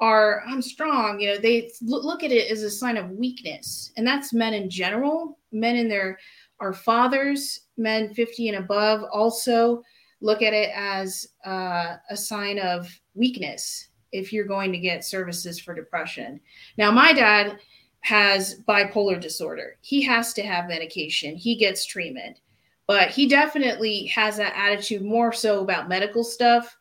are 0.00 0.42
I'm 0.46 0.62
strong, 0.62 1.20
you 1.20 1.28
know, 1.28 1.38
they 1.38 1.70
look 1.82 2.22
at 2.22 2.32
it 2.32 2.50
as 2.50 2.62
a 2.62 2.70
sign 2.70 2.96
of 2.96 3.10
weakness. 3.10 3.92
And 3.96 4.06
that's 4.06 4.32
men 4.32 4.54
in 4.54 4.70
general, 4.70 5.38
men 5.52 5.76
in 5.76 5.88
their 5.88 6.18
our 6.60 6.72
fathers, 6.72 7.60
men 7.76 8.14
50 8.14 8.48
and 8.48 8.58
above 8.58 9.04
also 9.12 9.82
look 10.20 10.42
at 10.42 10.52
it 10.52 10.70
as 10.74 11.28
uh, 11.46 11.96
a 12.10 12.16
sign 12.16 12.58
of 12.58 12.88
weakness 13.14 13.88
if 14.10 14.32
you're 14.32 14.44
going 14.44 14.72
to 14.72 14.78
get 14.78 15.04
services 15.04 15.60
for 15.60 15.74
depression. 15.74 16.40
Now, 16.76 16.90
my 16.90 17.12
dad 17.12 17.58
has 18.00 18.60
bipolar 18.66 19.20
disorder. 19.20 19.76
He 19.82 20.02
has 20.02 20.32
to 20.34 20.42
have 20.42 20.68
medication. 20.68 21.36
He 21.36 21.56
gets 21.56 21.84
treatment. 21.84 22.40
But 22.88 23.10
he 23.10 23.28
definitely 23.28 24.06
has 24.06 24.38
that 24.38 24.56
attitude 24.56 25.02
more 25.02 25.32
so 25.32 25.60
about 25.60 25.88
medical 25.88 26.24
stuff 26.24 26.76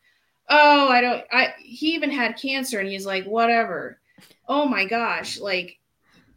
oh, 0.50 0.88
I 0.90 1.02
don't, 1.02 1.24
I, 1.32 1.54
he 1.60 1.94
even 1.94 2.12
had 2.12 2.40
cancer 2.40 2.80
and 2.80 2.90
he's 2.90 3.06
like, 3.06 3.26
whatever. 3.26 4.00
Oh 4.48 4.66
my 4.66 4.86
gosh. 4.86 5.40
Like, 5.40 5.80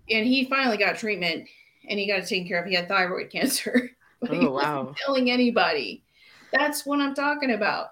and 0.09 0.27
he 0.27 0.45
finally 0.45 0.77
got 0.77 0.99
treatment 0.99 1.49
and 1.89 1.99
he 1.99 2.07
got 2.07 2.21
it 2.21 2.27
taken 2.27 2.49
care 2.49 2.61
of. 2.61 2.67
He 2.67 2.75
had 2.75 2.89
thyroid 2.89 3.31
cancer. 3.33 3.91
but 4.21 4.31
oh, 4.31 4.41
he 4.41 4.47
wasn't 4.47 4.87
wow. 4.87 4.95
telling 5.05 5.31
anybody. 5.31 6.03
That's 6.53 6.85
what 6.85 7.01
I'm 7.01 7.14
talking 7.14 7.53
about. 7.53 7.89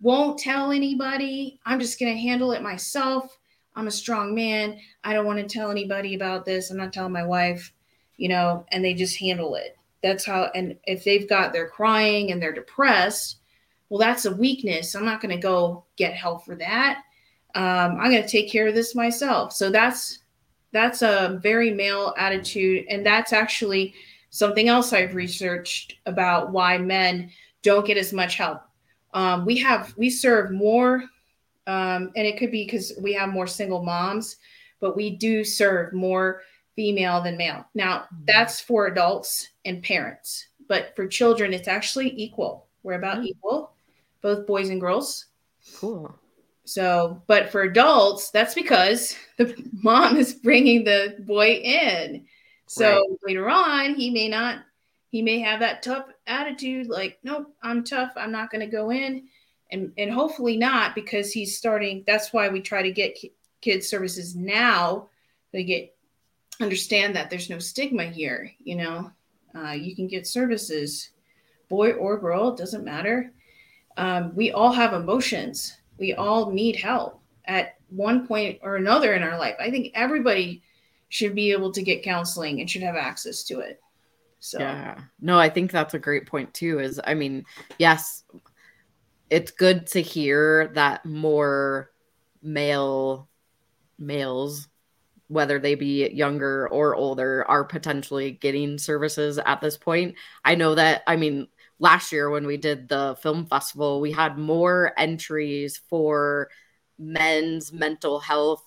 Won't 0.00 0.38
tell 0.38 0.72
anybody. 0.72 1.60
I'm 1.64 1.78
just 1.78 2.00
going 2.00 2.12
to 2.12 2.20
handle 2.20 2.52
it 2.52 2.62
myself. 2.62 3.38
I'm 3.76 3.86
a 3.86 3.92
strong 3.92 4.34
man. 4.34 4.78
I 5.04 5.12
don't 5.12 5.26
want 5.26 5.38
to 5.38 5.46
tell 5.46 5.70
anybody 5.70 6.14
about 6.14 6.44
this. 6.44 6.70
I'm 6.70 6.76
not 6.76 6.92
telling 6.92 7.12
my 7.12 7.24
wife, 7.24 7.72
you 8.16 8.28
know, 8.28 8.64
and 8.72 8.84
they 8.84 8.94
just 8.94 9.18
handle 9.18 9.54
it. 9.54 9.76
That's 10.02 10.24
how, 10.24 10.50
and 10.54 10.76
if 10.84 11.04
they've 11.04 11.28
got, 11.28 11.52
they're 11.52 11.68
crying 11.68 12.32
and 12.32 12.40
they're 12.40 12.52
depressed, 12.52 13.36
well, 13.90 13.98
that's 13.98 14.24
a 14.24 14.34
weakness. 14.34 14.94
I'm 14.94 15.04
not 15.04 15.20
going 15.20 15.34
to 15.34 15.42
go 15.42 15.84
get 15.96 16.14
help 16.14 16.44
for 16.44 16.54
that. 16.56 17.02
Um, 17.54 17.98
I'm 18.00 18.10
going 18.10 18.22
to 18.22 18.28
take 18.28 18.50
care 18.50 18.68
of 18.68 18.74
this 18.74 18.94
myself. 18.94 19.52
So 19.52 19.70
that's 19.70 20.20
that's 20.72 21.02
a 21.02 21.40
very 21.42 21.72
male 21.72 22.14
attitude, 22.16 22.86
and 22.88 23.04
that's 23.04 23.32
actually 23.32 23.92
something 24.30 24.68
else 24.68 24.92
I've 24.92 25.16
researched 25.16 25.96
about 26.06 26.52
why 26.52 26.78
men 26.78 27.30
don't 27.62 27.84
get 27.84 27.96
as 27.96 28.12
much 28.12 28.36
help. 28.36 28.62
Um, 29.12 29.44
we 29.44 29.58
have 29.58 29.92
we 29.96 30.08
serve 30.08 30.52
more, 30.52 31.02
um, 31.66 32.12
and 32.14 32.26
it 32.26 32.38
could 32.38 32.52
be 32.52 32.64
because 32.64 32.92
we 33.02 33.12
have 33.14 33.30
more 33.30 33.48
single 33.48 33.82
moms, 33.82 34.36
but 34.80 34.96
we 34.96 35.16
do 35.16 35.42
serve 35.42 35.92
more 35.92 36.42
female 36.80 37.20
than 37.20 37.36
male. 37.36 37.66
Now 37.74 37.98
mm-hmm. 37.98 38.24
that's 38.26 38.58
for 38.58 38.86
adults 38.86 39.48
and 39.66 39.82
parents, 39.82 40.46
but 40.66 40.96
for 40.96 41.06
children, 41.06 41.52
it's 41.52 41.68
actually 41.68 42.18
equal. 42.18 42.68
We're 42.82 42.94
about 42.94 43.18
mm-hmm. 43.18 43.26
equal 43.26 43.72
both 44.22 44.46
boys 44.46 44.70
and 44.70 44.80
girls. 44.80 45.26
Cool. 45.76 46.18
So, 46.64 47.22
but 47.26 47.50
for 47.50 47.62
adults, 47.62 48.30
that's 48.30 48.54
because 48.54 49.14
the 49.36 49.54
mom 49.82 50.16
is 50.16 50.32
bringing 50.32 50.84
the 50.84 51.16
boy 51.18 51.50
in. 51.56 52.24
So 52.66 52.86
right. 52.86 53.18
later 53.26 53.50
on, 53.50 53.94
he 53.94 54.08
may 54.08 54.28
not 54.28 54.60
he 55.10 55.20
may 55.20 55.40
have 55.40 55.60
that 55.60 55.82
tough 55.82 56.06
attitude 56.26 56.86
like 56.86 57.18
nope 57.24 57.52
i'm 57.64 57.82
tough 57.82 58.12
i'm 58.14 58.30
not 58.30 58.48
going 58.48 58.60
to 58.60 58.70
go 58.70 58.92
in 58.92 59.24
and 59.72 59.92
and 59.98 60.12
hopefully 60.12 60.56
not 60.56 60.94
because 60.94 61.32
he's 61.32 61.58
starting 61.58 62.04
that's 62.06 62.32
why 62.32 62.48
we 62.48 62.60
try 62.60 62.80
to 62.80 62.92
get 62.92 63.18
kids 63.60 63.88
services 63.88 64.36
now 64.36 65.08
they 65.52 65.64
get 65.64 65.92
understand 66.60 67.14
that 67.16 67.30
there's 67.30 67.50
no 67.50 67.58
stigma 67.58 68.04
here 68.04 68.52
you 68.62 68.76
know? 68.76 69.10
Uh, 69.54 69.72
you 69.72 69.96
can 69.96 70.06
get 70.06 70.26
services 70.26 71.10
boy 71.68 71.92
or 71.92 72.18
girl 72.18 72.50
it 72.50 72.58
doesn't 72.58 72.84
matter. 72.84 73.32
Um, 73.96 74.34
we 74.34 74.52
all 74.52 74.72
have 74.72 74.92
emotions. 74.92 75.76
We 75.98 76.14
all 76.14 76.50
need 76.50 76.76
help 76.76 77.20
at 77.46 77.76
one 77.88 78.26
point 78.26 78.60
or 78.62 78.76
another 78.76 79.14
in 79.14 79.22
our 79.22 79.38
life. 79.38 79.56
I 79.60 79.70
think 79.70 79.92
everybody 79.94 80.62
should 81.08 81.34
be 81.34 81.52
able 81.52 81.72
to 81.72 81.82
get 81.82 82.04
counseling 82.04 82.60
and 82.60 82.70
should 82.70 82.82
have 82.82 82.96
access 82.96 83.42
to 83.44 83.60
it. 83.60 83.80
So 84.40 84.58
yeah. 84.58 84.98
No 85.20 85.38
i 85.38 85.50
think 85.50 85.70
that's 85.70 85.94
a 85.94 85.98
great 85.98 86.26
point 86.26 86.52
too 86.54 86.80
is 86.80 86.98
i 87.04 87.12
mean 87.12 87.44
yes 87.78 88.24
it's 89.28 89.50
good 89.50 89.86
to 89.88 90.00
hear 90.00 90.68
that 90.74 91.04
more 91.04 91.90
male 92.42 93.28
males 93.98 94.68
whether 95.30 95.60
they 95.60 95.76
be 95.76 96.10
younger 96.10 96.68
or 96.70 96.96
older 96.96 97.44
are 97.48 97.62
potentially 97.62 98.32
getting 98.32 98.76
services 98.76 99.38
at 99.38 99.60
this 99.60 99.76
point. 99.76 100.16
I 100.44 100.56
know 100.56 100.74
that 100.74 101.02
i 101.06 101.14
mean 101.14 101.46
last 101.78 102.10
year 102.10 102.28
when 102.30 102.46
we 102.46 102.56
did 102.56 102.88
the 102.88 103.16
film 103.22 103.46
festival 103.46 104.00
we 104.00 104.10
had 104.10 104.36
more 104.36 104.92
entries 104.98 105.80
for 105.88 106.50
men's 106.98 107.72
mental 107.72 108.18
health. 108.18 108.64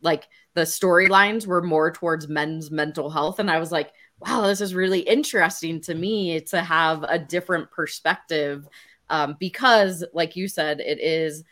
Like 0.00 0.28
the 0.54 0.62
storylines 0.62 1.46
were 1.46 1.62
more 1.62 1.92
towards 1.92 2.26
men's 2.26 2.70
mental 2.70 3.10
health 3.10 3.38
and 3.38 3.50
i 3.50 3.58
was 3.58 3.70
like 3.70 3.92
wow 4.20 4.46
this 4.46 4.62
is 4.62 4.74
really 4.74 5.00
interesting 5.00 5.78
to 5.82 5.94
me 5.94 6.40
to 6.40 6.62
have 6.62 7.04
a 7.04 7.18
different 7.18 7.70
perspective. 7.70 8.66
Um, 9.10 9.36
because 9.38 10.04
like 10.12 10.36
you 10.36 10.48
said 10.48 10.80
it 10.80 11.00
is 11.00 11.44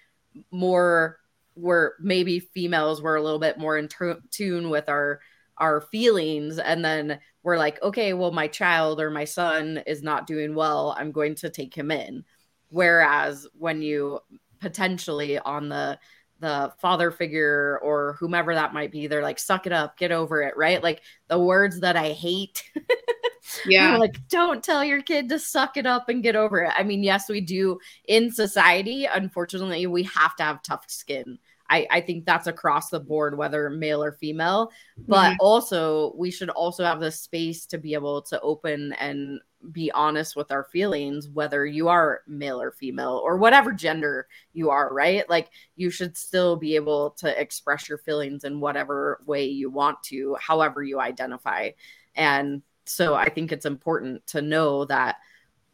more 0.51 1.19
where 1.57 1.95
maybe 2.01 2.39
females 2.39 3.01
were 3.01 3.17
a 3.17 3.23
little 3.23 3.39
bit 3.39 3.59
more 3.59 3.79
in 3.79 3.89
t- 3.89 4.13
tune 4.31 4.71
with 4.71 4.89
our 4.89 5.21
our 5.59 5.81
feelings 5.81 6.59
and 6.59 6.85
then 6.85 7.19
we're 7.43 7.57
like 7.57 7.83
okay 7.83 8.13
well 8.13 8.31
my 8.31 8.47
child 8.47 9.01
or 9.01 9.11
my 9.11 9.25
son 9.25 9.83
is 9.87 10.03
not 10.03 10.27
doing 10.27 10.55
well. 10.55 10.95
I'm 10.99 11.13
going 11.13 11.35
to 11.37 11.51
take 11.51 11.75
him 11.75 11.91
in. 11.91 12.25
Whereas 12.69 13.47
when 13.59 13.81
you 13.81 14.21
potentially 14.61 15.39
on 15.39 15.69
the 15.69 15.99
the 16.41 16.73
father 16.79 17.11
figure 17.11 17.79
or 17.83 18.17
whomever 18.21 18.55
that 18.55 18.75
might 18.75 18.93
be 18.93 19.07
they're 19.07 19.23
like 19.23 19.39
suck 19.39 19.67
it 19.67 19.73
up 19.73 19.97
get 19.97 20.13
over 20.13 20.43
it 20.43 20.57
right? 20.57 20.83
Like 20.83 21.01
the 21.29 21.39
words 21.39 21.81
that 21.81 21.97
i 21.97 22.11
hate 22.11 22.63
yeah 23.67 23.97
like 23.97 24.17
don't 24.29 24.63
tell 24.63 24.85
your 24.85 25.03
kid 25.03 25.29
to 25.29 25.39
suck 25.39 25.77
it 25.77 25.87
up 25.87 26.09
and 26.09 26.23
get 26.23 26.37
over 26.37 26.63
it 26.63 26.73
i 26.77 26.83
mean 26.83 27.03
yes 27.03 27.29
we 27.29 27.41
do 27.41 27.79
in 28.07 28.31
society 28.31 29.07
unfortunately 29.07 29.87
we 29.87 30.03
have 30.03 30.35
to 30.37 30.43
have 30.43 30.63
tough 30.63 30.85
skin 30.89 31.39
I, 31.69 31.87
I 31.91 32.01
think 32.01 32.25
that's 32.25 32.47
across 32.47 32.91
the 32.91 33.01
board, 33.01 33.37
whether 33.37 33.69
male 33.71 34.03
or 34.03 34.13
female. 34.13 34.71
But 35.09 35.31
mm-hmm. 35.31 35.37
also, 35.41 36.15
we 36.17 36.31
should 36.31 36.51
also 36.51 36.85
have 36.85 37.01
the 37.01 37.11
space 37.11 37.67
to 37.67 37.79
be 37.79 37.95
able 37.95 38.23
to 38.23 38.41
open 38.41 38.93
and 38.95 39.41
be 39.73 39.91
honest 39.91 40.37
with 40.37 40.53
our 40.53 40.65
feelings, 40.65 41.29
whether 41.29 41.67
you 41.67 41.89
are 41.89 42.21
male 42.27 42.61
or 42.61 42.71
female 42.71 43.21
or 43.25 43.37
whatever 43.37 43.73
gender 43.73 44.29
you 44.53 44.71
are, 44.71 44.93
right? 44.93 45.29
Like, 45.29 45.51
you 45.75 45.91
should 45.91 46.17
still 46.17 46.57
be 46.57 46.77
able 46.77 47.11
to 47.19 47.41
express 47.41 47.89
your 47.89 47.99
feelings 47.99 48.45
in 48.45 48.61
whatever 48.61 49.21
way 49.27 49.47
you 49.47 49.71
want 49.71 50.03
to, 50.05 50.37
however 50.41 50.85
you 50.85 51.01
identify. 51.01 51.71
And 52.15 52.63
so, 52.89 53.15
I 53.15 53.29
think 53.29 53.53
it's 53.53 53.67
important 53.67 54.27
to 54.29 54.43
know 54.43 54.85
that 54.87 55.17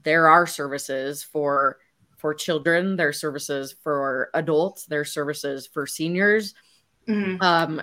there 0.02 0.28
are 0.28 0.46
services 0.46 1.22
for 1.22 1.78
for 2.16 2.34
children, 2.34 2.96
there 2.96 3.08
are 3.08 3.12
services 3.12 3.74
for 3.82 4.30
adults, 4.34 4.86
there 4.86 5.00
are 5.00 5.04
services 5.04 5.66
for 5.66 5.86
seniors. 5.86 6.54
Mm-hmm. 7.08 7.42
Um, 7.42 7.82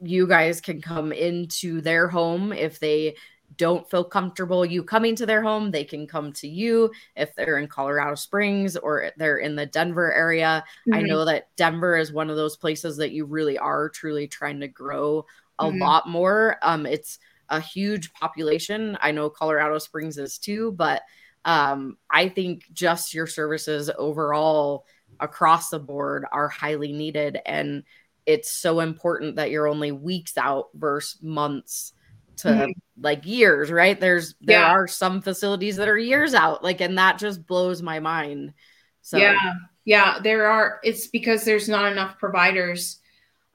you 0.00 0.26
guys 0.26 0.60
can 0.60 0.80
come 0.80 1.12
into 1.12 1.80
their 1.80 2.08
home 2.08 2.52
if 2.52 2.78
they 2.78 3.16
don't 3.56 3.88
feel 3.88 4.02
comfortable 4.02 4.64
you 4.64 4.82
coming 4.82 5.14
to 5.14 5.26
their 5.26 5.42
home 5.42 5.70
they 5.70 5.84
can 5.84 6.06
come 6.06 6.32
to 6.32 6.48
you 6.48 6.90
if 7.14 7.34
they're 7.34 7.58
in 7.58 7.68
colorado 7.68 8.14
springs 8.14 8.76
or 8.76 9.10
they're 9.16 9.38
in 9.38 9.54
the 9.54 9.66
denver 9.66 10.12
area 10.12 10.64
mm-hmm. 10.88 10.98
i 10.98 11.02
know 11.02 11.24
that 11.24 11.48
denver 11.56 11.96
is 11.96 12.12
one 12.12 12.30
of 12.30 12.36
those 12.36 12.56
places 12.56 12.96
that 12.96 13.12
you 13.12 13.24
really 13.24 13.56
are 13.58 13.88
truly 13.88 14.26
trying 14.26 14.58
to 14.58 14.66
grow 14.66 15.24
a 15.60 15.64
mm-hmm. 15.64 15.80
lot 15.80 16.08
more 16.08 16.56
um, 16.62 16.84
it's 16.84 17.18
a 17.54 17.60
huge 17.60 18.12
population 18.12 18.96
i 19.00 19.10
know 19.10 19.30
colorado 19.30 19.78
springs 19.78 20.18
is 20.18 20.38
too 20.38 20.72
but 20.72 21.02
um, 21.44 21.98
I 22.10 22.28
think 22.28 22.64
just 22.72 23.14
your 23.14 23.26
services 23.26 23.90
overall 23.98 24.86
across 25.20 25.68
the 25.68 25.78
board 25.78 26.24
are 26.32 26.48
highly 26.48 26.92
needed. 26.92 27.38
And 27.44 27.84
it's 28.26 28.50
so 28.50 28.80
important 28.80 29.36
that 29.36 29.50
you're 29.50 29.68
only 29.68 29.92
weeks 29.92 30.38
out 30.38 30.68
versus 30.74 31.22
months 31.22 31.92
to 32.36 32.48
mm-hmm. 32.48 32.70
like 33.00 33.26
years, 33.26 33.70
right? 33.70 33.98
There's 34.00 34.34
there 34.40 34.60
yeah. 34.60 34.70
are 34.70 34.88
some 34.88 35.20
facilities 35.20 35.76
that 35.76 35.88
are 35.88 35.98
years 35.98 36.34
out, 36.34 36.64
like, 36.64 36.80
and 36.80 36.98
that 36.98 37.18
just 37.18 37.46
blows 37.46 37.82
my 37.82 38.00
mind. 38.00 38.54
So 39.02 39.18
yeah, 39.18 39.52
yeah, 39.84 40.18
there 40.22 40.46
are. 40.46 40.80
It's 40.82 41.06
because 41.08 41.44
there's 41.44 41.68
not 41.68 41.92
enough 41.92 42.18
providers. 42.18 43.00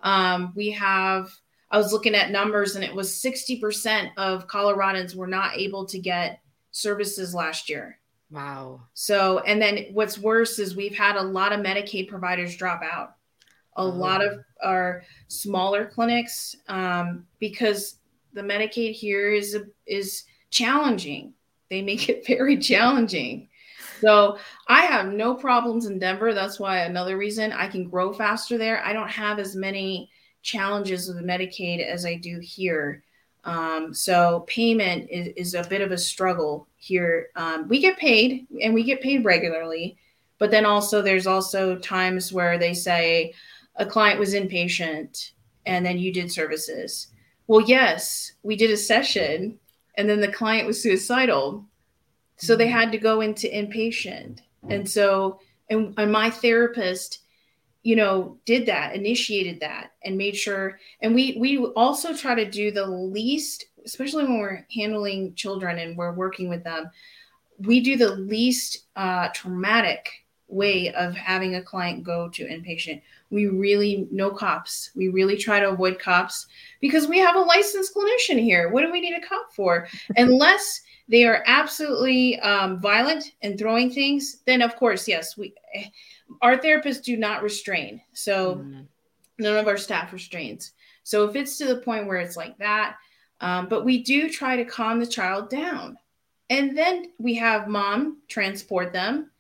Um, 0.02 0.54
we 0.56 0.72
have. 0.72 1.30
I 1.72 1.78
was 1.78 1.94
looking 1.94 2.16
at 2.16 2.32
numbers, 2.32 2.76
and 2.76 2.84
it 2.84 2.94
was 2.94 3.12
60% 3.12 4.12
of 4.18 4.48
Coloradans 4.48 5.16
were 5.16 5.28
not 5.28 5.58
able 5.58 5.86
to 5.86 6.00
get 6.00 6.42
services 6.72 7.34
last 7.34 7.70
year. 7.70 8.00
Wow. 8.32 8.82
So, 8.94 9.40
and 9.40 9.62
then 9.62 9.88
what's 9.92 10.18
worse 10.18 10.60
is 10.60 10.76
we've 10.76 10.98
had 10.98 11.16
a 11.16 11.22
lot 11.22 11.52
of 11.52 11.60
Medicaid 11.60 12.08
providers 12.08 12.56
drop 12.56 12.82
out. 12.84 13.16
A 13.78 13.82
oh. 13.82 13.90
lot 13.90 14.24
of 14.24 14.44
our 14.64 15.04
smaller 15.28 15.86
clinics, 15.86 16.56
um, 16.68 17.26
because 17.40 17.98
the 18.34 18.42
Medicaid 18.42 18.94
here 18.94 19.32
is 19.32 19.58
is 19.86 20.24
challenging. 20.50 21.34
They 21.70 21.82
make 21.82 22.10
it 22.10 22.26
very 22.28 22.58
challenging. 22.58 23.48
So 24.02 24.38
I 24.68 24.82
have 24.82 25.08
no 25.08 25.36
problems 25.36 25.86
in 25.86 26.00
Denver. 26.00 26.34
That's 26.34 26.60
why 26.60 26.80
another 26.80 27.18
reason 27.18 27.52
I 27.52 27.68
can 27.68 27.90
grow 27.90 28.14
faster 28.14 28.58
there. 28.58 28.84
I 28.84 28.94
don't 28.94 29.10
have 29.10 29.40
as 29.40 29.56
many 29.56 30.10
challenges 30.42 31.08
with 31.08 31.18
the 31.18 31.24
Medicaid 31.24 31.86
as 31.86 32.06
I 32.06 32.16
do 32.16 32.40
here. 32.40 33.04
Um, 33.44 33.94
so 33.94 34.46
payment 34.48 35.10
is, 35.10 35.28
is, 35.36 35.54
a 35.54 35.68
bit 35.68 35.82
of 35.82 35.92
a 35.92 35.98
struggle 35.98 36.68
here. 36.76 37.30
Um, 37.36 37.68
we 37.68 37.80
get 37.80 37.98
paid 37.98 38.48
and 38.62 38.74
we 38.74 38.84
get 38.84 39.02
paid 39.02 39.24
regularly, 39.24 39.98
but 40.40 40.52
then 40.52 40.66
also 40.66 41.02
there's 41.02 41.28
also 41.28 41.78
times 41.78 42.34
where 42.34 42.58
they 42.58 42.74
say 42.74 43.34
a 43.78 43.86
client 43.86 44.20
was 44.20 44.34
inpatient 44.34 45.32
and 45.66 45.86
then 45.86 45.98
you 45.98 46.12
did 46.12 46.32
services. 46.32 47.08
Well, 47.48 47.62
yes, 47.62 48.34
we 48.44 48.56
did 48.56 48.72
a 48.72 48.78
session 48.78 49.58
and 49.98 50.10
then 50.10 50.20
the 50.20 50.32
client 50.32 50.68
was 50.68 50.82
suicidal. 50.82 51.66
So 52.38 52.56
they 52.56 52.68
had 52.68 52.92
to 52.92 52.98
go 52.98 53.22
into 53.22 53.48
inpatient. 53.48 54.40
And 54.70 54.90
so, 54.90 55.40
and, 55.70 55.94
and 55.98 56.12
my 56.12 56.30
therapist 56.30 57.20
you 57.84 57.96
know 57.96 58.38
did 58.46 58.66
that 58.66 58.96
initiated 58.96 59.60
that 59.60 59.92
and 60.04 60.18
made 60.18 60.36
sure 60.36 60.80
and 61.02 61.16
we 61.16 61.38
we 61.40 61.58
also 61.58 62.14
try 62.14 62.36
to 62.36 62.50
do 62.50 62.72
the 62.72 62.86
least 62.86 63.66
especially 63.86 64.26
when 64.26 64.40
we're 64.40 64.66
handling 64.76 65.34
children 65.36 65.80
and 65.80 65.98
we're 65.98 66.14
working 66.14 66.50
with 66.50 66.64
them 66.64 66.90
we 67.60 67.82
do 67.82 67.98
the 67.98 68.16
least 68.16 68.86
uh, 68.96 69.28
traumatic 69.34 70.10
way 70.48 70.92
of 70.94 71.14
having 71.14 71.56
a 71.56 71.62
client 71.62 72.04
go 72.04 72.30
to 72.30 72.48
inpatient 72.48 73.02
we 73.32 73.48
really 73.48 74.08
no 74.12 74.30
cops 74.30 74.92
we 74.96 75.10
really 75.10 75.38
try 75.38 75.60
to 75.60 75.70
avoid 75.70 76.00
cops 76.00 76.48
because 76.82 77.08
we 77.08 77.20
have 77.20 77.36
a 77.36 77.40
licensed 77.40 77.94
clinician 77.96 78.40
here 78.40 78.70
what 78.70 78.82
do 78.82 78.92
we 78.92 79.02
need 79.02 79.14
a 79.14 79.28
cop 79.28 79.54
for 79.54 79.88
unless 80.18 80.82
they 81.08 81.26
are 81.26 81.44
absolutely 81.48 82.40
um, 82.42 82.80
violent 82.80 83.34
and 83.42 83.58
throwing 83.58 83.90
things 83.90 84.38
then 84.46 84.62
of 84.62 84.76
course 84.76 85.08
yes 85.08 85.38
we 85.38 85.54
our 86.42 86.58
therapists 86.58 87.04
do 87.04 87.18
not 87.18 87.44
restrain. 87.44 88.02
So 88.14 88.56
mm. 88.56 88.86
none 89.38 89.58
of 89.58 89.68
our 89.68 89.78
staff 89.78 90.14
restrains. 90.14 90.74
So 91.04 91.28
if 91.28 91.36
it's 91.36 91.58
to 91.58 91.66
the 91.66 91.82
point 91.82 92.08
where 92.08 92.18
it's 92.18 92.38
like 92.38 92.58
that, 92.58 92.98
um, 93.42 93.68
but 93.68 93.86
we 93.86 94.04
do 94.04 94.30
try 94.30 94.56
to 94.56 94.66
calm 94.66 95.00
the 95.00 95.08
child 95.08 95.50
down. 95.50 95.98
And 96.50 96.78
then 96.78 97.12
we 97.20 97.36
have 97.36 97.68
mom 97.68 98.18
transport 98.28 98.92
them. 98.92 99.32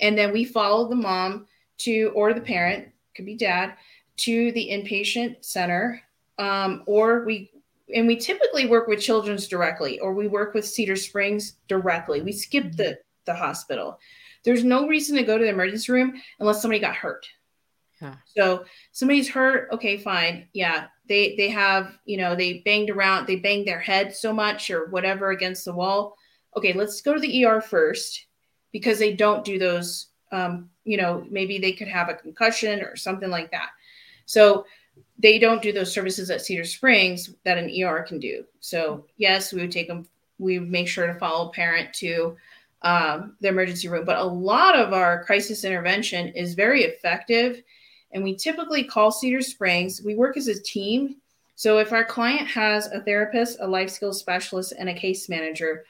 And 0.00 0.16
then 0.16 0.32
we 0.32 0.44
follow 0.44 0.88
the 0.88 0.94
mom 0.94 1.46
to, 1.78 2.12
or 2.14 2.32
the 2.32 2.40
parent, 2.40 2.88
could 3.18 3.26
be 3.26 3.36
dad, 3.36 3.74
to 4.18 4.52
the 4.52 4.68
inpatient 4.70 5.44
center. 5.44 6.00
Um, 6.38 6.84
or 6.86 7.24
we, 7.24 7.50
and 7.94 8.06
we 8.06 8.16
typically 8.16 8.66
work 8.66 8.86
with 8.86 9.00
children's 9.00 9.48
directly, 9.48 9.98
or 9.98 10.14
we 10.14 10.28
work 10.28 10.54
with 10.54 10.66
Cedar 10.66 10.96
Springs 10.96 11.54
directly. 11.66 12.22
We 12.22 12.32
skip 12.32 12.72
the, 12.76 12.98
the 13.26 13.34
hospital. 13.34 13.98
There's 14.44 14.62
no 14.62 14.86
reason 14.86 15.16
to 15.16 15.24
go 15.24 15.36
to 15.36 15.44
the 15.44 15.50
emergency 15.50 15.90
room 15.92 16.14
unless 16.38 16.62
somebody 16.62 16.78
got 16.80 16.94
hurt. 16.94 17.26
Yeah. 18.00 18.14
So 18.36 18.64
somebody's 18.92 19.28
hurt, 19.28 19.68
okay, 19.72 19.96
fine. 19.96 20.46
Yeah, 20.52 20.86
they 21.08 21.34
they 21.36 21.48
have, 21.48 21.98
you 22.04 22.16
know, 22.16 22.36
they 22.36 22.62
banged 22.64 22.90
around, 22.90 23.26
they 23.26 23.36
banged 23.36 23.66
their 23.66 23.80
head 23.80 24.14
so 24.14 24.32
much 24.32 24.70
or 24.70 24.86
whatever 24.90 25.30
against 25.30 25.64
the 25.64 25.74
wall. 25.74 26.16
okay, 26.56 26.72
let's 26.72 27.00
go 27.02 27.14
to 27.14 27.20
the 27.20 27.44
ER 27.44 27.60
first 27.60 28.26
because 28.72 28.98
they 28.98 29.12
don't 29.14 29.44
do 29.44 29.58
those. 29.58 30.07
Um, 30.32 30.70
you 30.84 30.96
know, 30.96 31.26
maybe 31.30 31.58
they 31.58 31.72
could 31.72 31.88
have 31.88 32.08
a 32.08 32.14
concussion 32.14 32.82
or 32.82 32.96
something 32.96 33.30
like 33.30 33.50
that. 33.50 33.70
So 34.26 34.66
they 35.18 35.38
don't 35.38 35.62
do 35.62 35.72
those 35.72 35.92
services 35.92 36.30
at 36.30 36.42
Cedar 36.42 36.64
Springs 36.64 37.30
that 37.44 37.58
an 37.58 37.70
ER 37.82 38.02
can 38.02 38.18
do. 38.18 38.44
So 38.60 39.04
yes, 39.16 39.52
we 39.52 39.60
would 39.60 39.72
take 39.72 39.88
them. 39.88 40.06
We 40.38 40.58
would 40.58 40.70
make 40.70 40.88
sure 40.88 41.06
to 41.06 41.18
follow 41.18 41.48
a 41.48 41.52
parent 41.52 41.92
to 41.94 42.36
um, 42.82 43.36
the 43.40 43.48
emergency 43.48 43.88
room. 43.88 44.04
But 44.04 44.18
a 44.18 44.24
lot 44.24 44.76
of 44.76 44.92
our 44.92 45.24
crisis 45.24 45.64
intervention 45.64 46.28
is 46.28 46.54
very 46.54 46.84
effective, 46.84 47.62
and 48.12 48.22
we 48.22 48.36
typically 48.36 48.84
call 48.84 49.10
Cedar 49.10 49.42
Springs. 49.42 50.02
We 50.02 50.14
work 50.14 50.36
as 50.36 50.48
a 50.48 50.62
team. 50.62 51.16
So 51.56 51.78
if 51.78 51.92
our 51.92 52.04
client 52.04 52.46
has 52.48 52.86
a 52.86 53.00
therapist, 53.00 53.58
a 53.60 53.66
life 53.66 53.90
skills 53.90 54.20
specialist, 54.20 54.74
and 54.78 54.88
a 54.88 54.94
case 54.94 55.28
manager, 55.28 55.84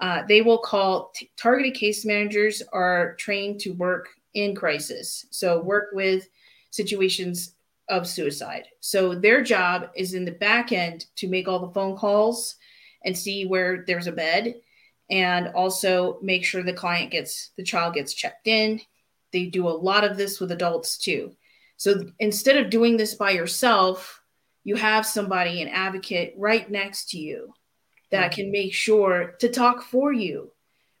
uh, 0.00 0.22
they 0.28 0.42
will 0.42 0.58
call 0.58 1.12
t- 1.14 1.30
targeted 1.36 1.74
case 1.74 2.04
managers 2.04 2.62
are 2.72 3.14
trained 3.14 3.60
to 3.60 3.70
work 3.70 4.08
in 4.34 4.54
crisis. 4.54 5.26
So 5.30 5.60
work 5.60 5.90
with 5.92 6.28
situations 6.70 7.54
of 7.88 8.08
suicide. 8.08 8.64
So 8.80 9.14
their 9.14 9.42
job 9.42 9.90
is 9.94 10.14
in 10.14 10.24
the 10.24 10.32
back 10.32 10.72
end 10.72 11.06
to 11.16 11.28
make 11.28 11.46
all 11.46 11.60
the 11.60 11.72
phone 11.72 11.96
calls 11.96 12.56
and 13.04 13.16
see 13.16 13.46
where 13.46 13.84
there's 13.86 14.06
a 14.06 14.12
bed 14.12 14.54
and 15.10 15.48
also 15.48 16.18
make 16.22 16.44
sure 16.44 16.62
the 16.62 16.72
client 16.72 17.10
gets 17.10 17.50
the 17.56 17.62
child 17.62 17.94
gets 17.94 18.14
checked 18.14 18.48
in. 18.48 18.80
They 19.32 19.46
do 19.46 19.68
a 19.68 19.70
lot 19.70 20.04
of 20.04 20.16
this 20.16 20.40
with 20.40 20.50
adults 20.50 20.96
too. 20.96 21.36
So 21.76 22.06
instead 22.18 22.56
of 22.56 22.70
doing 22.70 22.96
this 22.96 23.14
by 23.14 23.32
yourself, 23.32 24.22
you 24.64 24.76
have 24.76 25.04
somebody, 25.04 25.60
an 25.60 25.68
advocate 25.68 26.34
right 26.38 26.68
next 26.70 27.10
to 27.10 27.18
you 27.18 27.52
that 28.14 28.32
can 28.32 28.50
make 28.50 28.72
sure 28.72 29.34
to 29.40 29.48
talk 29.48 29.82
for 29.82 30.12
you. 30.12 30.50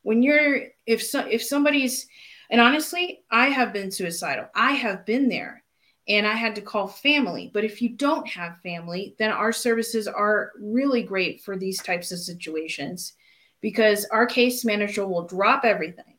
When 0.02 0.22
you're 0.22 0.62
if 0.86 1.02
so, 1.02 1.20
if 1.20 1.42
somebody's 1.42 2.06
and 2.50 2.60
honestly, 2.60 3.22
I 3.30 3.46
have 3.46 3.72
been 3.72 3.90
suicidal. 3.90 4.46
I 4.54 4.72
have 4.72 5.06
been 5.06 5.28
there 5.28 5.62
and 6.06 6.26
I 6.26 6.34
had 6.34 6.54
to 6.56 6.60
call 6.60 6.86
family. 6.86 7.50
But 7.52 7.64
if 7.64 7.80
you 7.80 7.90
don't 7.90 8.28
have 8.28 8.60
family, 8.62 9.14
then 9.18 9.30
our 9.30 9.52
services 9.52 10.06
are 10.06 10.52
really 10.60 11.02
great 11.02 11.40
for 11.40 11.56
these 11.56 11.82
types 11.82 12.12
of 12.12 12.18
situations 12.18 13.14
because 13.60 14.04
our 14.06 14.26
case 14.26 14.64
manager 14.64 15.06
will 15.06 15.26
drop 15.26 15.64
everything 15.64 16.18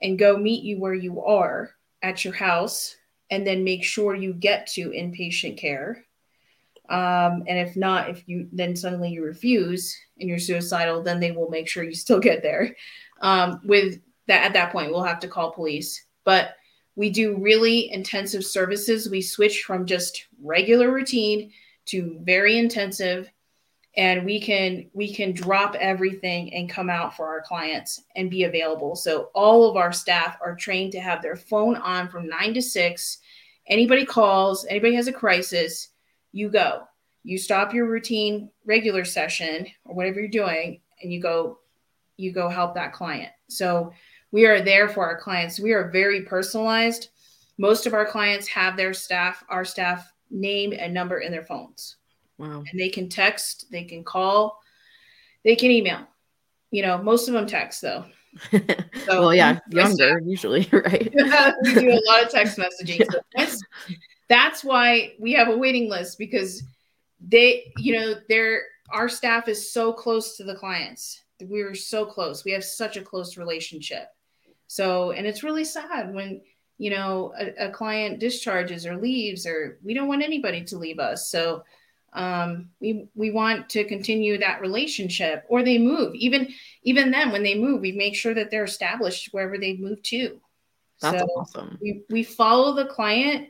and 0.00 0.18
go 0.18 0.36
meet 0.36 0.62
you 0.62 0.78
where 0.78 0.94
you 0.94 1.22
are 1.24 1.72
at 2.02 2.24
your 2.24 2.34
house 2.34 2.96
and 3.30 3.44
then 3.44 3.64
make 3.64 3.82
sure 3.82 4.14
you 4.14 4.32
get 4.32 4.68
to 4.68 4.90
inpatient 4.90 5.58
care. 5.58 6.05
Um, 6.88 7.44
and 7.46 7.58
if 7.58 7.76
not, 7.76 8.10
if 8.10 8.28
you 8.28 8.48
then 8.52 8.76
suddenly 8.76 9.10
you 9.10 9.24
refuse 9.24 9.96
and 10.20 10.28
you're 10.28 10.38
suicidal, 10.38 11.02
then 11.02 11.20
they 11.20 11.32
will 11.32 11.50
make 11.50 11.68
sure 11.68 11.82
you 11.82 11.94
still 11.94 12.20
get 12.20 12.42
there. 12.42 12.76
Um, 13.20 13.60
with 13.64 14.00
that, 14.28 14.44
at 14.44 14.52
that 14.52 14.72
point, 14.72 14.90
we'll 14.90 15.02
have 15.02 15.20
to 15.20 15.28
call 15.28 15.52
police. 15.52 16.04
But 16.24 16.56
we 16.96 17.10
do 17.10 17.36
really 17.36 17.92
intensive 17.92 18.44
services. 18.44 19.10
We 19.10 19.22
switch 19.22 19.62
from 19.62 19.86
just 19.86 20.26
regular 20.42 20.90
routine 20.90 21.52
to 21.86 22.18
very 22.22 22.58
intensive 22.58 23.30
and 23.96 24.24
we 24.24 24.40
can 24.40 24.88
we 24.92 25.12
can 25.12 25.32
drop 25.32 25.74
everything 25.76 26.52
and 26.52 26.68
come 26.68 26.90
out 26.90 27.16
for 27.16 27.26
our 27.26 27.40
clients 27.40 28.02
and 28.14 28.30
be 28.30 28.44
available 28.44 28.94
so 28.94 29.30
all 29.34 29.68
of 29.68 29.76
our 29.76 29.92
staff 29.92 30.36
are 30.42 30.54
trained 30.54 30.92
to 30.92 31.00
have 31.00 31.22
their 31.22 31.36
phone 31.36 31.76
on 31.76 32.08
from 32.08 32.28
9 32.28 32.54
to 32.54 32.62
6 32.62 33.18
anybody 33.68 34.04
calls 34.04 34.66
anybody 34.68 34.94
has 34.94 35.08
a 35.08 35.12
crisis 35.12 35.88
you 36.36 36.48
go 36.48 36.82
you 37.22 37.38
stop 37.38 37.74
your 37.74 37.86
routine 37.86 38.50
regular 38.64 39.04
session 39.04 39.66
or 39.84 39.94
whatever 39.94 40.20
you're 40.20 40.28
doing 40.28 40.80
and 41.02 41.12
you 41.12 41.20
go 41.20 41.58
you 42.16 42.32
go 42.32 42.48
help 42.48 42.74
that 42.74 42.92
client 42.92 43.32
so 43.48 43.92
we 44.32 44.44
are 44.44 44.60
there 44.60 44.88
for 44.88 45.04
our 45.04 45.18
clients 45.18 45.60
we 45.60 45.72
are 45.72 45.90
very 45.90 46.22
personalized 46.22 47.08
most 47.58 47.86
of 47.86 47.94
our 47.94 48.06
clients 48.06 48.46
have 48.46 48.76
their 48.76 48.92
staff 48.92 49.44
our 49.48 49.64
staff 49.64 50.12
name 50.30 50.72
and 50.78 50.92
number 50.92 51.18
in 51.18 51.32
their 51.32 51.44
phones 51.44 51.96
Wow. 52.38 52.64
And 52.70 52.80
they 52.80 52.88
can 52.88 53.08
text, 53.08 53.66
they 53.70 53.84
can 53.84 54.04
call, 54.04 54.60
they 55.44 55.56
can 55.56 55.70
email. 55.70 56.00
You 56.70 56.82
know, 56.82 56.98
most 56.98 57.28
of 57.28 57.34
them 57.34 57.46
text 57.46 57.82
though. 57.82 58.04
So, 59.06 59.20
well, 59.20 59.34
yeah, 59.34 59.60
younger 59.70 60.20
usually, 60.24 60.68
right? 60.72 61.10
we 61.14 61.74
do 61.74 61.90
a 61.90 62.02
lot 62.06 62.24
of 62.24 62.28
text 62.28 62.58
messaging. 62.58 63.06
So 63.10 63.20
that's, 64.28 64.64
why 64.64 65.12
we 65.18 65.32
have 65.32 65.48
a 65.48 65.56
waiting 65.56 65.88
list 65.88 66.18
because 66.18 66.62
they, 67.20 67.72
you 67.78 67.94
know, 67.94 68.14
they're 68.28 68.62
our 68.90 69.08
staff 69.08 69.48
is 69.48 69.72
so 69.72 69.92
close 69.92 70.36
to 70.36 70.44
the 70.44 70.54
clients. 70.54 71.22
We're 71.40 71.74
so 71.74 72.06
close. 72.06 72.44
We 72.44 72.52
have 72.52 72.64
such 72.64 72.96
a 72.96 73.02
close 73.02 73.36
relationship. 73.36 74.08
So, 74.68 75.10
and 75.10 75.26
it's 75.26 75.42
really 75.42 75.64
sad 75.64 76.14
when 76.14 76.40
you 76.78 76.90
know 76.90 77.32
a, 77.38 77.66
a 77.66 77.70
client 77.70 78.20
discharges 78.20 78.86
or 78.86 78.96
leaves, 78.96 79.46
or 79.46 79.78
we 79.82 79.94
don't 79.94 80.08
want 80.08 80.22
anybody 80.22 80.64
to 80.64 80.78
leave 80.78 80.98
us. 80.98 81.30
So 81.30 81.64
um, 82.16 82.70
we 82.80 83.08
we 83.14 83.30
want 83.30 83.68
to 83.70 83.84
continue 83.84 84.38
that 84.38 84.60
relationship 84.60 85.44
or 85.48 85.62
they 85.62 85.78
move 85.78 86.14
even 86.14 86.48
even 86.82 87.10
then 87.10 87.30
when 87.30 87.42
they 87.42 87.54
move 87.54 87.82
we 87.82 87.92
make 87.92 88.16
sure 88.16 88.34
that 88.34 88.50
they're 88.50 88.64
established 88.64 89.32
wherever 89.32 89.58
they 89.58 89.76
move 89.76 90.02
to 90.02 90.40
that's 91.00 91.20
so 91.20 91.26
awesome 91.36 91.78
we, 91.80 92.02
we 92.08 92.22
follow 92.22 92.74
the 92.74 92.86
client 92.86 93.48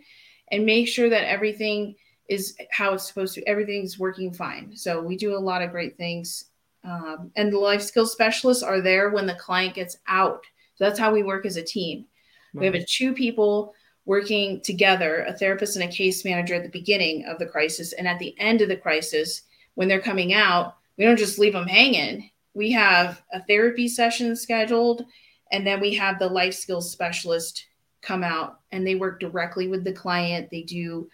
and 0.50 0.66
make 0.66 0.88
sure 0.88 1.08
that 1.08 1.28
everything 1.28 1.94
is 2.28 2.56
how 2.70 2.94
it's 2.94 3.06
supposed 3.06 3.34
to 3.34 3.48
everything's 3.48 3.98
working 3.98 4.32
fine 4.32 4.76
so 4.76 5.00
we 5.00 5.16
do 5.16 5.36
a 5.36 5.38
lot 5.38 5.62
of 5.62 5.70
great 5.70 5.96
things 5.96 6.46
um, 6.84 7.30
and 7.36 7.52
the 7.52 7.58
life 7.58 7.82
skills 7.82 8.12
specialists 8.12 8.62
are 8.62 8.80
there 8.80 9.10
when 9.10 9.26
the 9.26 9.34
client 9.34 9.74
gets 9.74 9.98
out 10.08 10.42
so 10.74 10.84
that's 10.84 10.98
how 10.98 11.12
we 11.12 11.22
work 11.22 11.46
as 11.46 11.56
a 11.56 11.62
team 11.62 12.06
we 12.54 12.64
have 12.64 12.74
a 12.74 12.84
two 12.84 13.12
people 13.12 13.74
working 14.06 14.60
together, 14.60 15.24
a 15.24 15.36
therapist 15.36 15.76
and 15.76 15.84
a 15.84 15.92
case 15.92 16.24
manager 16.24 16.54
at 16.54 16.62
the 16.62 16.68
beginning 16.68 17.26
of 17.26 17.38
the 17.38 17.46
crisis. 17.46 17.92
And 17.92 18.08
at 18.08 18.18
the 18.18 18.34
end 18.38 18.62
of 18.62 18.68
the 18.68 18.76
crisis, 18.76 19.42
when 19.74 19.88
they're 19.88 20.00
coming 20.00 20.32
out, 20.32 20.76
we 20.96 21.04
don't 21.04 21.18
just 21.18 21.38
leave 21.38 21.52
them 21.52 21.66
hanging. 21.66 22.30
We 22.54 22.70
have 22.72 23.22
a 23.32 23.42
therapy 23.42 23.88
session 23.88 24.34
scheduled, 24.34 25.04
and 25.52 25.66
then 25.66 25.80
we 25.80 25.92
have 25.94 26.18
the 26.18 26.28
life 26.28 26.54
skills 26.54 26.90
specialist 26.90 27.66
come 28.06 28.22
out 28.22 28.60
and 28.72 28.86
they 28.86 28.94
work 28.94 29.18
directly 29.20 29.68
with 29.68 29.84
the 29.84 29.92
client. 29.92 30.48
They 30.50 30.62
do 30.62 31.08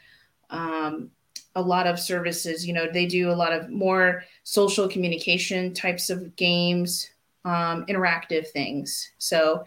um, 0.50 1.10
a 1.54 1.62
lot 1.62 1.86
of 1.86 1.98
services, 1.98 2.66
you 2.66 2.72
know, 2.72 2.86
they 2.92 3.06
do 3.06 3.30
a 3.30 3.32
lot 3.34 3.52
of 3.52 3.70
more 3.70 4.24
social 4.42 4.88
communication 4.88 5.72
types 5.72 6.10
of 6.10 6.36
games, 6.36 7.10
um, 7.44 7.86
interactive 7.86 8.48
things. 8.48 9.10
So, 9.18 9.64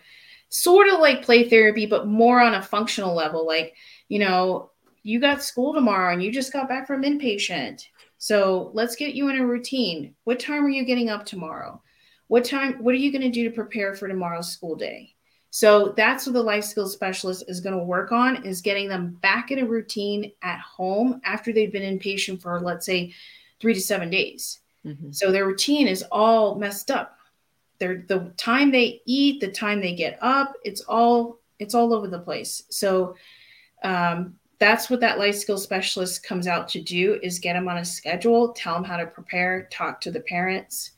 sort 0.49 0.87
of 0.87 0.99
like 0.99 1.21
play 1.21 1.49
therapy, 1.49 1.85
but 1.85 2.07
more 2.07 2.39
on 2.39 2.53
a 2.53 2.61
functional 2.61 3.13
level. 3.13 3.45
Like, 3.45 3.75
you 4.07 4.19
know, 4.19 4.69
you 5.03 5.19
got 5.19 5.43
school 5.43 5.73
tomorrow 5.73 6.13
and 6.13 6.23
you 6.23 6.31
just 6.31 6.53
got 6.53 6.69
back 6.69 6.87
from 6.87 7.03
inpatient. 7.03 7.85
So 8.19 8.71
let's 8.73 8.95
get 8.95 9.15
you 9.15 9.27
in 9.29 9.39
a 9.39 9.45
routine. 9.45 10.15
What 10.23 10.39
time 10.39 10.65
are 10.65 10.69
you 10.69 10.85
getting 10.85 11.09
up 11.09 11.25
tomorrow? 11.25 11.81
What 12.27 12.45
time, 12.45 12.81
what 12.81 12.93
are 12.93 12.99
you 12.99 13.11
going 13.11 13.21
to 13.21 13.29
do 13.29 13.43
to 13.43 13.55
prepare 13.55 13.93
for 13.93 14.07
tomorrow's 14.07 14.51
school 14.51 14.75
day? 14.75 15.14
So 15.55 15.93
that's 15.95 16.25
what 16.25 16.33
the 16.33 16.43
life 16.43 16.65
skills 16.65 16.91
specialist 16.91 17.45
is 17.47 17.61
going 17.61 17.77
to 17.77 17.83
work 17.83 18.11
on 18.11 18.43
is 18.43 18.61
getting 18.61 18.89
them 18.89 19.17
back 19.21 19.51
in 19.51 19.59
a 19.59 19.65
routine 19.65 20.33
at 20.41 20.59
home 20.59 21.21
after 21.23 21.53
they've 21.53 21.71
been 21.71 21.97
inpatient 21.97 22.41
for 22.41 22.59
let's 22.59 22.85
say 22.85 23.13
three 23.61 23.73
to 23.73 23.79
seven 23.79 24.09
days. 24.09 24.59
Mm-hmm. 24.85 25.11
So 25.11 25.31
their 25.31 25.47
routine 25.47 25.87
is 25.87 26.03
all 26.11 26.55
messed 26.55 26.91
up 26.91 27.15
they're 27.79 28.03
the 28.07 28.33
time 28.37 28.71
they 28.71 29.01
eat, 29.05 29.41
the 29.41 29.51
time 29.51 29.81
they 29.81 29.95
get 29.95 30.17
up, 30.21 30.53
it's 30.63 30.81
all 30.81 31.39
it's 31.59 31.73
all 31.73 31.93
over 31.93 32.07
the 32.07 32.19
place. 32.19 32.63
So 32.69 33.15
um, 33.83 34.35
that's 34.59 34.89
what 34.89 34.99
that 35.01 35.19
life 35.19 35.35
skills 35.35 35.63
specialist 35.63 36.23
comes 36.23 36.47
out 36.47 36.67
to 36.69 36.81
do 36.81 37.19
is 37.23 37.39
get 37.39 37.53
them 37.53 37.67
on 37.67 37.77
a 37.77 37.85
schedule, 37.85 38.51
tell 38.53 38.73
them 38.73 38.83
how 38.83 38.97
to 38.97 39.05
prepare, 39.05 39.67
talk 39.71 40.01
to 40.01 40.11
the 40.11 40.19
parents, 40.19 40.91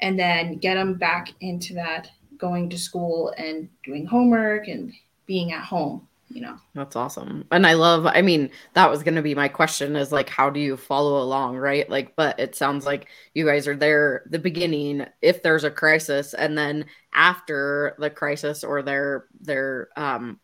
and 0.00 0.18
then 0.18 0.56
get 0.56 0.74
them 0.74 0.94
back 0.94 1.32
into 1.40 1.74
that 1.74 2.10
going 2.40 2.68
to 2.70 2.78
school 2.78 3.34
and 3.36 3.68
doing 3.84 4.06
homework 4.06 4.68
and 4.68 4.92
being 5.26 5.52
at 5.52 5.64
home 5.64 6.06
you 6.30 6.40
know? 6.40 6.56
That's 6.74 6.96
awesome. 6.96 7.44
And 7.50 7.66
i 7.66 7.74
love 7.74 8.06
i 8.06 8.22
mean 8.22 8.50
that 8.74 8.88
was 8.88 9.02
going 9.02 9.16
to 9.16 9.22
be 9.22 9.34
my 9.34 9.48
question 9.48 9.96
is 9.96 10.12
like 10.12 10.28
how 10.28 10.48
do 10.48 10.60
you 10.60 10.76
follow 10.76 11.20
along 11.22 11.56
right? 11.56 11.88
Like 11.90 12.14
but 12.16 12.38
it 12.38 12.54
sounds 12.54 12.86
like 12.86 13.08
you 13.34 13.44
guys 13.44 13.66
are 13.66 13.76
there 13.76 14.22
the 14.30 14.38
beginning 14.38 15.06
if 15.20 15.42
there's 15.42 15.64
a 15.64 15.70
crisis 15.70 16.32
and 16.32 16.56
then 16.56 16.86
after 17.12 17.96
the 17.98 18.10
crisis 18.10 18.64
or 18.64 18.82
they're 18.82 19.26
they're 19.40 19.88
um 19.96 20.38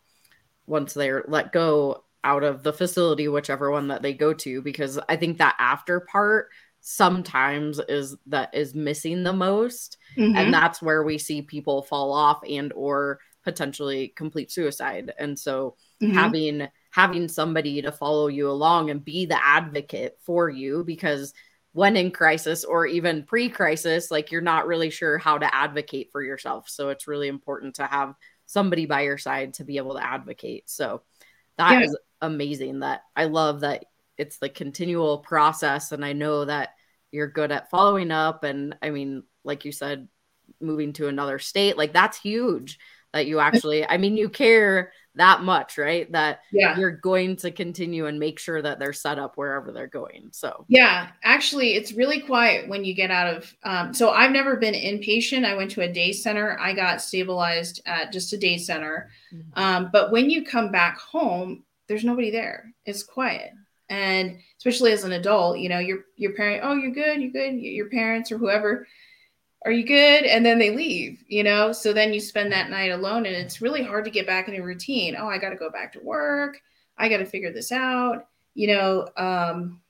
once 0.67 0.93
they're 0.93 1.23
let 1.27 1.53
go 1.53 2.03
out 2.23 2.43
of 2.43 2.63
the 2.63 2.73
facility 2.73 3.29
whichever 3.29 3.71
one 3.71 3.87
that 3.87 4.01
they 4.01 4.13
go 4.13 4.33
to 4.33 4.61
because 4.61 4.99
i 5.07 5.15
think 5.15 5.37
that 5.37 5.55
after 5.59 6.01
part 6.01 6.49
sometimes 6.81 7.79
is 7.89 8.15
that 8.27 8.53
is 8.53 8.73
missing 8.73 9.23
the 9.23 9.33
most 9.33 9.97
mm-hmm. 10.15 10.37
and 10.37 10.53
that's 10.53 10.81
where 10.81 11.03
we 11.03 11.17
see 11.17 11.41
people 11.41 11.81
fall 11.81 12.13
off 12.13 12.39
and 12.49 12.71
or 12.73 13.19
potentially 13.43 14.13
complete 14.15 14.51
suicide 14.51 15.13
and 15.19 15.37
so 15.37 15.75
mm-hmm. 16.01 16.13
having 16.13 16.67
having 16.91 17.27
somebody 17.27 17.81
to 17.81 17.91
follow 17.91 18.27
you 18.27 18.49
along 18.49 18.89
and 18.89 19.03
be 19.03 19.25
the 19.25 19.45
advocate 19.45 20.17
for 20.21 20.49
you 20.49 20.83
because 20.83 21.33
when 21.73 21.95
in 21.95 22.09
crisis 22.09 22.63
or 22.63 22.85
even 22.85 23.23
pre-crisis 23.23 24.09
like 24.09 24.31
you're 24.31 24.41
not 24.41 24.67
really 24.67 24.89
sure 24.89 25.17
how 25.17 25.37
to 25.37 25.55
advocate 25.55 26.09
for 26.11 26.23
yourself 26.23 26.67
so 26.69 26.89
it's 26.89 27.07
really 27.07 27.27
important 27.27 27.75
to 27.75 27.85
have 27.85 28.15
somebody 28.45 28.85
by 28.85 29.01
your 29.01 29.17
side 29.17 29.53
to 29.53 29.63
be 29.63 29.77
able 29.77 29.93
to 29.93 30.03
advocate 30.05 30.69
so 30.69 31.01
that 31.57 31.73
yeah. 31.73 31.81
is 31.81 31.97
amazing 32.21 32.79
that 32.79 33.01
i 33.15 33.25
love 33.25 33.59
that 33.59 33.85
it's 34.17 34.37
the 34.37 34.49
continual 34.49 35.19
process 35.19 35.91
and 35.91 36.03
i 36.03 36.13
know 36.13 36.45
that 36.45 36.69
you're 37.11 37.27
good 37.27 37.51
at 37.51 37.69
following 37.69 38.11
up 38.11 38.43
and 38.43 38.75
i 38.81 38.89
mean 38.89 39.23
like 39.43 39.65
you 39.65 39.71
said 39.71 40.07
moving 40.61 40.93
to 40.93 41.07
another 41.07 41.39
state 41.39 41.77
like 41.77 41.93
that's 41.93 42.19
huge 42.19 42.79
that 43.13 43.27
you 43.27 43.39
actually 43.39 43.87
i 43.87 43.97
mean 43.97 44.17
you 44.17 44.29
care 44.29 44.91
that 45.17 45.41
much, 45.41 45.77
right? 45.77 46.11
That 46.11 46.41
yeah. 46.51 46.77
you're 46.77 46.91
going 46.91 47.35
to 47.37 47.51
continue 47.51 48.05
and 48.05 48.19
make 48.19 48.39
sure 48.39 48.61
that 48.61 48.79
they're 48.79 48.93
set 48.93 49.19
up 49.19 49.35
wherever 49.35 49.71
they're 49.71 49.87
going. 49.87 50.29
So, 50.31 50.65
yeah, 50.67 51.09
actually, 51.23 51.73
it's 51.73 51.93
really 51.93 52.21
quiet 52.21 52.69
when 52.69 52.85
you 52.85 52.93
get 52.93 53.11
out 53.11 53.35
of. 53.35 53.55
Um, 53.63 53.93
so, 53.93 54.11
I've 54.11 54.31
never 54.31 54.55
been 54.55 54.73
inpatient. 54.73 55.45
I 55.45 55.55
went 55.55 55.71
to 55.71 55.81
a 55.81 55.91
day 55.91 56.11
center. 56.13 56.57
I 56.59 56.73
got 56.73 57.01
stabilized 57.01 57.81
at 57.85 58.13
just 58.13 58.33
a 58.33 58.37
day 58.37 58.57
center. 58.57 59.09
Mm-hmm. 59.33 59.59
Um, 59.59 59.89
but 59.91 60.11
when 60.11 60.29
you 60.29 60.45
come 60.45 60.71
back 60.71 60.97
home, 60.99 61.63
there's 61.87 62.03
nobody 62.03 62.31
there. 62.31 62.73
It's 62.85 63.03
quiet. 63.03 63.51
And 63.89 64.39
especially 64.57 64.91
as 64.91 65.03
an 65.03 65.13
adult, 65.13 65.59
you 65.59 65.69
know, 65.69 65.79
your 65.79 65.99
your 66.15 66.33
parent, 66.33 66.61
oh, 66.63 66.75
you're 66.75 66.91
good, 66.91 67.21
you're 67.21 67.31
good. 67.31 67.53
Your 67.59 67.89
parents 67.89 68.31
or 68.31 68.37
whoever 68.37 68.87
are 69.65 69.71
you 69.71 69.85
good? 69.85 70.23
And 70.23 70.45
then 70.45 70.59
they 70.59 70.69
leave, 70.69 71.23
you 71.27 71.43
know? 71.43 71.71
So 71.71 71.91
then 71.91 72.13
you 72.13 72.19
spend 72.19 72.51
that 72.51 72.69
night 72.69 72.91
alone 72.91 73.25
and 73.25 73.35
it's 73.35 73.61
really 73.61 73.83
hard 73.83 74.05
to 74.05 74.11
get 74.11 74.27
back 74.27 74.47
in 74.47 74.55
a 74.55 74.63
routine. 74.63 75.15
Oh, 75.17 75.27
I 75.27 75.37
got 75.39 75.49
to 75.49 75.55
go 75.55 75.69
back 75.69 75.93
to 75.93 75.99
work. 75.99 76.61
I 76.97 77.09
got 77.09 77.17
to 77.17 77.25
figure 77.25 77.51
this 77.51 77.71
out. 77.71 78.27
You 78.53 78.67
know, 78.67 79.07
um, 79.17 79.81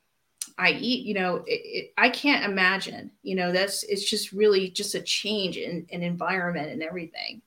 I 0.57 0.71
eat, 0.71 1.05
you 1.05 1.13
know, 1.13 1.37
it, 1.45 1.61
it, 1.63 1.93
I 1.97 2.09
can't 2.09 2.45
imagine, 2.45 3.11
you 3.23 3.35
know, 3.35 3.51
that's, 3.51 3.83
it's 3.83 4.09
just 4.09 4.31
really 4.31 4.69
just 4.69 4.95
a 4.95 5.01
change 5.01 5.57
in, 5.57 5.85
in 5.89 6.01
environment 6.01 6.71
and 6.71 6.81
everything. 6.81 7.41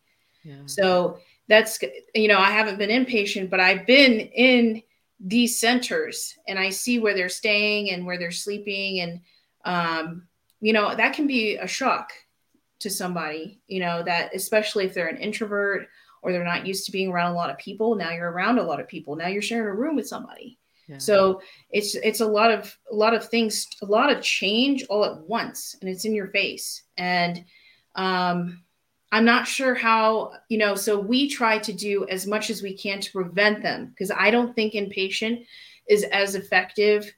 Yeah. 0.44 0.62
So 0.66 1.18
that's, 1.48 1.80
you 2.14 2.28
know, 2.28 2.38
I 2.38 2.51
haven't 2.51 2.78
been 2.78 2.90
inpatient, 2.90 3.51
but 3.51 3.61
I've 3.61 3.86
been 3.86 4.20
in 4.20 4.82
these 5.25 5.59
centers 5.59 6.37
and 6.49 6.59
I 6.59 6.71
see 6.71 6.99
where 6.99 7.14
they're 7.14 7.29
staying 7.29 7.91
and 7.91 8.07
where 8.07 8.18
they're 8.18 8.31
sleeping 8.31 9.01
and, 9.01 9.21
um, 9.64 10.27
you 10.61 10.73
know, 10.73 10.95
that 10.95 11.14
can 11.14 11.27
be 11.27 11.57
a 11.57 11.66
shock 11.66 12.12
to 12.81 12.91
somebody, 12.91 13.61
you 13.66 13.81
know, 13.81 14.03
that 14.03 14.35
especially 14.35 14.87
if 14.87 14.95
they're 14.95 15.09
an 15.09 15.18
introvert 15.18 15.89
or 16.23 16.33
they're 16.33 16.45
not 16.45 16.66
used 16.66 16.87
to 16.87 16.93
being 16.93 17.11
around 17.11 17.33
a 17.33 17.37
lot 17.37 17.51
of 17.51 17.59
people. 17.59 17.95
Now 17.95 18.11
you're 18.11 18.31
around 18.31 18.59
a 18.59 18.62
lot 18.62 18.81
of 18.81 18.89
people. 18.89 19.16
Now 19.16 19.29
you're 19.29 19.43
sharing 19.43 19.68
a 19.68 19.75
room 19.75 19.97
with 19.97 20.09
somebody. 20.09 20.59
Yeah. 20.89 20.99
So 20.99 21.41
it's 21.71 21.95
it's 21.95 22.21
a 22.21 22.27
lot 22.27 22.51
of 22.51 22.77
a 22.91 22.95
lot 22.95 23.14
of 23.14 23.29
things, 23.29 23.68
a 23.81 23.87
lot 23.87 24.11
of 24.11 24.23
change 24.23 24.85
all 24.91 25.05
at 25.05 25.21
once, 25.21 25.77
and 25.81 25.89
it's 25.89 26.05
in 26.05 26.14
your 26.14 26.29
face. 26.29 26.83
And 26.97 27.45
um, 27.95 28.62
I'm 29.12 29.24
not 29.24 29.46
sure 29.46 29.74
how 29.74 30.34
you 30.48 30.58
know. 30.58 30.74
So 30.74 30.98
we 30.98 31.28
try 31.28 31.58
to 31.58 31.72
do 31.72 32.06
as 32.08 32.26
much 32.26 32.50
as 32.50 32.62
we 32.62 32.76
can 32.76 33.00
to 33.00 33.12
prevent 33.12 33.62
them 33.62 33.86
because 33.86 34.11
I 34.11 34.30
don't 34.30 34.54
think 34.54 34.74
inpatient 34.74 35.46
is 35.88 36.04
as 36.04 36.34
effective 36.34 37.12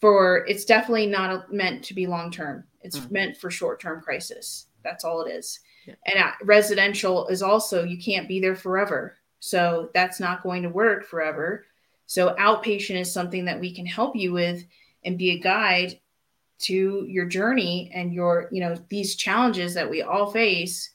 for 0.00 0.44
it's 0.46 0.66
definitely 0.66 1.06
not 1.06 1.52
meant 1.52 1.82
to 1.84 1.94
be 1.94 2.06
long 2.06 2.30
term. 2.30 2.64
It's 2.82 2.98
mm-hmm. 2.98 3.12
meant 3.12 3.36
for 3.36 3.50
short 3.50 3.80
term 3.80 4.02
crisis. 4.02 4.66
That's 4.82 5.04
all 5.04 5.22
it 5.22 5.30
is. 5.30 5.60
Yeah. 5.86 5.94
And 6.06 6.24
residential 6.42 7.26
is 7.28 7.42
also 7.42 7.84
you 7.84 7.98
can't 7.98 8.28
be 8.28 8.40
there 8.40 8.56
forever. 8.56 9.16
So 9.40 9.90
that's 9.94 10.20
not 10.20 10.42
going 10.42 10.62
to 10.62 10.68
work 10.68 11.06
forever. 11.06 11.66
So 12.06 12.34
outpatient 12.34 13.00
is 13.00 13.12
something 13.12 13.46
that 13.46 13.60
we 13.60 13.74
can 13.74 13.86
help 13.86 14.16
you 14.16 14.32
with 14.32 14.64
and 15.04 15.18
be 15.18 15.30
a 15.30 15.38
guide 15.38 16.00
to 16.60 17.04
your 17.08 17.26
journey 17.26 17.90
and 17.94 18.12
your, 18.12 18.48
you 18.52 18.60
know, 18.60 18.74
these 18.88 19.16
challenges 19.16 19.74
that 19.74 19.90
we 19.90 20.02
all 20.02 20.30
face, 20.30 20.90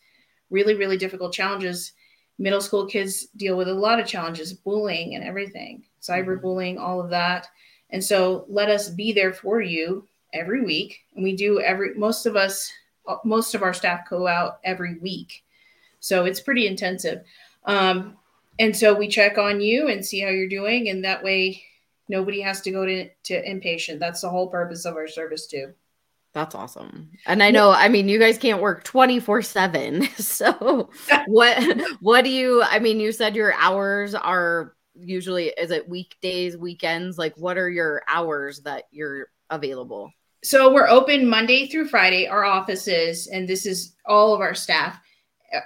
really, 0.50 0.76
really 0.76 0.98
difficult 0.98 1.34
challenges. 1.34 1.94
Middle 2.38 2.62
school 2.62 2.86
kids 2.86 3.28
deal 3.36 3.58
with 3.58 3.68
a 3.68 3.74
lot 3.74 4.00
of 4.00 4.08
challenges, 4.08 4.54
bullying 4.54 5.16
and 5.16 5.24
everything, 5.24 5.84
cyberbullying, 6.02 6.80
all 6.80 7.02
of 7.02 7.10
that. 7.10 7.48
And 7.90 8.04
so 8.04 8.46
let 8.48 8.70
us 8.70 8.90
be 8.90 9.12
there 9.12 9.34
for 9.34 9.62
you 9.62 10.08
every 10.34 10.64
week. 10.64 11.00
And 11.16 11.24
we 11.24 11.36
do 11.36 11.60
every, 11.60 11.96
most 11.96 12.26
of 12.26 12.36
us, 12.36 12.72
most 13.26 13.56
of 13.56 13.64
our 13.64 13.74
staff 13.74 14.10
go 14.10 14.28
out 14.28 14.60
every 14.64 15.00
week. 15.00 15.44
So 16.00 16.26
it's 16.26 16.40
pretty 16.40 16.68
intensive. 16.68 17.24
Um, 17.66 18.16
and 18.60 18.76
so 18.76 18.94
we 18.94 19.08
check 19.08 19.38
on 19.38 19.60
you 19.60 19.88
and 19.88 20.06
see 20.06 20.20
how 20.20 20.30
you're 20.30 20.48
doing. 20.48 20.90
And 20.90 21.04
that 21.04 21.24
way 21.24 21.64
nobody 22.08 22.42
has 22.42 22.62
to 22.62 22.72
go 22.72 22.86
to, 22.86 23.10
to 23.24 23.46
inpatient. 23.46 24.00
That's 24.00 24.22
the 24.22 24.30
whole 24.30 24.48
purpose 24.48 24.86
of 24.86 24.96
our 24.96 25.08
service 25.08 25.48
too. 25.48 25.74
That's 26.34 26.54
awesome. 26.54 27.10
And 27.26 27.42
I 27.42 27.50
know, 27.50 27.72
I 27.72 27.90
mean, 27.90 28.08
you 28.08 28.20
guys 28.20 28.38
can't 28.38 28.62
work 28.62 28.84
24 28.84 29.42
seven. 29.42 30.08
So 30.18 30.90
what, 31.28 31.82
what 32.02 32.24
do 32.24 32.30
you, 32.30 32.64
I 32.64 32.80
mean, 32.80 33.00
you 33.00 33.12
said 33.12 33.36
your 33.36 33.54
hours 33.54 34.14
are 34.14 34.76
usually 34.96 35.48
is 35.48 35.72
it 35.72 35.90
weekdays, 35.90 36.58
weekends? 36.58 37.18
Like 37.18 37.36
what 37.38 37.58
are 37.58 37.70
your 37.70 38.04
hours 38.08 38.62
that 38.62 38.84
you're 38.92 39.28
available? 39.50 40.12
So 40.44 40.74
we're 40.74 40.88
open 40.88 41.28
Monday 41.28 41.68
through 41.68 41.88
Friday, 41.90 42.28
our 42.28 42.46
offices, 42.46 43.28
and 43.28 43.48
this 43.48 43.66
is 43.66 43.96
all 44.06 44.34
of 44.34 44.40
our 44.40 44.56
staff. 44.56 45.00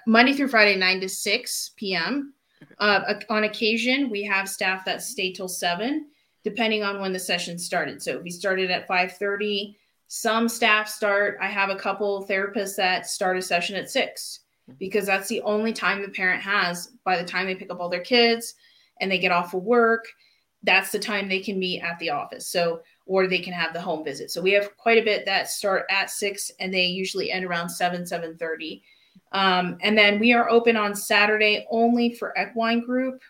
Monday 0.08 0.34
through 0.34 0.48
Friday, 0.48 0.76
9 0.78 1.02
to 1.02 1.10
6 1.10 1.72
p.m. 1.76 2.34
Uh, 2.80 3.14
on 3.30 3.44
occasion, 3.44 4.10
we 4.10 4.24
have 4.24 4.50
staff 4.50 4.84
that 4.86 5.04
stay 5.04 5.32
till 5.32 5.48
7, 5.48 6.08
depending 6.44 6.84
on 6.84 7.00
when 7.00 7.14
the 7.14 7.20
session 7.20 7.60
started. 7.60 8.02
So 8.02 8.18
if 8.18 8.24
we 8.24 8.32
started 8.32 8.72
at 8.72 8.88
5.30, 8.88 9.76
some 10.08 10.48
staff 10.48 10.88
start, 10.88 11.38
I 11.42 11.48
have 11.48 11.70
a 11.70 11.76
couple 11.76 12.26
therapists 12.28 12.76
that 12.76 13.08
start 13.08 13.38
a 13.38 13.42
session 13.42 13.76
at 13.76 13.90
6 13.90 14.40
because 14.80 15.06
that's 15.06 15.28
the 15.28 15.42
only 15.42 15.74
time 15.74 16.02
the 16.02 16.10
parent 16.10 16.42
has 16.42 16.92
by 17.04 17.18
the 17.18 17.28
time 17.28 17.46
they 17.46 17.56
pick 17.56 17.72
up 17.72 17.80
all 17.80 17.90
their 17.90 18.02
kids 18.02 18.56
and 19.02 19.12
they 19.12 19.18
get 19.18 19.32
off 19.32 19.54
of 19.54 19.64
work, 19.64 20.06
that's 20.64 20.92
the 20.92 21.00
time 21.00 21.28
they 21.28 21.40
can 21.40 21.60
meet 21.60 21.82
at 21.82 22.00
the 22.00 22.10
office. 22.10 22.48
So, 22.48 22.82
or 23.06 23.28
they 23.28 23.40
can 23.40 23.54
have 23.54 23.74
the 23.74 23.82
home 23.82 24.04
visit. 24.04 24.32
So 24.32 24.42
we 24.42 24.52
have 24.52 24.78
quite 24.78 24.98
a 24.98 25.04
bit 25.04 25.26
that 25.26 25.50
start 25.50 25.86
at 25.90 26.10
six 26.10 26.52
and 26.60 26.74
they 26.74 26.86
usually 26.86 27.32
end 27.32 27.46
around 27.46 27.70
seven, 27.70 28.06
seven 28.06 28.38
thirty. 28.38 28.84
Um, 29.34 29.78
and 29.82 29.98
then 29.98 30.20
we 30.20 30.32
are 30.32 30.50
open 30.50 30.78
on 30.78 30.96
Saturday 30.96 31.66
only 31.70 32.14
for 32.14 32.34
equine 32.40 32.86
group. 32.86 33.22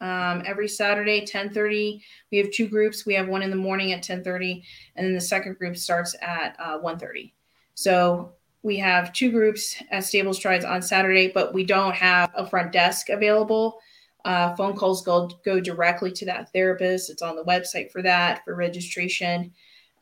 Um, 0.00 0.42
every 0.44 0.68
Saturday, 0.68 1.20
1030. 1.20 2.02
We 2.30 2.38
have 2.38 2.50
two 2.50 2.68
groups. 2.68 3.06
We 3.06 3.14
have 3.14 3.28
one 3.28 3.42
in 3.42 3.50
the 3.50 3.56
morning 3.56 3.92
at 3.92 3.96
1030, 3.96 4.62
and 4.94 5.06
then 5.06 5.14
the 5.14 5.20
second 5.20 5.56
group 5.58 5.76
starts 5.76 6.14
at 6.20 6.54
uh, 6.58 6.78
130. 6.78 7.34
So 7.74 8.32
we 8.62 8.76
have 8.78 9.12
two 9.12 9.30
groups 9.30 9.80
at 9.90 10.04
Stable 10.04 10.34
Strides 10.34 10.64
on 10.64 10.82
Saturday, 10.82 11.28
but 11.28 11.54
we 11.54 11.64
don't 11.64 11.94
have 11.94 12.30
a 12.34 12.46
front 12.46 12.72
desk 12.72 13.08
available. 13.08 13.78
Uh, 14.24 14.56
phone 14.56 14.74
calls 14.74 15.02
go, 15.02 15.28
go 15.44 15.60
directly 15.60 16.10
to 16.10 16.24
that 16.24 16.52
therapist. 16.52 17.08
It's 17.08 17.22
on 17.22 17.36
the 17.36 17.44
website 17.44 17.92
for 17.92 18.02
that, 18.02 18.44
for 18.44 18.56
registration. 18.56 19.52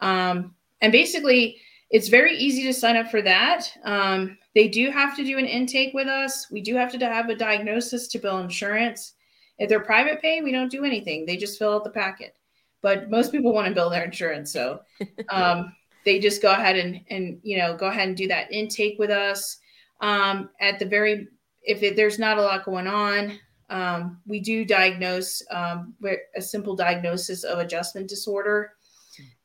Um, 0.00 0.54
and 0.80 0.92
basically, 0.92 1.60
it's 1.90 2.08
very 2.08 2.34
easy 2.36 2.62
to 2.62 2.72
sign 2.72 2.96
up 2.96 3.10
for 3.10 3.20
that. 3.22 3.70
Um, 3.84 4.38
they 4.54 4.68
do 4.68 4.90
have 4.90 5.14
to 5.16 5.24
do 5.24 5.36
an 5.38 5.44
intake 5.44 5.92
with 5.92 6.08
us. 6.08 6.50
We 6.50 6.62
do 6.62 6.74
have 6.74 6.90
to 6.92 7.06
have 7.06 7.28
a 7.28 7.34
diagnosis 7.34 8.08
to 8.08 8.18
bill 8.18 8.38
insurance. 8.38 9.12
If 9.58 9.68
they're 9.68 9.80
private 9.80 10.20
pay, 10.20 10.40
we 10.40 10.52
don't 10.52 10.70
do 10.70 10.84
anything. 10.84 11.26
They 11.26 11.36
just 11.36 11.58
fill 11.58 11.74
out 11.74 11.84
the 11.84 11.90
packet. 11.90 12.36
But 12.82 13.10
most 13.10 13.32
people 13.32 13.52
want 13.52 13.68
to 13.68 13.74
bill 13.74 13.88
their 13.88 14.04
insurance, 14.04 14.52
so 14.52 14.80
um, 15.30 15.74
they 16.04 16.18
just 16.18 16.42
go 16.42 16.52
ahead 16.52 16.76
and 16.76 17.00
and 17.08 17.40
you 17.42 17.58
know 17.58 17.76
go 17.76 17.86
ahead 17.86 18.08
and 18.08 18.16
do 18.16 18.28
that 18.28 18.52
intake 18.52 18.98
with 18.98 19.10
us. 19.10 19.58
Um, 20.00 20.50
at 20.60 20.78
the 20.78 20.84
very 20.84 21.28
if 21.62 21.82
it, 21.82 21.96
there's 21.96 22.18
not 22.18 22.36
a 22.36 22.42
lot 22.42 22.64
going 22.64 22.86
on, 22.86 23.38
um, 23.70 24.20
we 24.26 24.40
do 24.40 24.64
diagnose 24.64 25.42
um, 25.50 25.94
a 26.36 26.42
simple 26.42 26.76
diagnosis 26.76 27.44
of 27.44 27.58
adjustment 27.58 28.08
disorder, 28.08 28.72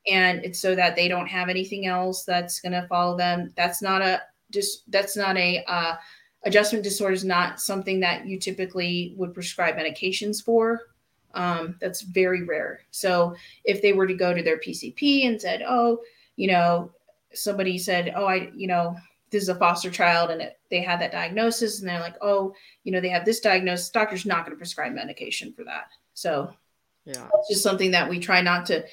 and 0.07 0.43
it's 0.43 0.59
so 0.59 0.75
that 0.75 0.95
they 0.95 1.07
don't 1.07 1.27
have 1.27 1.49
anything 1.49 1.85
else 1.85 2.25
that's 2.25 2.59
going 2.59 2.73
to 2.73 2.87
follow 2.87 3.17
them. 3.17 3.53
That's 3.55 3.81
not 3.81 4.01
a 4.01 4.21
just 4.51 4.89
that's 4.91 5.15
not 5.15 5.37
a 5.37 5.63
uh, 5.67 5.95
adjustment 6.43 6.83
disorder 6.83 7.13
is 7.13 7.25
not 7.25 7.59
something 7.59 7.99
that 7.99 8.25
you 8.25 8.39
typically 8.39 9.13
would 9.17 9.33
prescribe 9.33 9.75
medications 9.75 10.43
for. 10.43 10.87
Um, 11.33 11.75
that's 11.79 12.01
very 12.01 12.43
rare. 12.43 12.81
So 12.91 13.35
if 13.63 13.81
they 13.81 13.93
were 13.93 14.07
to 14.07 14.15
go 14.15 14.33
to 14.33 14.41
their 14.41 14.57
PCP 14.57 15.27
and 15.27 15.39
said, 15.39 15.63
"Oh, 15.67 16.01
you 16.35 16.47
know," 16.47 16.91
somebody 17.33 17.77
said, 17.77 18.13
"Oh, 18.15 18.25
I, 18.25 18.51
you 18.55 18.67
know, 18.67 18.95
this 19.29 19.43
is 19.43 19.49
a 19.49 19.55
foster 19.55 19.89
child 19.89 20.31
and 20.31 20.41
it, 20.41 20.59
they 20.69 20.81
had 20.81 20.99
that 21.01 21.11
diagnosis 21.11 21.79
and 21.79 21.89
they're 21.89 21.99
like 21.99 22.15
oh 22.21 22.53
you 22.83 22.91
know 22.91 23.01
they 23.01 23.09
have 23.09 23.25
this 23.25 23.39
diagnosis 23.39 23.89
doctor's 23.89 24.25
not 24.25 24.45
going 24.45 24.51
to 24.51 24.57
prescribe 24.57 24.93
medication 24.93 25.53
for 25.53 25.63
that 25.63 25.87
so 26.13 26.51
yeah 27.05 27.27
it's 27.33 27.49
just 27.49 27.63
something 27.63 27.91
that 27.91 28.09
we 28.09 28.19
try 28.19 28.41
not 28.41 28.65
to 28.65 28.83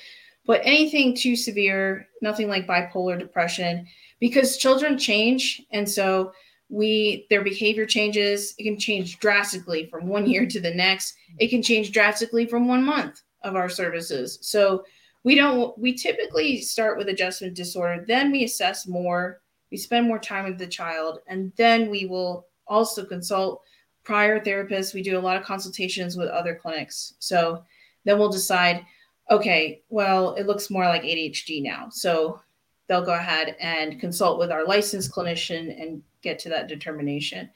put 0.45 0.61
anything 0.65 1.15
too 1.15 1.37
severe 1.37 2.09
nothing 2.23 2.49
like 2.49 2.67
bipolar 2.67 3.19
depression 3.19 3.87
because 4.21 4.57
children 4.57 4.99
change 4.99 5.63
and 5.73 5.89
so 5.89 6.33
we 6.69 7.27
their 7.31 7.43
behavior 7.43 7.87
changes 7.87 8.55
it 8.59 8.65
can 8.65 8.79
change 8.79 9.19
drastically 9.19 9.87
from 9.87 10.07
one 10.07 10.27
year 10.27 10.47
to 10.47 10.61
the 10.61 10.75
next. 10.75 11.15
It 11.39 11.49
can 11.49 11.63
change 11.63 11.93
drastically 11.93 12.47
from 12.47 12.67
one 12.67 12.85
month 12.85 13.23
of 13.43 13.55
our 13.55 13.69
services. 13.69 14.39
So 14.43 14.85
we 15.23 15.35
don't 15.35 15.77
we 15.79 15.95
typically 15.95 16.61
start 16.61 16.99
with 16.99 17.09
adjustment 17.09 17.55
disorder 17.55 18.05
then 18.07 18.31
we 18.31 18.45
assess 18.45 18.87
more 18.87 19.41
we 19.71 19.77
spend 19.77 20.07
more 20.07 20.19
time 20.19 20.45
with 20.45 20.59
the 20.59 20.67
child 20.67 21.21
and 21.29 21.53
then 21.57 21.91
we 21.91 22.07
will 22.07 22.47
also 22.69 23.05
consult 23.05 23.63
prior 24.05 24.39
therapists. 24.39 24.95
We 24.95 25.03
do 25.03 25.19
a 25.19 25.21
lot 25.21 25.37
of 25.37 25.43
consultations 25.43 26.17
with 26.17 26.29
other 26.29 26.55
clinics. 26.55 27.15
So 27.19 27.65
then 28.05 28.19
we'll 28.19 28.31
decide 28.31 28.85
okay 29.31 29.83
well 29.89 30.35
it 30.35 30.47
looks 30.47 30.71
more 30.71 30.85
like 30.85 31.03
adhd 31.03 31.63
now. 31.63 31.89
So 31.91 32.41
they'll 32.89 33.05
go 33.05 33.15
ahead 33.15 33.57
and 33.61 34.01
consult 34.01 34.39
with 34.39 34.51
our 34.51 34.65
licensed 34.65 35.13
clinician 35.13 35.81
and 35.81 36.03
get 36.23 36.39
to 36.39 36.49
that 36.49 36.69
determination 36.69 37.51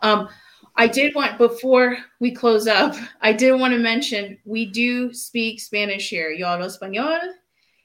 um, 0.00 0.28
I 0.76 0.88
did 0.88 1.14
want 1.14 1.38
before 1.38 1.96
we 2.20 2.32
close 2.32 2.66
up, 2.66 2.96
I 3.20 3.32
did 3.32 3.52
want 3.52 3.72
to 3.74 3.78
mention 3.78 4.38
we 4.44 4.66
do 4.66 5.12
speak 5.12 5.60
Spanish 5.60 6.10
here. 6.10 6.30
Yo 6.30 6.46
hablo 6.46 6.66
español 6.66 7.20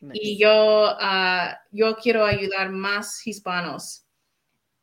nice. 0.02 0.18
y 0.18 0.38
yo 0.40 0.96
uh, 1.00 1.54
yo 1.72 1.94
quiero 1.96 2.26
ayudar 2.26 2.70
más 2.72 3.22
hispanos 3.26 4.00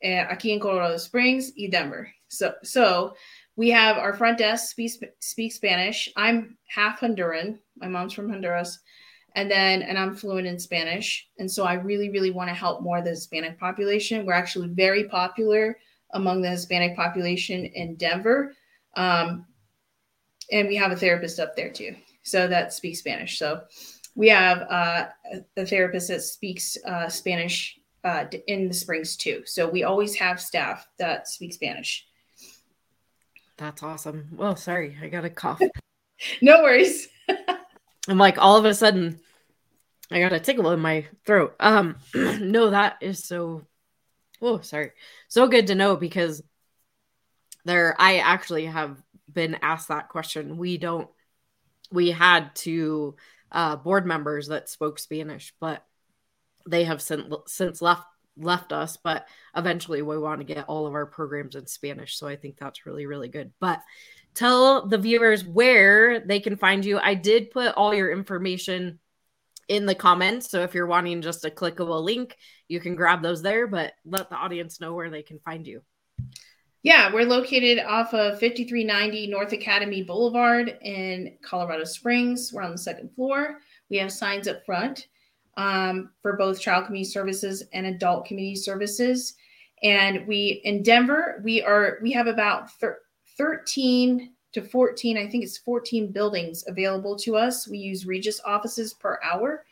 eh, 0.02 0.24
aquí 0.24 0.52
en 0.52 0.60
Colorado 0.60 0.94
Springs 0.98 1.52
y 1.56 1.68
Denver. 1.68 2.08
So 2.28 2.54
so 2.62 3.14
we 3.56 3.70
have 3.70 3.96
our 3.96 4.14
front 4.14 4.38
desk 4.38 4.70
speak, 4.70 4.92
speak 5.20 5.52
Spanish. 5.52 6.08
I'm 6.16 6.56
half 6.68 7.00
Honduran. 7.00 7.58
My 7.76 7.88
mom's 7.88 8.12
from 8.12 8.30
Honduras. 8.30 8.78
And 9.36 9.50
then, 9.50 9.82
and 9.82 9.98
I'm 9.98 10.16
fluent 10.16 10.46
in 10.46 10.58
Spanish. 10.58 11.28
And 11.38 11.48
so 11.48 11.64
I 11.64 11.74
really, 11.74 12.08
really 12.08 12.30
want 12.30 12.48
to 12.48 12.54
help 12.54 12.82
more 12.82 12.98
of 12.98 13.04
the 13.04 13.10
Hispanic 13.10 13.60
population. 13.60 14.24
We're 14.24 14.32
actually 14.32 14.68
very 14.68 15.04
popular 15.04 15.76
among 16.14 16.40
the 16.40 16.48
Hispanic 16.48 16.96
population 16.96 17.66
in 17.66 17.96
Denver. 17.96 18.54
Um, 18.96 19.44
and 20.50 20.68
we 20.68 20.76
have 20.76 20.90
a 20.90 20.96
therapist 20.96 21.38
up 21.38 21.54
there 21.54 21.70
too. 21.70 21.94
So 22.22 22.48
that 22.48 22.72
speaks 22.72 23.00
Spanish. 23.00 23.38
So 23.38 23.60
we 24.14 24.28
have 24.30 24.62
uh, 24.70 25.08
a 25.58 25.66
therapist 25.66 26.08
that 26.08 26.22
speaks 26.22 26.78
uh, 26.86 27.10
Spanish 27.10 27.78
uh, 28.04 28.24
in 28.46 28.68
the 28.68 28.74
Springs 28.74 29.16
too. 29.16 29.42
So 29.44 29.68
we 29.68 29.84
always 29.84 30.14
have 30.14 30.40
staff 30.40 30.88
that 30.98 31.28
speak 31.28 31.52
Spanish. 31.52 32.06
That's 33.58 33.82
awesome. 33.82 34.28
Well, 34.32 34.56
sorry, 34.56 34.96
I 35.02 35.08
got 35.08 35.26
a 35.26 35.30
cough. 35.30 35.60
no 36.40 36.62
worries. 36.62 37.08
I'm 38.08 38.18
like 38.18 38.38
all 38.38 38.56
of 38.56 38.64
a 38.64 38.74
sudden, 38.74 39.20
I 40.10 40.20
got 40.20 40.32
a 40.32 40.40
tickle 40.40 40.70
in 40.70 40.80
my 40.80 41.06
throat. 41.24 41.56
Um, 41.58 41.96
no, 42.14 42.70
that 42.70 42.98
is 43.00 43.24
so 43.24 43.66
Oh, 44.40 44.60
sorry. 44.60 44.92
So 45.28 45.48
good 45.48 45.68
to 45.68 45.74
know 45.74 45.96
because 45.96 46.42
there 47.64 47.96
I 47.98 48.18
actually 48.18 48.66
have 48.66 49.02
been 49.32 49.56
asked 49.62 49.88
that 49.88 50.08
question. 50.08 50.56
We 50.56 50.78
don't 50.78 51.08
we 51.90 52.10
had 52.10 52.54
two 52.54 53.16
uh, 53.50 53.76
board 53.76 54.06
members 54.06 54.48
that 54.48 54.68
spoke 54.68 54.98
Spanish, 54.98 55.54
but 55.60 55.84
they 56.68 56.84
have 56.84 57.00
since 57.00 57.32
since 57.46 57.80
left 57.80 58.04
left 58.36 58.72
us, 58.72 58.98
but 58.98 59.26
eventually 59.56 60.02
we 60.02 60.18
want 60.18 60.40
to 60.40 60.54
get 60.54 60.66
all 60.68 60.86
of 60.86 60.92
our 60.92 61.06
programs 61.06 61.56
in 61.56 61.66
Spanish. 61.66 62.18
So 62.18 62.28
I 62.28 62.36
think 62.36 62.58
that's 62.58 62.84
really, 62.84 63.06
really 63.06 63.28
good. 63.28 63.52
But 63.60 63.80
tell 64.34 64.86
the 64.86 64.98
viewers 64.98 65.44
where 65.44 66.20
they 66.20 66.40
can 66.40 66.56
find 66.56 66.84
you. 66.84 66.98
I 66.98 67.14
did 67.14 67.50
put 67.50 67.74
all 67.74 67.94
your 67.94 68.12
information 68.12 68.98
in 69.68 69.86
the 69.86 69.94
comments. 69.94 70.50
So 70.50 70.62
if 70.62 70.74
you're 70.74 70.86
wanting 70.86 71.22
just 71.22 71.44
a 71.44 71.50
clickable 71.50 72.02
link, 72.02 72.36
you 72.68 72.80
can 72.80 72.94
grab 72.94 73.22
those 73.22 73.42
there, 73.42 73.66
but 73.66 73.92
let 74.04 74.30
the 74.30 74.36
audience 74.36 74.80
know 74.80 74.94
where 74.94 75.10
they 75.10 75.22
can 75.22 75.38
find 75.40 75.66
you. 75.66 75.82
Yeah, 76.82 77.12
we're 77.12 77.24
located 77.24 77.84
off 77.84 78.14
of 78.14 78.38
5390 78.38 79.26
North 79.26 79.52
Academy 79.52 80.02
Boulevard 80.02 80.78
in 80.82 81.36
Colorado 81.42 81.82
Springs. 81.82 82.52
We're 82.52 82.62
on 82.62 82.70
the 82.70 82.78
second 82.78 83.12
floor. 83.14 83.58
We 83.90 83.96
have 83.96 84.12
signs 84.12 84.46
up 84.46 84.64
front 84.64 85.08
um, 85.56 86.10
for 86.22 86.36
both 86.36 86.60
child 86.60 86.86
community 86.86 87.10
services 87.10 87.64
and 87.72 87.86
adult 87.86 88.26
community 88.26 88.54
services. 88.54 89.34
And 89.82 90.26
we 90.26 90.60
in 90.64 90.82
Denver, 90.82 91.40
we 91.44 91.62
are 91.62 91.98
we 92.02 92.12
have 92.12 92.28
about 92.28 92.70
thir- 92.78 93.00
13 93.36 94.32
to 94.56 94.62
14, 94.62 95.18
I 95.18 95.28
think 95.28 95.44
it's 95.44 95.58
14 95.58 96.12
buildings 96.12 96.64
available 96.66 97.14
to 97.18 97.36
us. 97.36 97.68
We 97.68 97.76
use 97.76 98.06
Regus 98.06 98.40
offices 98.44 98.94
per 98.94 99.20
hour. 99.22 99.66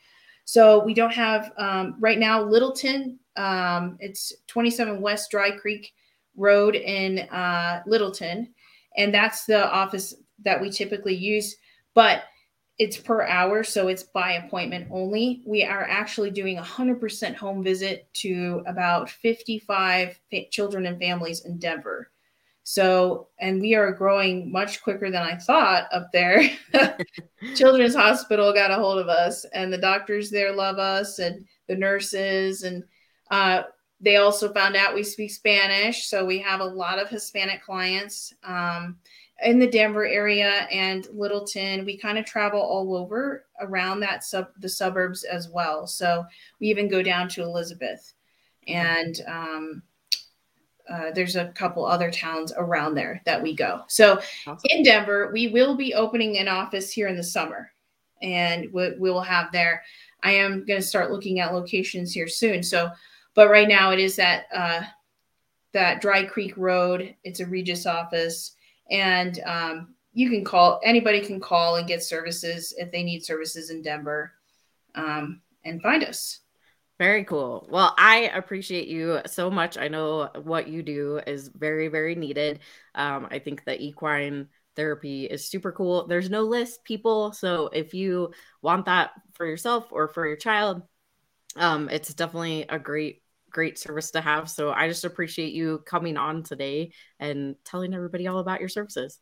So 0.45 0.83
we 0.83 0.93
don't 0.93 1.13
have 1.13 1.51
um, 1.57 1.95
right 1.99 2.19
now 2.19 2.43
Littleton. 2.43 3.17
Um, 3.35 3.97
it's 3.99 4.31
27 4.45 5.01
West 5.01 5.31
Dry 5.31 5.49
Creek 5.51 5.91
Road 6.37 6.75
in 6.75 7.19
uh, 7.29 7.81
Littleton, 7.87 8.53
and 8.95 9.11
that's 9.11 9.45
the 9.45 9.67
office 9.71 10.13
that 10.43 10.61
we 10.61 10.69
typically 10.69 11.15
use. 11.15 11.55
But 11.95 12.25
it's 12.77 12.97
per 12.97 13.23
hour, 13.23 13.63
so 13.63 13.87
it's 13.87 14.03
by 14.03 14.33
appointment 14.33 14.87
only. 14.91 15.41
We 15.47 15.63
are 15.63 15.87
actually 15.89 16.29
doing 16.29 16.57
100% 16.57 17.35
home 17.35 17.63
visit 17.63 18.07
to 18.15 18.61
about 18.67 19.09
55 19.09 20.19
children 20.51 20.85
and 20.85 20.99
families 20.99 21.45
in 21.45 21.57
Denver. 21.57 22.11
So, 22.67 23.27
and 23.39 23.61
we 23.61 23.75
are 23.75 23.91
growing 23.91 24.51
much 24.51 24.81
quicker 24.81 25.11
than 25.11 25.21
I 25.21 25.35
thought 25.35 25.87
up 25.91 26.11
there. 26.11 26.49
Children's 27.55 27.93
Hospital 27.93 28.51
got 28.53 28.71
a 28.71 28.75
hold 28.75 28.97
of 28.97 29.07
us, 29.07 29.45
and 29.53 29.71
the 29.71 29.77
doctors 29.77 30.31
there 30.31 30.51
love 30.51 30.79
us, 30.79 31.19
and 31.19 31.45
the 31.67 31.75
nurses, 31.75 32.63
and 32.63 32.83
uh, 33.29 33.63
they 34.01 34.15
also 34.15 34.51
found 34.51 34.75
out 34.75 34.95
we 34.95 35.03
speak 35.03 35.29
Spanish. 35.29 36.07
So 36.07 36.25
we 36.25 36.39
have 36.39 36.59
a 36.59 36.65
lot 36.65 36.97
of 36.97 37.07
Hispanic 37.07 37.63
clients 37.63 38.33
um, 38.43 38.97
in 39.43 39.59
the 39.59 39.69
Denver 39.69 40.07
area 40.07 40.67
and 40.71 41.07
Littleton. 41.13 41.85
We 41.85 41.99
kind 41.99 42.17
of 42.17 42.25
travel 42.25 42.59
all 42.59 42.95
over 42.97 43.45
around 43.61 43.99
that 43.99 44.23
sub 44.23 44.47
the 44.57 44.69
suburbs 44.69 45.23
as 45.23 45.49
well. 45.49 45.85
So 45.85 46.25
we 46.59 46.69
even 46.69 46.89
go 46.89 47.03
down 47.03 47.29
to 47.29 47.43
Elizabeth, 47.43 48.13
and 48.67 49.21
um, 49.27 49.83
uh, 50.89 51.11
there's 51.11 51.35
a 51.35 51.47
couple 51.49 51.85
other 51.85 52.11
towns 52.11 52.53
around 52.55 52.95
there 52.95 53.21
that 53.25 53.41
we 53.41 53.55
go. 53.55 53.81
So 53.87 54.19
awesome. 54.45 54.59
in 54.65 54.83
Denver, 54.83 55.31
we 55.33 55.47
will 55.47 55.75
be 55.75 55.93
opening 55.93 56.37
an 56.37 56.47
office 56.47 56.91
here 56.91 57.07
in 57.07 57.15
the 57.15 57.23
summer, 57.23 57.71
and 58.21 58.71
we, 58.71 58.91
we 58.99 59.11
will 59.11 59.21
have 59.21 59.51
there. 59.51 59.83
I 60.23 60.31
am 60.31 60.65
going 60.65 60.79
to 60.79 60.85
start 60.85 61.11
looking 61.11 61.39
at 61.39 61.53
locations 61.53 62.13
here 62.13 62.27
soon. 62.27 62.63
So, 62.63 62.89
but 63.33 63.49
right 63.49 63.67
now 63.67 63.91
it 63.91 63.99
is 63.99 64.15
that 64.15 64.45
uh, 64.53 64.81
that 65.73 66.01
Dry 66.01 66.23
Creek 66.23 66.53
Road. 66.55 67.15
It's 67.23 67.41
a 67.41 67.45
Regus 67.45 67.85
office, 67.85 68.55
and 68.89 69.39
um, 69.45 69.95
you 70.13 70.29
can 70.29 70.43
call. 70.43 70.79
Anybody 70.83 71.21
can 71.21 71.39
call 71.39 71.75
and 71.75 71.87
get 71.87 72.03
services 72.03 72.73
if 72.77 72.91
they 72.91 73.03
need 73.03 73.25
services 73.25 73.69
in 73.69 73.81
Denver, 73.81 74.33
um, 74.95 75.41
and 75.63 75.81
find 75.81 76.03
us. 76.03 76.39
Very 76.97 77.25
cool. 77.25 77.67
Well, 77.69 77.93
I 77.97 78.31
appreciate 78.33 78.87
you 78.87 79.19
so 79.25 79.51
much. 79.51 79.77
I 79.77 79.89
know 79.89 80.29
what 80.43 80.69
you 80.69 80.81
do 80.81 81.19
is 81.27 81.49
very, 81.49 81.89
very 81.89 82.15
needed. 82.15 82.59
Um, 82.93 83.27
I 83.29 83.39
think 83.39 83.65
the 83.65 83.79
equine 83.81 84.47
therapy 84.77 85.25
is 85.25 85.45
super 85.49 85.73
cool. 85.73 86.07
There's 86.07 86.29
no 86.29 86.43
list, 86.43 86.85
people. 86.85 87.33
So 87.33 87.67
if 87.67 87.93
you 87.93 88.31
want 88.61 88.85
that 88.85 89.11
for 89.33 89.45
yourself 89.45 89.87
or 89.91 90.07
for 90.07 90.25
your 90.25 90.37
child, 90.37 90.83
um, 91.57 91.89
it's 91.89 92.13
definitely 92.13 92.65
a 92.69 92.79
great, 92.79 93.21
great 93.49 93.77
service 93.77 94.11
to 94.11 94.21
have. 94.21 94.49
So 94.49 94.71
I 94.71 94.87
just 94.87 95.03
appreciate 95.03 95.53
you 95.53 95.83
coming 95.85 96.15
on 96.15 96.43
today 96.43 96.93
and 97.19 97.55
telling 97.65 97.93
everybody 97.93 98.27
all 98.27 98.39
about 98.39 98.61
your 98.61 98.69
services. 98.69 99.19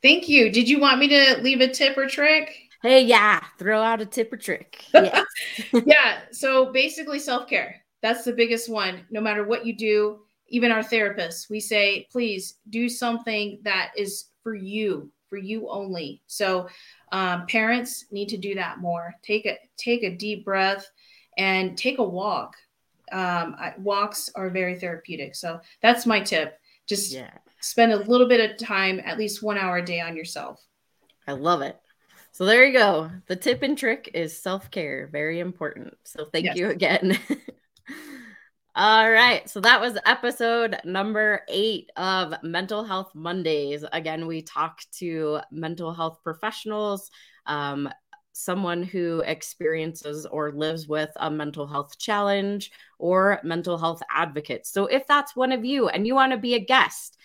Thank 0.00 0.30
you. 0.30 0.50
Did 0.50 0.68
you 0.68 0.80
want 0.80 0.98
me 0.98 1.08
to 1.08 1.40
leave 1.42 1.60
a 1.60 1.68
tip 1.68 1.96
or 1.98 2.08
trick? 2.08 2.71
Hey, 2.82 3.04
yeah, 3.04 3.42
throw 3.58 3.80
out 3.80 4.00
a 4.00 4.06
tip 4.06 4.32
or 4.32 4.36
trick. 4.36 4.84
Yeah. 4.92 5.22
yeah. 5.86 6.18
So 6.32 6.72
basically, 6.72 7.20
self 7.20 7.48
care. 7.48 7.76
That's 8.02 8.24
the 8.24 8.32
biggest 8.32 8.68
one. 8.68 9.06
No 9.10 9.20
matter 9.20 9.44
what 9.44 9.64
you 9.64 9.76
do, 9.76 10.20
even 10.48 10.72
our 10.72 10.82
therapists, 10.82 11.48
we 11.48 11.60
say, 11.60 12.08
please 12.10 12.56
do 12.68 12.88
something 12.88 13.60
that 13.62 13.92
is 13.96 14.26
for 14.42 14.54
you, 14.54 15.10
for 15.30 15.38
you 15.38 15.68
only. 15.70 16.22
So 16.26 16.68
um, 17.12 17.46
parents 17.46 18.06
need 18.10 18.28
to 18.30 18.36
do 18.36 18.56
that 18.56 18.80
more. 18.80 19.14
Take 19.22 19.46
a 19.46 19.58
take 19.76 20.02
a 20.02 20.16
deep 20.16 20.44
breath 20.44 20.90
and 21.38 21.78
take 21.78 21.98
a 21.98 22.04
walk. 22.04 22.56
Um, 23.12 23.54
I, 23.58 23.74
walks 23.78 24.30
are 24.34 24.50
very 24.50 24.78
therapeutic. 24.78 25.34
So 25.34 25.60
that's 25.80 26.04
my 26.04 26.20
tip. 26.20 26.58
Just 26.88 27.12
yeah. 27.12 27.30
spend 27.60 27.92
a 27.92 27.96
little 27.96 28.28
bit 28.28 28.50
of 28.50 28.58
time, 28.58 29.00
at 29.04 29.18
least 29.18 29.42
one 29.42 29.56
hour 29.56 29.76
a 29.76 29.84
day, 29.84 30.00
on 30.00 30.16
yourself. 30.16 30.60
I 31.26 31.32
love 31.32 31.62
it. 31.62 31.78
So 32.32 32.46
there 32.46 32.64
you 32.64 32.72
go. 32.72 33.10
The 33.26 33.36
tip 33.36 33.62
and 33.62 33.76
trick 33.76 34.10
is 34.14 34.36
self 34.36 34.70
care. 34.70 35.06
Very 35.12 35.38
important. 35.38 35.94
So 36.04 36.24
thank 36.24 36.46
yes. 36.46 36.56
you 36.56 36.70
again. 36.70 37.18
All 38.74 39.10
right. 39.10 39.48
So 39.50 39.60
that 39.60 39.82
was 39.82 39.98
episode 40.06 40.78
number 40.82 41.42
eight 41.48 41.90
of 41.94 42.32
Mental 42.42 42.84
Health 42.84 43.10
Mondays. 43.14 43.84
Again, 43.92 44.26
we 44.26 44.40
talk 44.40 44.80
to 44.92 45.40
mental 45.50 45.92
health 45.92 46.20
professionals, 46.24 47.10
um, 47.44 47.90
someone 48.32 48.82
who 48.82 49.20
experiences 49.26 50.24
or 50.24 50.52
lives 50.52 50.88
with 50.88 51.10
a 51.16 51.30
mental 51.30 51.66
health 51.66 51.98
challenge, 51.98 52.70
or 52.98 53.40
mental 53.44 53.76
health 53.76 54.02
advocates. 54.10 54.70
So 54.72 54.86
if 54.86 55.06
that's 55.06 55.36
one 55.36 55.52
of 55.52 55.66
you 55.66 55.88
and 55.88 56.06
you 56.06 56.14
want 56.14 56.32
to 56.32 56.38
be 56.38 56.54
a 56.54 56.64
guest, 56.64 57.18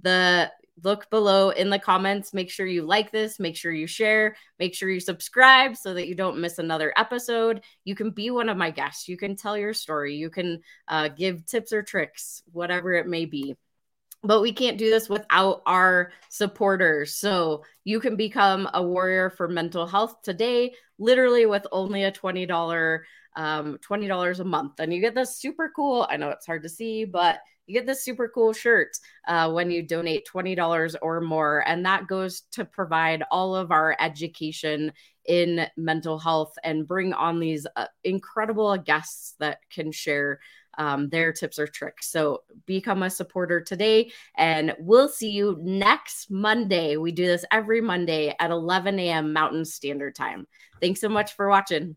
the 0.00 0.50
look 0.82 1.08
below 1.10 1.50
in 1.50 1.70
the 1.70 1.78
comments. 1.78 2.34
Make 2.34 2.50
sure 2.50 2.66
you 2.66 2.82
like 2.82 3.12
this, 3.12 3.38
make 3.38 3.56
sure 3.56 3.72
you 3.72 3.86
share, 3.86 4.36
make 4.58 4.74
sure 4.74 4.90
you 4.90 5.00
subscribe 5.00 5.76
so 5.76 5.94
that 5.94 6.08
you 6.08 6.14
don't 6.14 6.40
miss 6.40 6.58
another 6.58 6.92
episode. 6.96 7.62
You 7.84 7.94
can 7.94 8.10
be 8.10 8.30
one 8.30 8.48
of 8.48 8.56
my 8.56 8.70
guests. 8.70 9.08
You 9.08 9.16
can 9.16 9.36
tell 9.36 9.56
your 9.56 9.74
story. 9.74 10.16
You 10.16 10.30
can 10.30 10.60
uh, 10.88 11.08
give 11.08 11.46
tips 11.46 11.72
or 11.72 11.82
tricks, 11.82 12.42
whatever 12.52 12.94
it 12.94 13.06
may 13.06 13.24
be. 13.24 13.56
But 14.22 14.40
we 14.40 14.52
can't 14.52 14.78
do 14.78 14.90
this 14.90 15.08
without 15.08 15.62
our 15.66 16.10
supporters. 16.30 17.14
So 17.14 17.64
you 17.84 18.00
can 18.00 18.16
become 18.16 18.68
a 18.72 18.82
warrior 18.82 19.28
for 19.28 19.48
mental 19.48 19.86
health 19.86 20.22
today, 20.22 20.74
literally 20.98 21.44
with 21.44 21.66
only 21.70 22.04
a 22.04 22.12
$20 22.12 23.00
um, 23.36 23.78
$20 23.78 24.40
a 24.40 24.44
month. 24.44 24.80
And 24.80 24.92
you 24.92 25.00
get 25.00 25.14
this 25.14 25.36
super 25.36 25.70
cool, 25.74 26.06
I 26.08 26.16
know 26.16 26.30
it's 26.30 26.46
hard 26.46 26.62
to 26.62 26.68
see, 26.68 27.04
but 27.04 27.40
you 27.66 27.74
get 27.74 27.86
this 27.86 28.04
super 28.04 28.28
cool 28.28 28.52
shirt 28.52 28.90
uh, 29.26 29.50
when 29.50 29.70
you 29.70 29.82
donate 29.82 30.28
$20 30.32 30.96
or 31.02 31.20
more. 31.20 31.66
And 31.66 31.84
that 31.86 32.06
goes 32.06 32.42
to 32.52 32.64
provide 32.64 33.22
all 33.30 33.56
of 33.56 33.70
our 33.70 33.96
education 33.98 34.92
in 35.26 35.66
mental 35.76 36.18
health 36.18 36.54
and 36.62 36.86
bring 36.86 37.12
on 37.12 37.40
these 37.40 37.66
uh, 37.76 37.86
incredible 38.02 38.76
guests 38.76 39.34
that 39.38 39.58
can 39.70 39.90
share 39.92 40.40
um, 40.76 41.08
their 41.08 41.32
tips 41.32 41.58
or 41.58 41.66
tricks. 41.66 42.10
So 42.10 42.42
become 42.66 43.02
a 43.02 43.10
supporter 43.10 43.60
today, 43.60 44.10
and 44.36 44.74
we'll 44.78 45.08
see 45.08 45.30
you 45.30 45.56
next 45.62 46.30
Monday. 46.30 46.96
We 46.96 47.12
do 47.12 47.26
this 47.26 47.44
every 47.50 47.80
Monday 47.80 48.34
at 48.38 48.50
11 48.50 48.98
a.m. 48.98 49.32
Mountain 49.32 49.64
Standard 49.64 50.14
Time. 50.14 50.46
Thanks 50.80 51.00
so 51.00 51.08
much 51.08 51.34
for 51.34 51.48
watching. 51.48 51.96